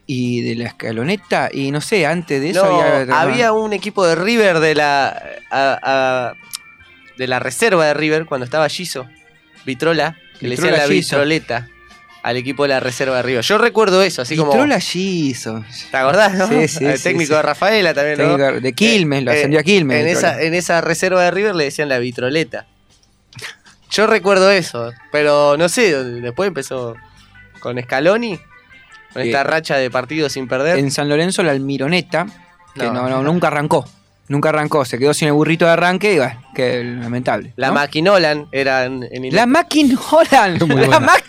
[0.07, 3.21] Y de la escaloneta, y no sé, antes de eso No, había.
[3.21, 5.07] había un equipo de River de la
[5.49, 6.33] a- a-
[7.17, 9.07] de la reserva de River cuando estaba Giso,
[9.65, 11.15] Vitrola, que le decían la Giso.
[11.15, 11.69] vitroleta
[12.23, 13.41] al equipo de la reserva de River.
[13.43, 15.63] Yo recuerdo eso, así como Vitrola Giso.
[15.91, 16.47] ¿Te acordás, no?
[16.49, 17.35] Sí, sí, El técnico sí.
[17.37, 18.37] de Rafaela también, ¿no?
[18.37, 21.87] De Quilmes, lo ascendió a Quilmes, En esa, en esa reserva de River le decían
[21.87, 22.65] la vitroleta.
[23.95, 26.95] Yo recuerdo eso, pero no sé, después empezó
[27.59, 28.37] con Scaloni,
[29.13, 29.45] con esta Bien.
[29.45, 30.77] racha de partidos sin perder.
[30.79, 32.25] En San Lorenzo, la Almironeta,
[32.73, 32.93] que No.
[32.93, 33.85] no, no, nunca arrancó.
[34.27, 37.53] Nunca arrancó, se quedó sin el burrito de arranque y bueno, que lamentable.
[37.57, 37.75] La ¿no?
[37.75, 40.63] Maquinolan era en, en La Mackin Holland.
[40.63, 41.21] Muy La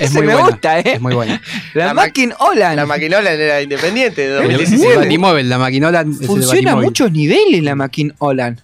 [0.00, 0.82] ese muy me buena, gusta, eh.
[0.94, 1.40] Es muy buena.
[1.74, 2.74] La, La Ma- Mackin Holland.
[2.76, 4.92] La Maquinolan era independiente de El, 2017.
[4.94, 6.00] el batimóvil, la maquinola.
[6.00, 8.60] es el Funciona a muchos niveles la Mackin Holland.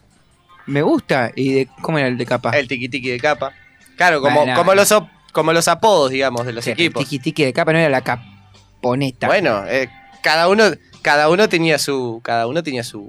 [0.66, 1.30] Me gusta.
[1.34, 2.50] ¿Y de cómo era el de capa?
[2.50, 3.52] El tiki tiki de capa.
[3.96, 4.74] Claro, como, como, no.
[4.74, 7.02] los, op- como los apodos, digamos, de los Sí, equipos.
[7.02, 9.26] El tiki tiki de capa no era la caponeta.
[9.26, 9.88] Bueno, eh,
[10.22, 10.64] cada uno,
[11.02, 13.08] cada uno tenía su, cada uno tenía su,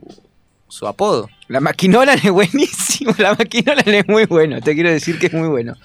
[0.68, 1.30] su apodo.
[1.48, 3.14] La Maquinolan es buenísimo.
[3.18, 4.62] La Maquinolan es muy bueno.
[4.62, 5.76] Te quiero decir que es muy bueno.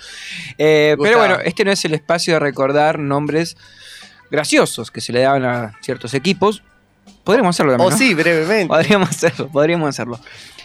[0.59, 1.19] Eh, pero Gustavo.
[1.19, 3.57] bueno, este no es el espacio de recordar nombres
[4.31, 6.63] graciosos que se le daban a ciertos equipos.
[7.25, 7.89] Podríamos hacerlo también.
[7.89, 7.97] O ¿no?
[7.99, 8.67] sí, brevemente.
[8.69, 10.19] Podríamos hacerlo, podríamos hacerlo.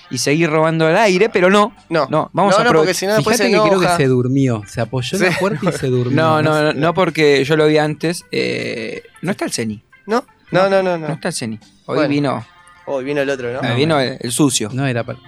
[0.10, 1.76] Y seguir robando al aire, pero no.
[1.90, 3.88] No, no vamos No, a no, porque si no después Fíjate se que creo que
[3.98, 4.64] se durmió.
[4.68, 6.16] Se apoyó en la puerta y se durmió.
[6.16, 8.24] No, no, no, no, porque yo lo vi antes.
[8.32, 9.84] eh, no está el Ceni.
[10.06, 10.26] ¿No?
[10.52, 11.14] No, no, no, No no.
[11.14, 11.60] está el Ceni.
[11.88, 12.10] Hoy Bueno.
[12.10, 12.48] vino,
[12.86, 13.68] Hoy vino el otro, ¿no?
[13.68, 14.70] eh, vino el, el sucio.
[14.72, 15.20] No era para.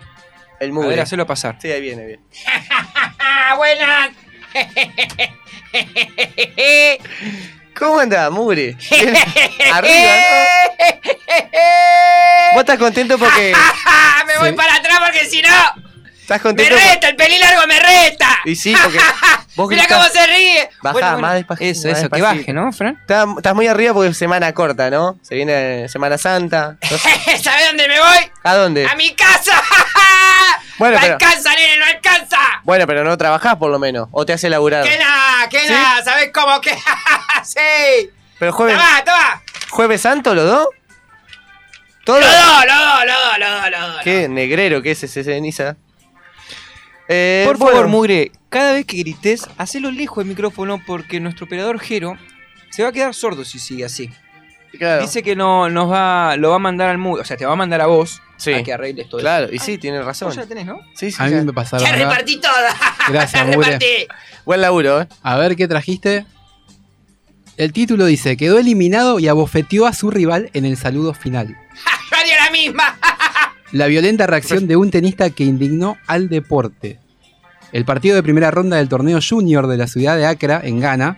[0.61, 0.89] El A mugre.
[0.91, 1.57] ver, hacelo pasar.
[1.61, 2.19] Sí, ahí viene, bien.
[3.19, 4.11] ¡Ah, buenas!
[7.79, 8.75] ¿Cómo anda, mugre?
[9.73, 10.83] Arriba, ¿no?
[12.53, 13.53] Vos estás contento porque.
[13.55, 14.55] ¡Ah, me voy Sí.
[14.55, 15.49] para atrás porque si no...
[16.21, 16.75] Estás ¡Me contento.
[16.75, 17.07] reta!
[17.09, 18.39] ¡El pelilargo me reta!
[18.45, 18.99] Y sí, porque.
[19.55, 19.97] Vos ¡Mira gritás.
[19.97, 20.69] cómo se ríe!
[20.81, 21.69] Bajá, Bueno, bueno, más despacito.
[21.71, 22.97] Eso, más eso, que baje, ¿no, Fran?
[23.01, 25.17] Estás, estás muy arriba porque es semana corta, ¿no?
[25.23, 26.77] Se viene Semana Santa.
[27.41, 28.31] ¿Sabes dónde me voy?
[28.43, 28.85] ¿A dónde?
[28.87, 29.59] ¡A mi casa!
[30.79, 31.77] Bueno, ¡No pero- alcanza, nene!
[31.77, 32.37] ¡No alcanza!
[32.63, 34.07] Bueno, pero no trabajás por lo menos.
[34.11, 34.83] O te hace laburar.
[34.83, 35.47] ¡Que nada!
[35.49, 35.71] ¡Que ¿Sí?
[35.71, 36.03] nada!
[36.03, 36.71] ¿Sabes cómo que...?
[37.43, 38.09] ¡Sí!
[38.39, 39.41] Pero jueves, ¡Toma, toma!
[39.69, 40.67] jueves santo, ¿los dos?
[42.05, 42.19] ¿Todo?
[42.19, 44.01] ¡Los dos, los dos, los dos, los dos!
[44.03, 45.75] Qué negrero que es ese ceniza.
[47.07, 51.45] Eh, Por bueno, favor, Mugre, cada vez que grites, hacelo lejos del micrófono porque nuestro
[51.45, 52.17] operador Jero
[52.69, 54.09] se va a quedar sordo si sigue así.
[54.77, 55.01] Claro.
[55.01, 57.53] Dice que no, nos va, lo va a mandar al Mugre, o sea, te va
[57.53, 58.53] a mandar a vos Sí.
[58.53, 59.55] a que arregles todo Claro, eso.
[59.55, 60.29] y sí, tienes razón.
[60.29, 60.79] Vos ya tenés, ¿no?
[60.93, 61.43] Sí, sí, A mí ya.
[61.43, 61.85] me pasaron.
[61.85, 62.73] ¡Ya repartí toda!
[63.09, 63.71] Gracias, ¡Ya Mugre.
[63.71, 64.07] repartí!
[64.45, 65.07] Buen laburo, ¿eh?
[65.23, 66.25] A ver qué trajiste.
[67.57, 71.47] El título dice: quedó eliminado y abofeteó a su rival en el saludo final.
[72.11, 72.97] ¡Yo haría la misma!
[73.71, 76.97] La violenta reacción de un tenista que indignó al deporte.
[77.71, 81.17] El partido de primera ronda del torneo junior de la ciudad de Accra, en Ghana,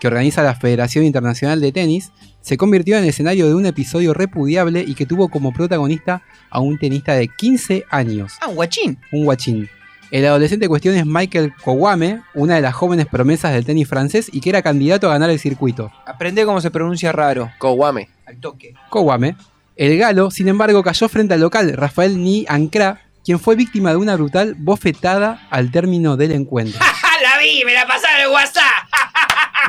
[0.00, 2.10] que organiza la Federación Internacional de Tenis,
[2.40, 6.78] se convirtió en escenario de un episodio repudiable y que tuvo como protagonista a un
[6.78, 8.98] tenista de 15 años, Ah, un guachín.
[9.12, 9.68] un guachín.
[10.10, 14.30] El adolescente en cuestión es Michael Kowame, una de las jóvenes promesas del tenis francés
[14.32, 15.92] y que era candidato a ganar el circuito.
[16.06, 17.50] Aprende cómo se pronuncia raro.
[17.58, 18.08] Kowame.
[18.26, 18.72] Al toque.
[18.88, 19.36] Kowame.
[19.76, 23.96] El galo, sin embargo, cayó frente al local Rafael Ni Ancra, quien fue víctima de
[23.96, 26.80] una brutal bofetada al término del encuentro.
[27.22, 27.62] ¡La vi!
[27.66, 28.62] ¡Me la pasaron en el WhatsApp!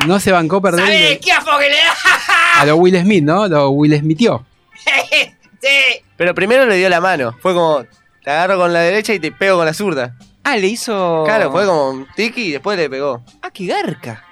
[0.06, 2.60] No se bancó perder ¿Sabes el- qué afo que le da?
[2.60, 3.46] a lo Will Smith, ¿no?
[3.48, 4.44] Lo Will Smithió.
[5.60, 6.02] sí.
[6.16, 7.36] Pero primero le dio la mano.
[7.40, 7.84] Fue como,
[8.24, 10.16] te agarro con la derecha y te pego con la zurda.
[10.44, 11.22] Ah, le hizo.
[11.24, 13.22] Claro, fue como un tiki y después le pegó.
[13.42, 14.24] Ah, qué garca.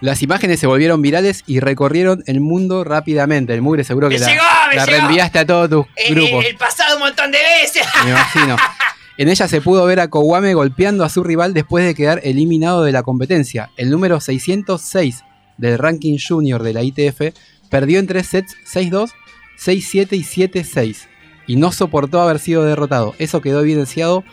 [0.00, 3.54] Las imágenes se volvieron virales y recorrieron el mundo rápidamente.
[3.54, 4.98] El mugre seguro que Me la, llegó, me la llegó.
[4.98, 6.44] reenviaste a todos tus El, grupos.
[6.44, 7.86] el- el pasado un montón de veces.
[8.04, 8.56] Me imagino.
[9.16, 12.82] En ella se pudo ver a Kowame golpeando a su rival después de quedar eliminado
[12.82, 13.70] de la competencia.
[13.76, 15.22] El número 606
[15.56, 17.32] del ranking junior de la ITF
[17.70, 19.10] perdió en tres sets 6-2,
[19.58, 21.06] 6-7 y 7-6.
[21.46, 23.14] Y no soportó haber sido derrotado.
[23.18, 24.24] Eso quedó evidenciado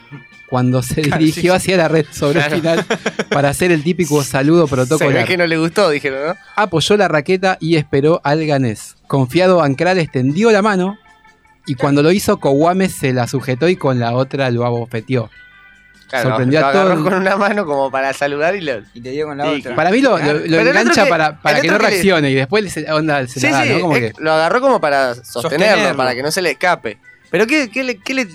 [0.50, 2.56] cuando se Claro, dirigió sí, hacia la red sobre Claro.
[2.56, 2.86] el final
[3.30, 5.28] para hacer el típico saludo Se ve protocolar.
[5.28, 6.36] que no le gustó, dijeron, ¿no?
[6.56, 8.96] Apoyó la raqueta y esperó al ganés.
[9.08, 10.98] Confiado, Ancral extendió la mano
[11.66, 15.30] y cuando lo hizo, Kowame se la sujetó y con la otra lo abofeteó.
[16.10, 18.82] Claro, Sorprendió lo a todo agarró el- con una mano como para saludar y lo...
[18.94, 19.76] Y le dio con la Y- otra.
[19.76, 22.92] Para mí lo, lo- engancha que- para, para que no le- reaccione y después se,
[22.92, 23.80] onda, se Sí, la da, sí, ¿no?
[23.80, 25.98] Como es- que- lo agarró como para sostenerlo, Sostenerlo.
[25.98, 26.98] para que no se le escape.
[27.30, 28.28] ¿Pero qué, qué le, qué le,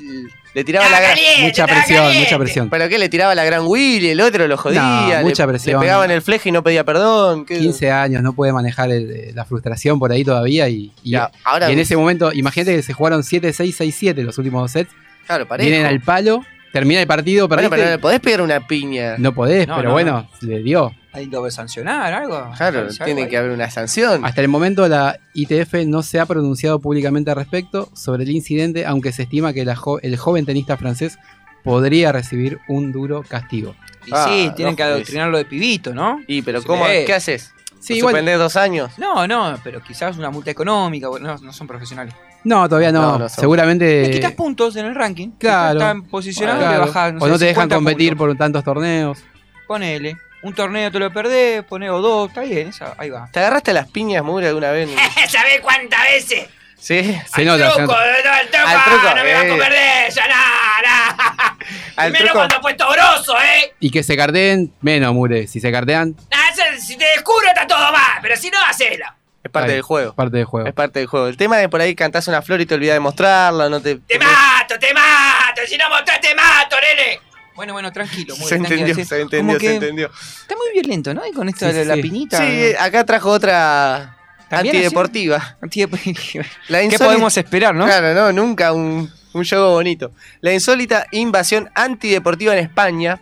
[0.56, 1.10] le tiraba la gran...
[1.14, 2.24] caliente, mucha presión, caliente.
[2.24, 2.70] mucha presión.
[2.70, 4.08] ¿Pero qué le tiraba la gran Willy?
[4.08, 4.80] El otro lo jodía.
[4.82, 5.80] No, le- mucha le, presión.
[5.82, 7.44] pegaba en el fleje y no pedía perdón.
[7.44, 7.58] ¿qué?
[7.58, 11.68] 15 años, no puede manejar el- la frustración por ahí todavía y, y- Ya, ahora
[11.68, 14.90] y en ese momento, imagínate que se jugaron 7-6, 6-7 los últimos dos sets,
[15.26, 15.68] Claro, parejo.
[15.68, 16.42] vienen al palo,
[16.78, 19.14] termina el partido, Bueno, perdiste, pero no le podés pegar una piña.
[19.18, 20.92] no podés, No, pero no, bueno, le dio.
[21.12, 22.50] Hay que sancionar algo.
[22.56, 23.28] Claro, Algo tiene ahí.
[23.28, 24.22] que haber una sanción.
[24.24, 28.84] Hasta el momento la ITF no se ha pronunciado públicamente al respecto sobre el incidente,
[28.84, 31.18] aunque se estima que la jo- el joven tenista francés
[31.64, 33.74] podría recibir un duro castigo.
[34.06, 36.20] Y Ah, sí, tienen no que adoctrinarlo de pibito, ¿no?
[36.28, 36.84] Y, pero Se ¿cómo?
[36.84, 37.52] ¿Qué haces?
[37.80, 38.98] Sí, ¿Lo igual- ¿Suspendés dos años?
[38.98, 42.14] No, no, pero quizás una multa económica, bueno, no, no son profesionales.
[42.46, 43.28] No, todavía no.
[43.28, 44.02] Seguramente.
[44.02, 45.30] Le quitas puntos en el ranking.
[45.38, 45.78] Claro.
[45.80, 46.74] están posicionados, Claro.
[46.80, 48.26] le bajás, no o sé, no te dejan 50 competir puntos.
[48.28, 49.18] por tantos torneos.
[49.66, 50.16] Ponele.
[50.42, 53.28] Un torneo te lo perdés, poné o dos, está bien, esa- ahí va.
[53.32, 54.88] ¿Te agarraste las piñas, Mugre, alguna vez?
[55.28, 56.46] ¿Sabés cuántas veces?
[56.78, 57.18] Sí.
[57.34, 57.96] Se nota, se Truco, nota.
[57.98, 61.56] no, el truco, Al truco, no me va a comer de ella, nada,
[61.96, 62.38] Al Menos truco.
[62.38, 63.72] cuando ha puesto grosso, ¿eh?
[63.80, 65.48] Y que se carteen, menos, Mure.
[65.48, 69.06] Si se cartean, Nah, si te descubro está todo mal, pero si no, hacelo.
[69.46, 70.12] Es parte Ahí, del juego.
[70.14, 70.66] parte del juego.
[70.68, 71.28] Es parte del juego.
[71.28, 73.94] El tema es por ahí cantás una flor y te olvidás de mostrarla, no te...
[73.96, 77.20] Te mato, te mato, si no mostrás te mato, nene.
[77.54, 78.36] Bueno, bueno, tranquilo.
[78.36, 80.10] muy Se entendió, se entendió, se entendió.
[80.42, 81.24] Está muy violento, ¿no?
[81.26, 82.02] Y con esto Sí, de la sí.
[82.02, 82.38] pinita.
[82.38, 84.16] Sí, acá trajo otra
[84.50, 85.56] ¿También antideportiva.
[85.62, 86.44] Antideportiva.
[86.68, 87.84] La ¿Qué insólita- podemos esperar, no?
[87.86, 90.10] Claro, no, nunca un, un juego bonito.
[90.40, 93.20] La insólita invasión antideportiva en España.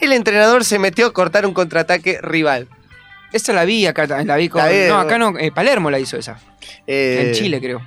[0.00, 2.66] El entrenador se metió a cortar un contraataque rival.
[3.34, 4.62] Esa la vi acá, la vi con.
[4.62, 6.38] La vi, no, acá no, eh, Palermo la hizo esa.
[6.86, 7.82] Eh, En Chile, creo.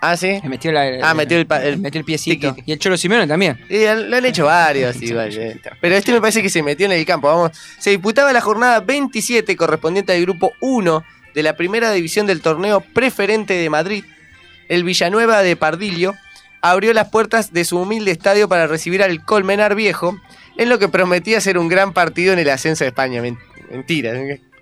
[0.00, 0.40] Ah, sí.
[0.44, 2.54] Metió la, Ah, metió el, metió el piecito.
[2.64, 3.58] Y el Cholo Simeone también.
[3.68, 5.60] Y lo han hecho varios, eh.
[5.80, 7.26] Pero este me parece que se metió en el campo.
[7.28, 7.50] Vamos.
[7.78, 11.02] Se disputaba la jornada 27 correspondiente al grupo 1
[11.34, 14.04] de la primera división del torneo preferente de Madrid.
[14.68, 16.14] El Villanueva de Pardillo
[16.62, 20.16] abrió las puertas de su humilde estadio para recibir al Colmenar Viejo,
[20.56, 23.20] en lo que prometía ser un gran partido en el ascenso de España.
[23.20, 23.38] Men-
[23.70, 24.12] Mentira,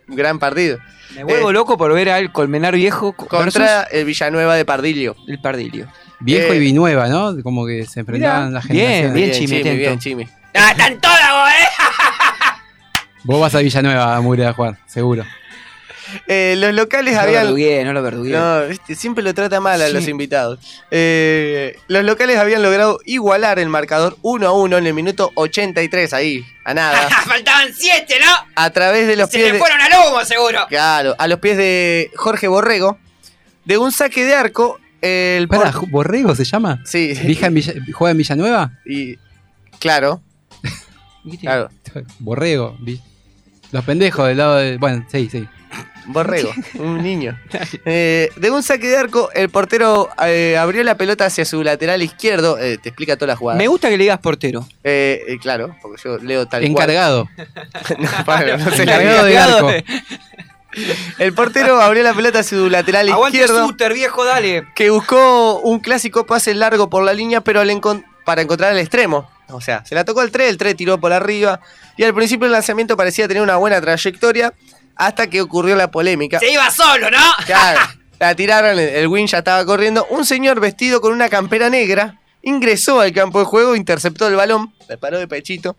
[0.07, 0.79] gran partido.
[1.15, 5.17] Me vuelvo loco por ver al Colmenar Viejo co- Eh, Contra el Villanueva de Pardillo.
[5.27, 5.87] el Pardilio.
[6.21, 7.35] Viejo Eh, y Vinueva, ¿no?
[7.43, 9.15] Como que se enfrentaban las bien, generaciones.
[9.15, 9.79] bien, Chimi, atento.
[9.79, 10.29] bien, Chimi.
[10.55, 12.53] ¡Ah, están todas, vos, eh!
[13.25, 15.25] Vos vas a Villanueva, Mure, a jugar, seguro.
[16.29, 17.43] Eh, los locales No lo habían.
[17.45, 18.31] verdugué, no lo verdugué.
[18.33, 18.61] No,
[18.95, 19.93] siempre lo trata mal a Sí.
[19.93, 20.59] los invitados.
[20.91, 26.13] Eh, los locales habían logrado igualar el marcador 1 a 1 en el minuto 83,
[26.13, 27.09] ahí, a nada.
[27.27, 28.31] Faltaban siete, ¿no?
[28.55, 29.47] a través de los Se pies.
[29.49, 30.67] le de- fueron al humo, seguro.
[30.69, 32.99] Claro, a los pies de Jorge Borrego.
[33.65, 35.49] De un saque de arco, el.
[35.49, 36.81] Para, por- ¿Borrego se llama?
[36.85, 37.15] Sí.
[37.25, 38.73] ¿Vija en Villa- ¿Juega en Villanueva?
[38.87, 39.19] Y.
[39.81, 40.23] Claro.
[41.41, 41.69] claro.
[42.21, 42.77] Borrego.
[43.73, 44.77] Los pendejos del lado de.
[44.77, 45.49] Bueno, sí, sí.
[46.07, 47.39] Borrego, un niño.
[47.85, 52.03] Eh, de un saque de arco, el portero eh, abrió la pelota hacia su lateral
[52.03, 52.59] izquierdo.
[52.59, 53.59] Eh, te explica toda la jugada.
[53.59, 54.67] Me gusta que le digas portero.
[54.85, 57.29] Eh, eh, claro, porque yo leo tal Encargado.
[58.25, 58.47] cual.
[58.59, 59.71] no, no se la Encargado de arco.
[61.19, 63.67] El portero abrió la pelota a su lateral Aguante izquierdo.
[63.67, 64.67] Suter, viejo, dale.
[64.75, 68.79] Que buscó un clásico pase largo por la línea, pero al encon- para encontrar el
[68.79, 69.29] extremo.
[69.49, 71.61] O sea, se la tocó al 3, el 3 tiró por arriba.
[71.97, 74.53] Y al principio el lanzamiento parecía tener una buena trayectoria.
[74.97, 76.39] Hasta que ocurrió la polémica.
[76.39, 77.19] Se iba solo, ¿no?
[77.45, 77.81] Claro,
[78.19, 80.07] la tiraron, el- win ya estaba corriendo.
[80.11, 84.73] Un señor vestido con una campera negra ingresó al campo de juego, interceptó el balón,
[84.89, 85.77] le paró de pechito,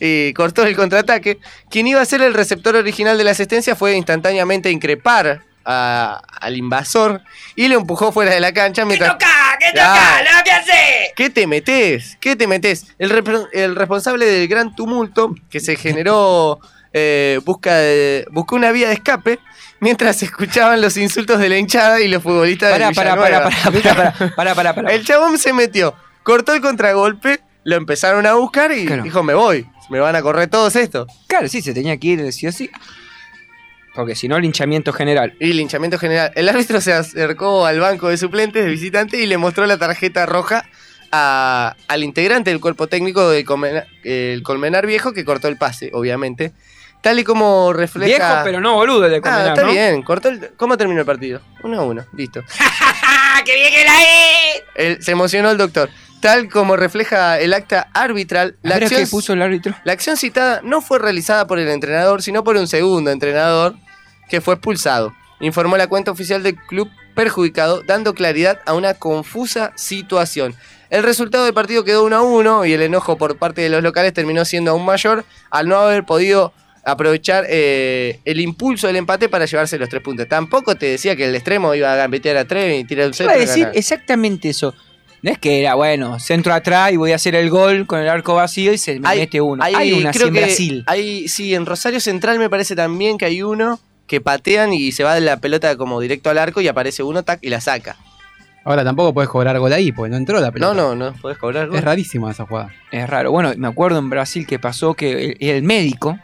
[0.00, 1.38] y cortó el contraataque.
[1.70, 6.22] Quien iba a ser el receptor original de la asistencia fue instantáneamente a increpar a-
[6.40, 7.20] al invasor
[7.54, 9.12] y lo empujó fuera de la cancha mientras...
[9.12, 9.26] ¡Toca!
[9.60, 10.22] ¿Qué toca?
[10.22, 11.12] ¿Lo que hace?
[11.14, 12.16] ¿Qué te metes?
[12.20, 12.86] ¿Qué te metes?
[12.98, 16.58] El responsable del gran tumulto que se generó
[16.92, 19.38] eh, busca de- buscó una vía de escape
[19.80, 23.44] mientras escuchaban los insultos de la hinchada y los futbolistas Pará, de pará, Villanueva.
[23.50, 24.92] pará, pará, pará, pará, pará, pará, pará.
[24.92, 29.02] El chabón se metió, cortó el contragolpe, lo empezaron a buscar y Claro.
[29.02, 31.06] dijo, me voy, me van a correr todos estos.
[31.26, 32.70] Claro, sí, se tenía que ir sí o sí.
[33.94, 35.34] Porque si no, linchamiento general.
[35.40, 36.30] Y linchamiento general.
[36.36, 40.24] El árbitro se acercó al banco de suplentes de visitante y le mostró la tarjeta
[40.24, 40.64] roja
[41.10, 45.90] a- al integrante del cuerpo técnico del Colmenar, el Colmenar Viejo que cortó el pase,
[45.92, 46.52] obviamente.
[47.00, 48.06] Tal y como refleja.
[48.06, 49.70] Viejo, pero no boludo el de Ah, Colmenar, está ¿no?
[49.72, 50.50] bien, cortó el...
[50.56, 51.40] ¿Cómo terminó el partido?
[51.62, 52.42] 1 a 1, listo.
[52.60, 55.04] ¡Ah, qué bien que la es!
[55.04, 55.90] Se emocionó el doctor.
[56.20, 59.72] Tal como refleja el acta arbitral, la ver, acción, ¿qué puso el árbitro?
[59.84, 63.76] la acción citada no fue realizada por el entrenador, sino por un segundo entrenador
[64.28, 65.14] que fue expulsado.
[65.40, 70.56] Informó la cuenta oficial del club perjudicado, dando claridad a una confusa situación.
[70.90, 73.82] El resultado del partido quedó 1 a 1 y el enojo por parte de los
[73.84, 76.52] locales terminó siendo aún mayor al no haber podido
[76.90, 80.26] aprovechar eh, el impulso del empate para llevarse los tres puntos.
[80.28, 83.16] Tampoco te decía que el extremo iba a gambetear a tres y tirar un Iba
[83.16, 83.34] centro.
[83.34, 83.76] a y decir ganar.
[83.76, 84.74] exactamente eso.
[85.20, 88.08] No es que era, bueno, centro atrás y voy a hacer el gol con el
[88.08, 89.62] arco vacío y se me mete uno.
[89.62, 90.84] Hay, una así creo en que Brasil.
[90.86, 95.04] Hay, sí, en Rosario Central me parece también que hay uno que patean y se
[95.04, 97.96] va de la pelota como directo al arco y aparece uno, tac, y la saca.
[98.64, 100.72] Ahora tampoco podés cobrar gol ahí, porque no entró la pelota.
[100.74, 101.76] No, no, no podés cobrar gol.
[101.76, 102.72] Es rarísima esa jugada.
[102.90, 103.30] Es raro.
[103.30, 106.18] Bueno, me acuerdo en Brasil que pasó que el, el médico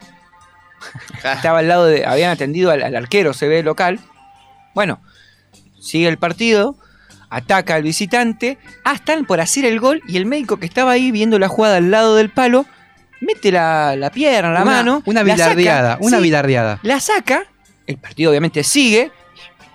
[1.25, 2.05] estaba al lado de.
[2.07, 4.01] Habían atendido al, al arquero, se ve local.
[4.75, 5.01] Bueno,
[5.81, 6.77] sigue el partido,
[7.31, 8.59] ataca al visitante.
[8.85, 11.77] Ah, están por hacer el gol y el médico que estaba ahí viendo la jugada
[11.77, 12.67] al lado del palo.
[13.21, 15.03] Mete la, la pierna, la Una- mano.
[15.07, 16.79] Una saca, bilardeada, una sí, bilardeada.
[16.83, 17.45] La saca.
[17.87, 19.11] El partido obviamente sigue.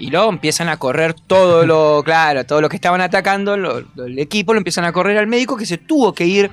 [0.02, 4.06] Y luego empiezan a correr todo lo, claro, todos los que estaban atacando, lo- lo-
[4.06, 6.52] el equipo lo empiezan a correr al médico que se tuvo que ir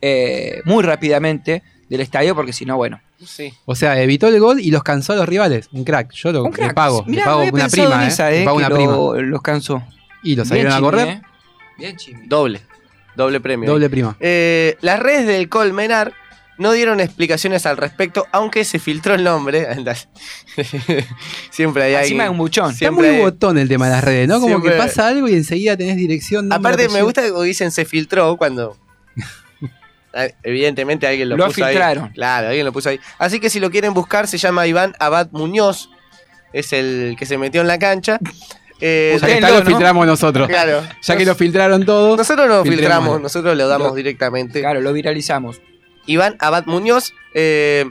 [0.00, 3.00] eh, muy rápidamente del estadio porque si no, bueno.
[3.26, 3.52] Sí.
[3.64, 5.68] O sea, evitó el gol y los cansó a los rivales.
[5.72, 6.12] Un crack.
[6.12, 6.68] Yo lo, Un crack.
[6.68, 7.04] le pago.
[7.06, 8.08] Mirá, le pago una prima, eh.
[8.08, 8.96] esa, Le eh, pago una lo- prima.
[9.28, 9.82] los cansó.
[10.22, 11.08] Y los Bien, salieron a Chimi, correr.
[11.08, 11.22] eh.
[11.78, 12.26] Bien, Chimi.
[12.26, 12.60] Doble.
[13.16, 13.70] Doble premio.
[13.70, 14.16] Doble prima.
[14.20, 16.12] Eh, las redes del Colmenar
[16.58, 19.66] no dieron explicaciones al respecto, aunque se filtró el nombre.
[21.50, 22.66] Siempre hay Encima de un buchón.
[22.66, 24.34] Está Siempre muy hay- botón el tema de las redes, ¿no?
[24.36, 26.52] Como Siempre- que pasa algo y enseguida tenés dirección.
[26.52, 28.76] Aparte, me gusta que dicen se filtró cuando.
[30.42, 32.04] Evidentemente alguien lo, Lo puso filtraron.
[32.04, 32.10] ahí.
[32.14, 33.00] Claro, alguien lo puso ahí.
[33.18, 35.90] Así que si lo quieren buscar, se llama Iván Abad Muñoz.
[36.52, 38.18] Es el que se metió en la cancha.
[38.80, 40.48] Eh, Ya que está, lo filtramos nosotros.
[40.48, 40.82] Claro.
[41.02, 42.16] Ya que lo filtraron todos.
[42.18, 44.60] Nosotros no filtramos, nosotros lo damos Lo- directamente.
[44.60, 45.60] Claro, lo viralizamos.
[46.06, 47.12] Iván Abad Muñoz.
[47.34, 47.86] eh,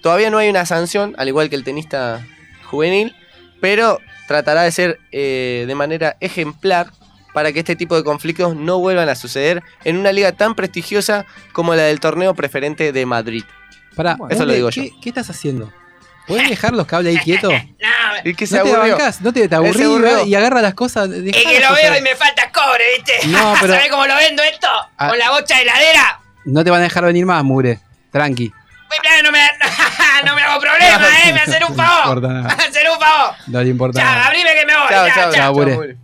[0.00, 2.26] todavía no hay una sanción, al igual que el tenista
[2.64, 3.14] juvenil,
[3.60, 6.88] pero tratará de ser eh, de manera ejemplar
[7.32, 11.24] para que este tipo de conflictos no vuelvan a suceder en una liga tan prestigiosa
[11.52, 13.44] como la del torneo preferente de Madrid.
[13.94, 14.82] Pará, Eso lo digo yo.
[14.82, 15.72] ¿qué, qué estás haciendo?
[16.26, 17.52] ¿Podés dejar los cables ahí quietos?
[18.24, 19.76] Y que no te bancás, no te, te aburrís
[20.22, 21.10] Se y agarra las cosas.
[21.10, 21.82] Es que lo cosas.
[21.82, 23.26] veo y me falta cobre, ¿viste?
[23.28, 24.68] No, pero- ¿Sabés cómo lo vendo esto?
[24.96, 25.08] Ah.
[25.08, 26.20] Con la bocha de heladera.
[26.44, 27.80] No te van a dejar venir más, mugre.
[28.12, 28.52] Tranqui.
[29.24, 29.40] No me,
[30.26, 31.32] no me hago problema, ¿eh?
[31.32, 32.00] Me hacen un No favor.
[32.18, 32.56] importa nada.
[32.56, 33.34] Me hacen un favor.
[33.46, 34.26] No le importa Chao, nada.
[34.26, 34.88] abrime que me voy.
[34.90, 35.32] Chao, Chao, chao, chao.
[35.32, 35.96] Chao, mugre.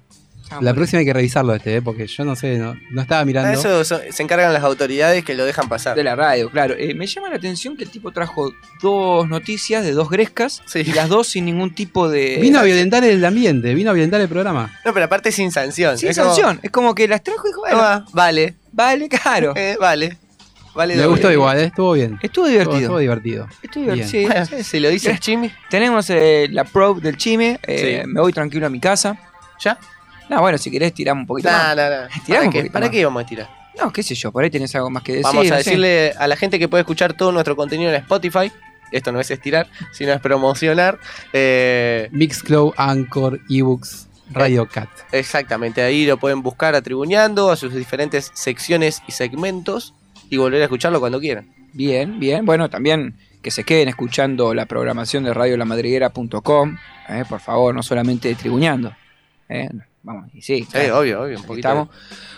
[0.57, 0.65] Mugre.
[0.67, 1.83] La próxima hay que revisarlo este, ¿eh?
[1.83, 3.51] porque yo no sé, no, no estaba mirando.
[3.51, 5.97] Ah, Eso so- se encargan las autoridades que lo dejan pasar.
[5.97, 6.75] De la radio, claro.
[6.79, 8.53] Eh, me llama la atención que el tipo trajo
[8.83, 12.39] dos noticias de dos grescas y las dos sin ningún tipo de.
[12.41, 14.73] Vino a violentar el ambiente, vino a violentar el programa.
[14.85, 15.97] No, pero aparte sin sanción.
[15.99, 16.61] Sin Es como- sanción.
[16.63, 18.55] Es como que las trajo y dijo, bueno, Ah, vale.
[18.73, 19.53] vale, claro.
[19.57, 20.17] Eh, vale.
[20.75, 20.95] Vale.
[20.95, 21.65] Me gustó igual, ¿eh?
[21.65, 22.21] estuvo bien.
[22.23, 22.79] Estuvo divertido.
[22.79, 23.49] Estuvo divertido.
[23.63, 24.09] Estoy divertido.
[24.09, 25.51] Sí, sí, Si lo dices, Chimi.
[25.69, 27.59] Tenemos eh, la pro del chime.
[27.67, 28.09] eh, Sí.
[28.09, 29.19] Me voy tranquilo a mi casa.
[29.61, 29.77] ¿Ya?
[30.29, 31.77] No, bueno, si querés tiramos un poquito No, más.
[31.77, 31.97] no, no.
[32.25, 32.59] Tiramos ¿Para un qué?
[32.59, 32.91] poquito ¿Para más.
[32.93, 33.49] qué vamos a tirar?
[33.81, 35.25] No, qué sé yo, por ahí tenés algo más que decir.
[35.25, 38.51] Vamos a decirle a la gente que puede escuchar todo nuestro contenido en Spotify.
[38.91, 40.99] Esto no es estirar, sino es promocionar.
[41.33, 44.89] Eh, Mixcloud, Anchor, eBooks, Radio Cat.
[45.13, 49.95] exactamente, ahí lo pueden buscar atribuñando a sus diferentes secciones y segmentos
[50.29, 51.47] y volver a escucharlo cuando quieran.
[51.73, 52.45] Bien, bien.
[52.45, 56.77] Bueno, también que se queden escuchando la programación de radiolamadriguera.com.
[57.09, 58.93] Eh, por favor, no solamente tribuñando.
[59.49, 59.69] Eh,
[60.09, 60.61] vamos, y sí.
[60.63, 60.99] Sí, claro.
[61.01, 61.69] obvio, obvio, un poquito.
[61.69, 61.89] Estamos.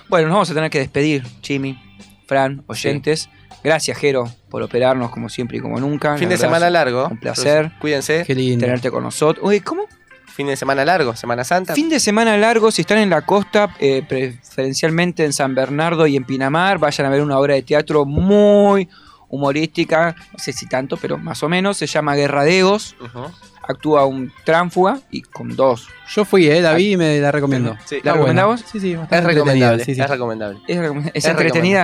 [0.09, 1.81] Bueno, nos vamos a tener que despedir, Chimi,
[2.27, 3.31] Fran, oyentes.
[3.63, 6.17] Gracias, Jero, por operarnos como siempre y como nunca.
[6.17, 7.09] Fin La de verdad, semana largo.
[7.09, 8.25] Un placer Entonces, Cuídense.
[8.27, 8.65] Qué lindo.
[8.65, 9.45] tenerte con nosotros.
[9.47, 9.83] Oye, ¿cómo?
[10.27, 11.75] Fin de semana largo, Semana Santa.
[11.75, 16.17] Fin de semana largo, si están en la costa, eh, preferencialmente en San Bernardo y
[16.17, 18.89] en Pinamar, vayan a ver una obra de teatro muy
[19.29, 23.27] humorística, no sé si tanto, pero más o menos, se llama Guerra de Egos, Ujú.
[23.67, 25.89] Actúa un tránfuga y con dos.
[26.15, 27.77] Yo fui, eh, la vi y me la recomiendo.
[27.85, 28.61] Sí, ¿la recomendamos?
[28.71, 30.01] Sí, sí, Es recomendable, entretenida, sí, sí.
[30.01, 30.59] es recomendable.
[30.67, 31.33] ¿Es, recom- es Es entretenida?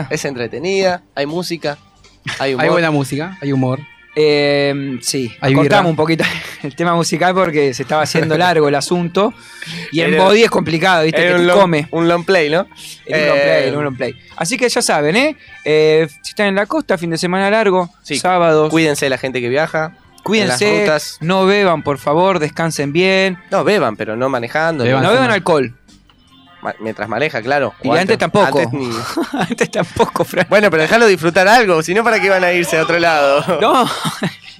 [0.03, 0.15] recomendable.
[0.15, 1.79] Es entretenida, hay música,
[2.39, 2.65] hay humor.
[2.65, 3.81] Hay buena música, hay humor.
[4.19, 6.25] Eh, sí, Hay cortamos un poquito
[6.63, 9.35] el tema musical porque se estaba haciendo largo el asunto
[9.93, 11.21] y en body es complicado, ¿viste?
[11.21, 11.89] Que un te long, come.
[11.91, 12.67] un long play, ¿no?
[13.05, 14.15] En un long play, Eh, en un long play.
[14.37, 15.37] Así que ya saben, ¿eh?
[15.67, 18.17] Eh, Si están en la costa, fin de semana largo, Sí.
[18.19, 19.93] sábados, Cuídense la gente que viaja.
[20.27, 21.19] Cuídense, rutas.
[21.21, 23.39] no beban, por favor, descansen bien.
[23.51, 24.85] No, beban, pero no manejando.
[24.85, 25.03] Beban.
[25.03, 25.75] no beban alcohol.
[26.63, 27.75] ma- mientras maneja, claro.
[27.83, 28.59] Y antes tampoco.
[28.59, 28.91] antes ni-
[29.39, 30.47] Antes tampoco, Fran.
[30.49, 33.45] Bueno, pero déjalo disfrutar algo, si no, ¿para qué van a irse a otro lado?
[33.61, 33.89] No,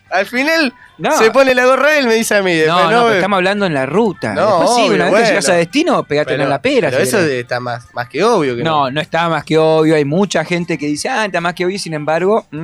[0.09, 1.19] Al final no.
[1.19, 2.55] se pone la gorra y él me dice a mí.
[2.55, 4.35] después, No, no, pero estamos hablando en la ruta.
[4.35, 5.25] No, Después sí, una vez bueno.
[5.25, 6.91] que llegas a destino, pegate en la pera.
[6.91, 7.41] pero si eso querés.
[7.43, 8.85] está más, más que obvio que no.
[8.85, 9.97] No, no está más que obvio.
[9.97, 12.57] Hay mucha gente que dice, ah, está más que obvio, y sin embargo, mm,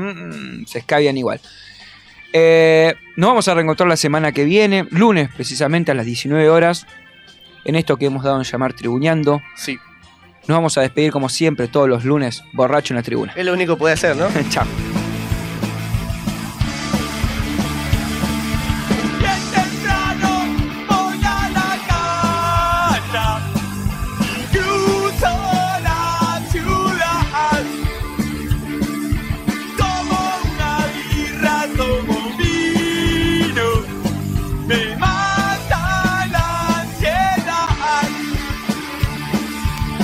[0.62, 1.40] mm, se escabian igual.
[2.32, 6.86] Eh, nos vamos a reencontrar la semana que viene, lunes precisamente a las 19 horas,
[7.64, 9.40] en esto que hemos dado en llamar Tribuñando.
[9.56, 9.78] Sí,
[10.48, 13.32] Nos vamos a despedir como siempre todos los lunes, borracho en la tribuna.
[13.36, 14.26] es lo único que puede hacer, ¿no?
[14.50, 14.66] Chao.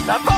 [0.08, 0.37] Mata la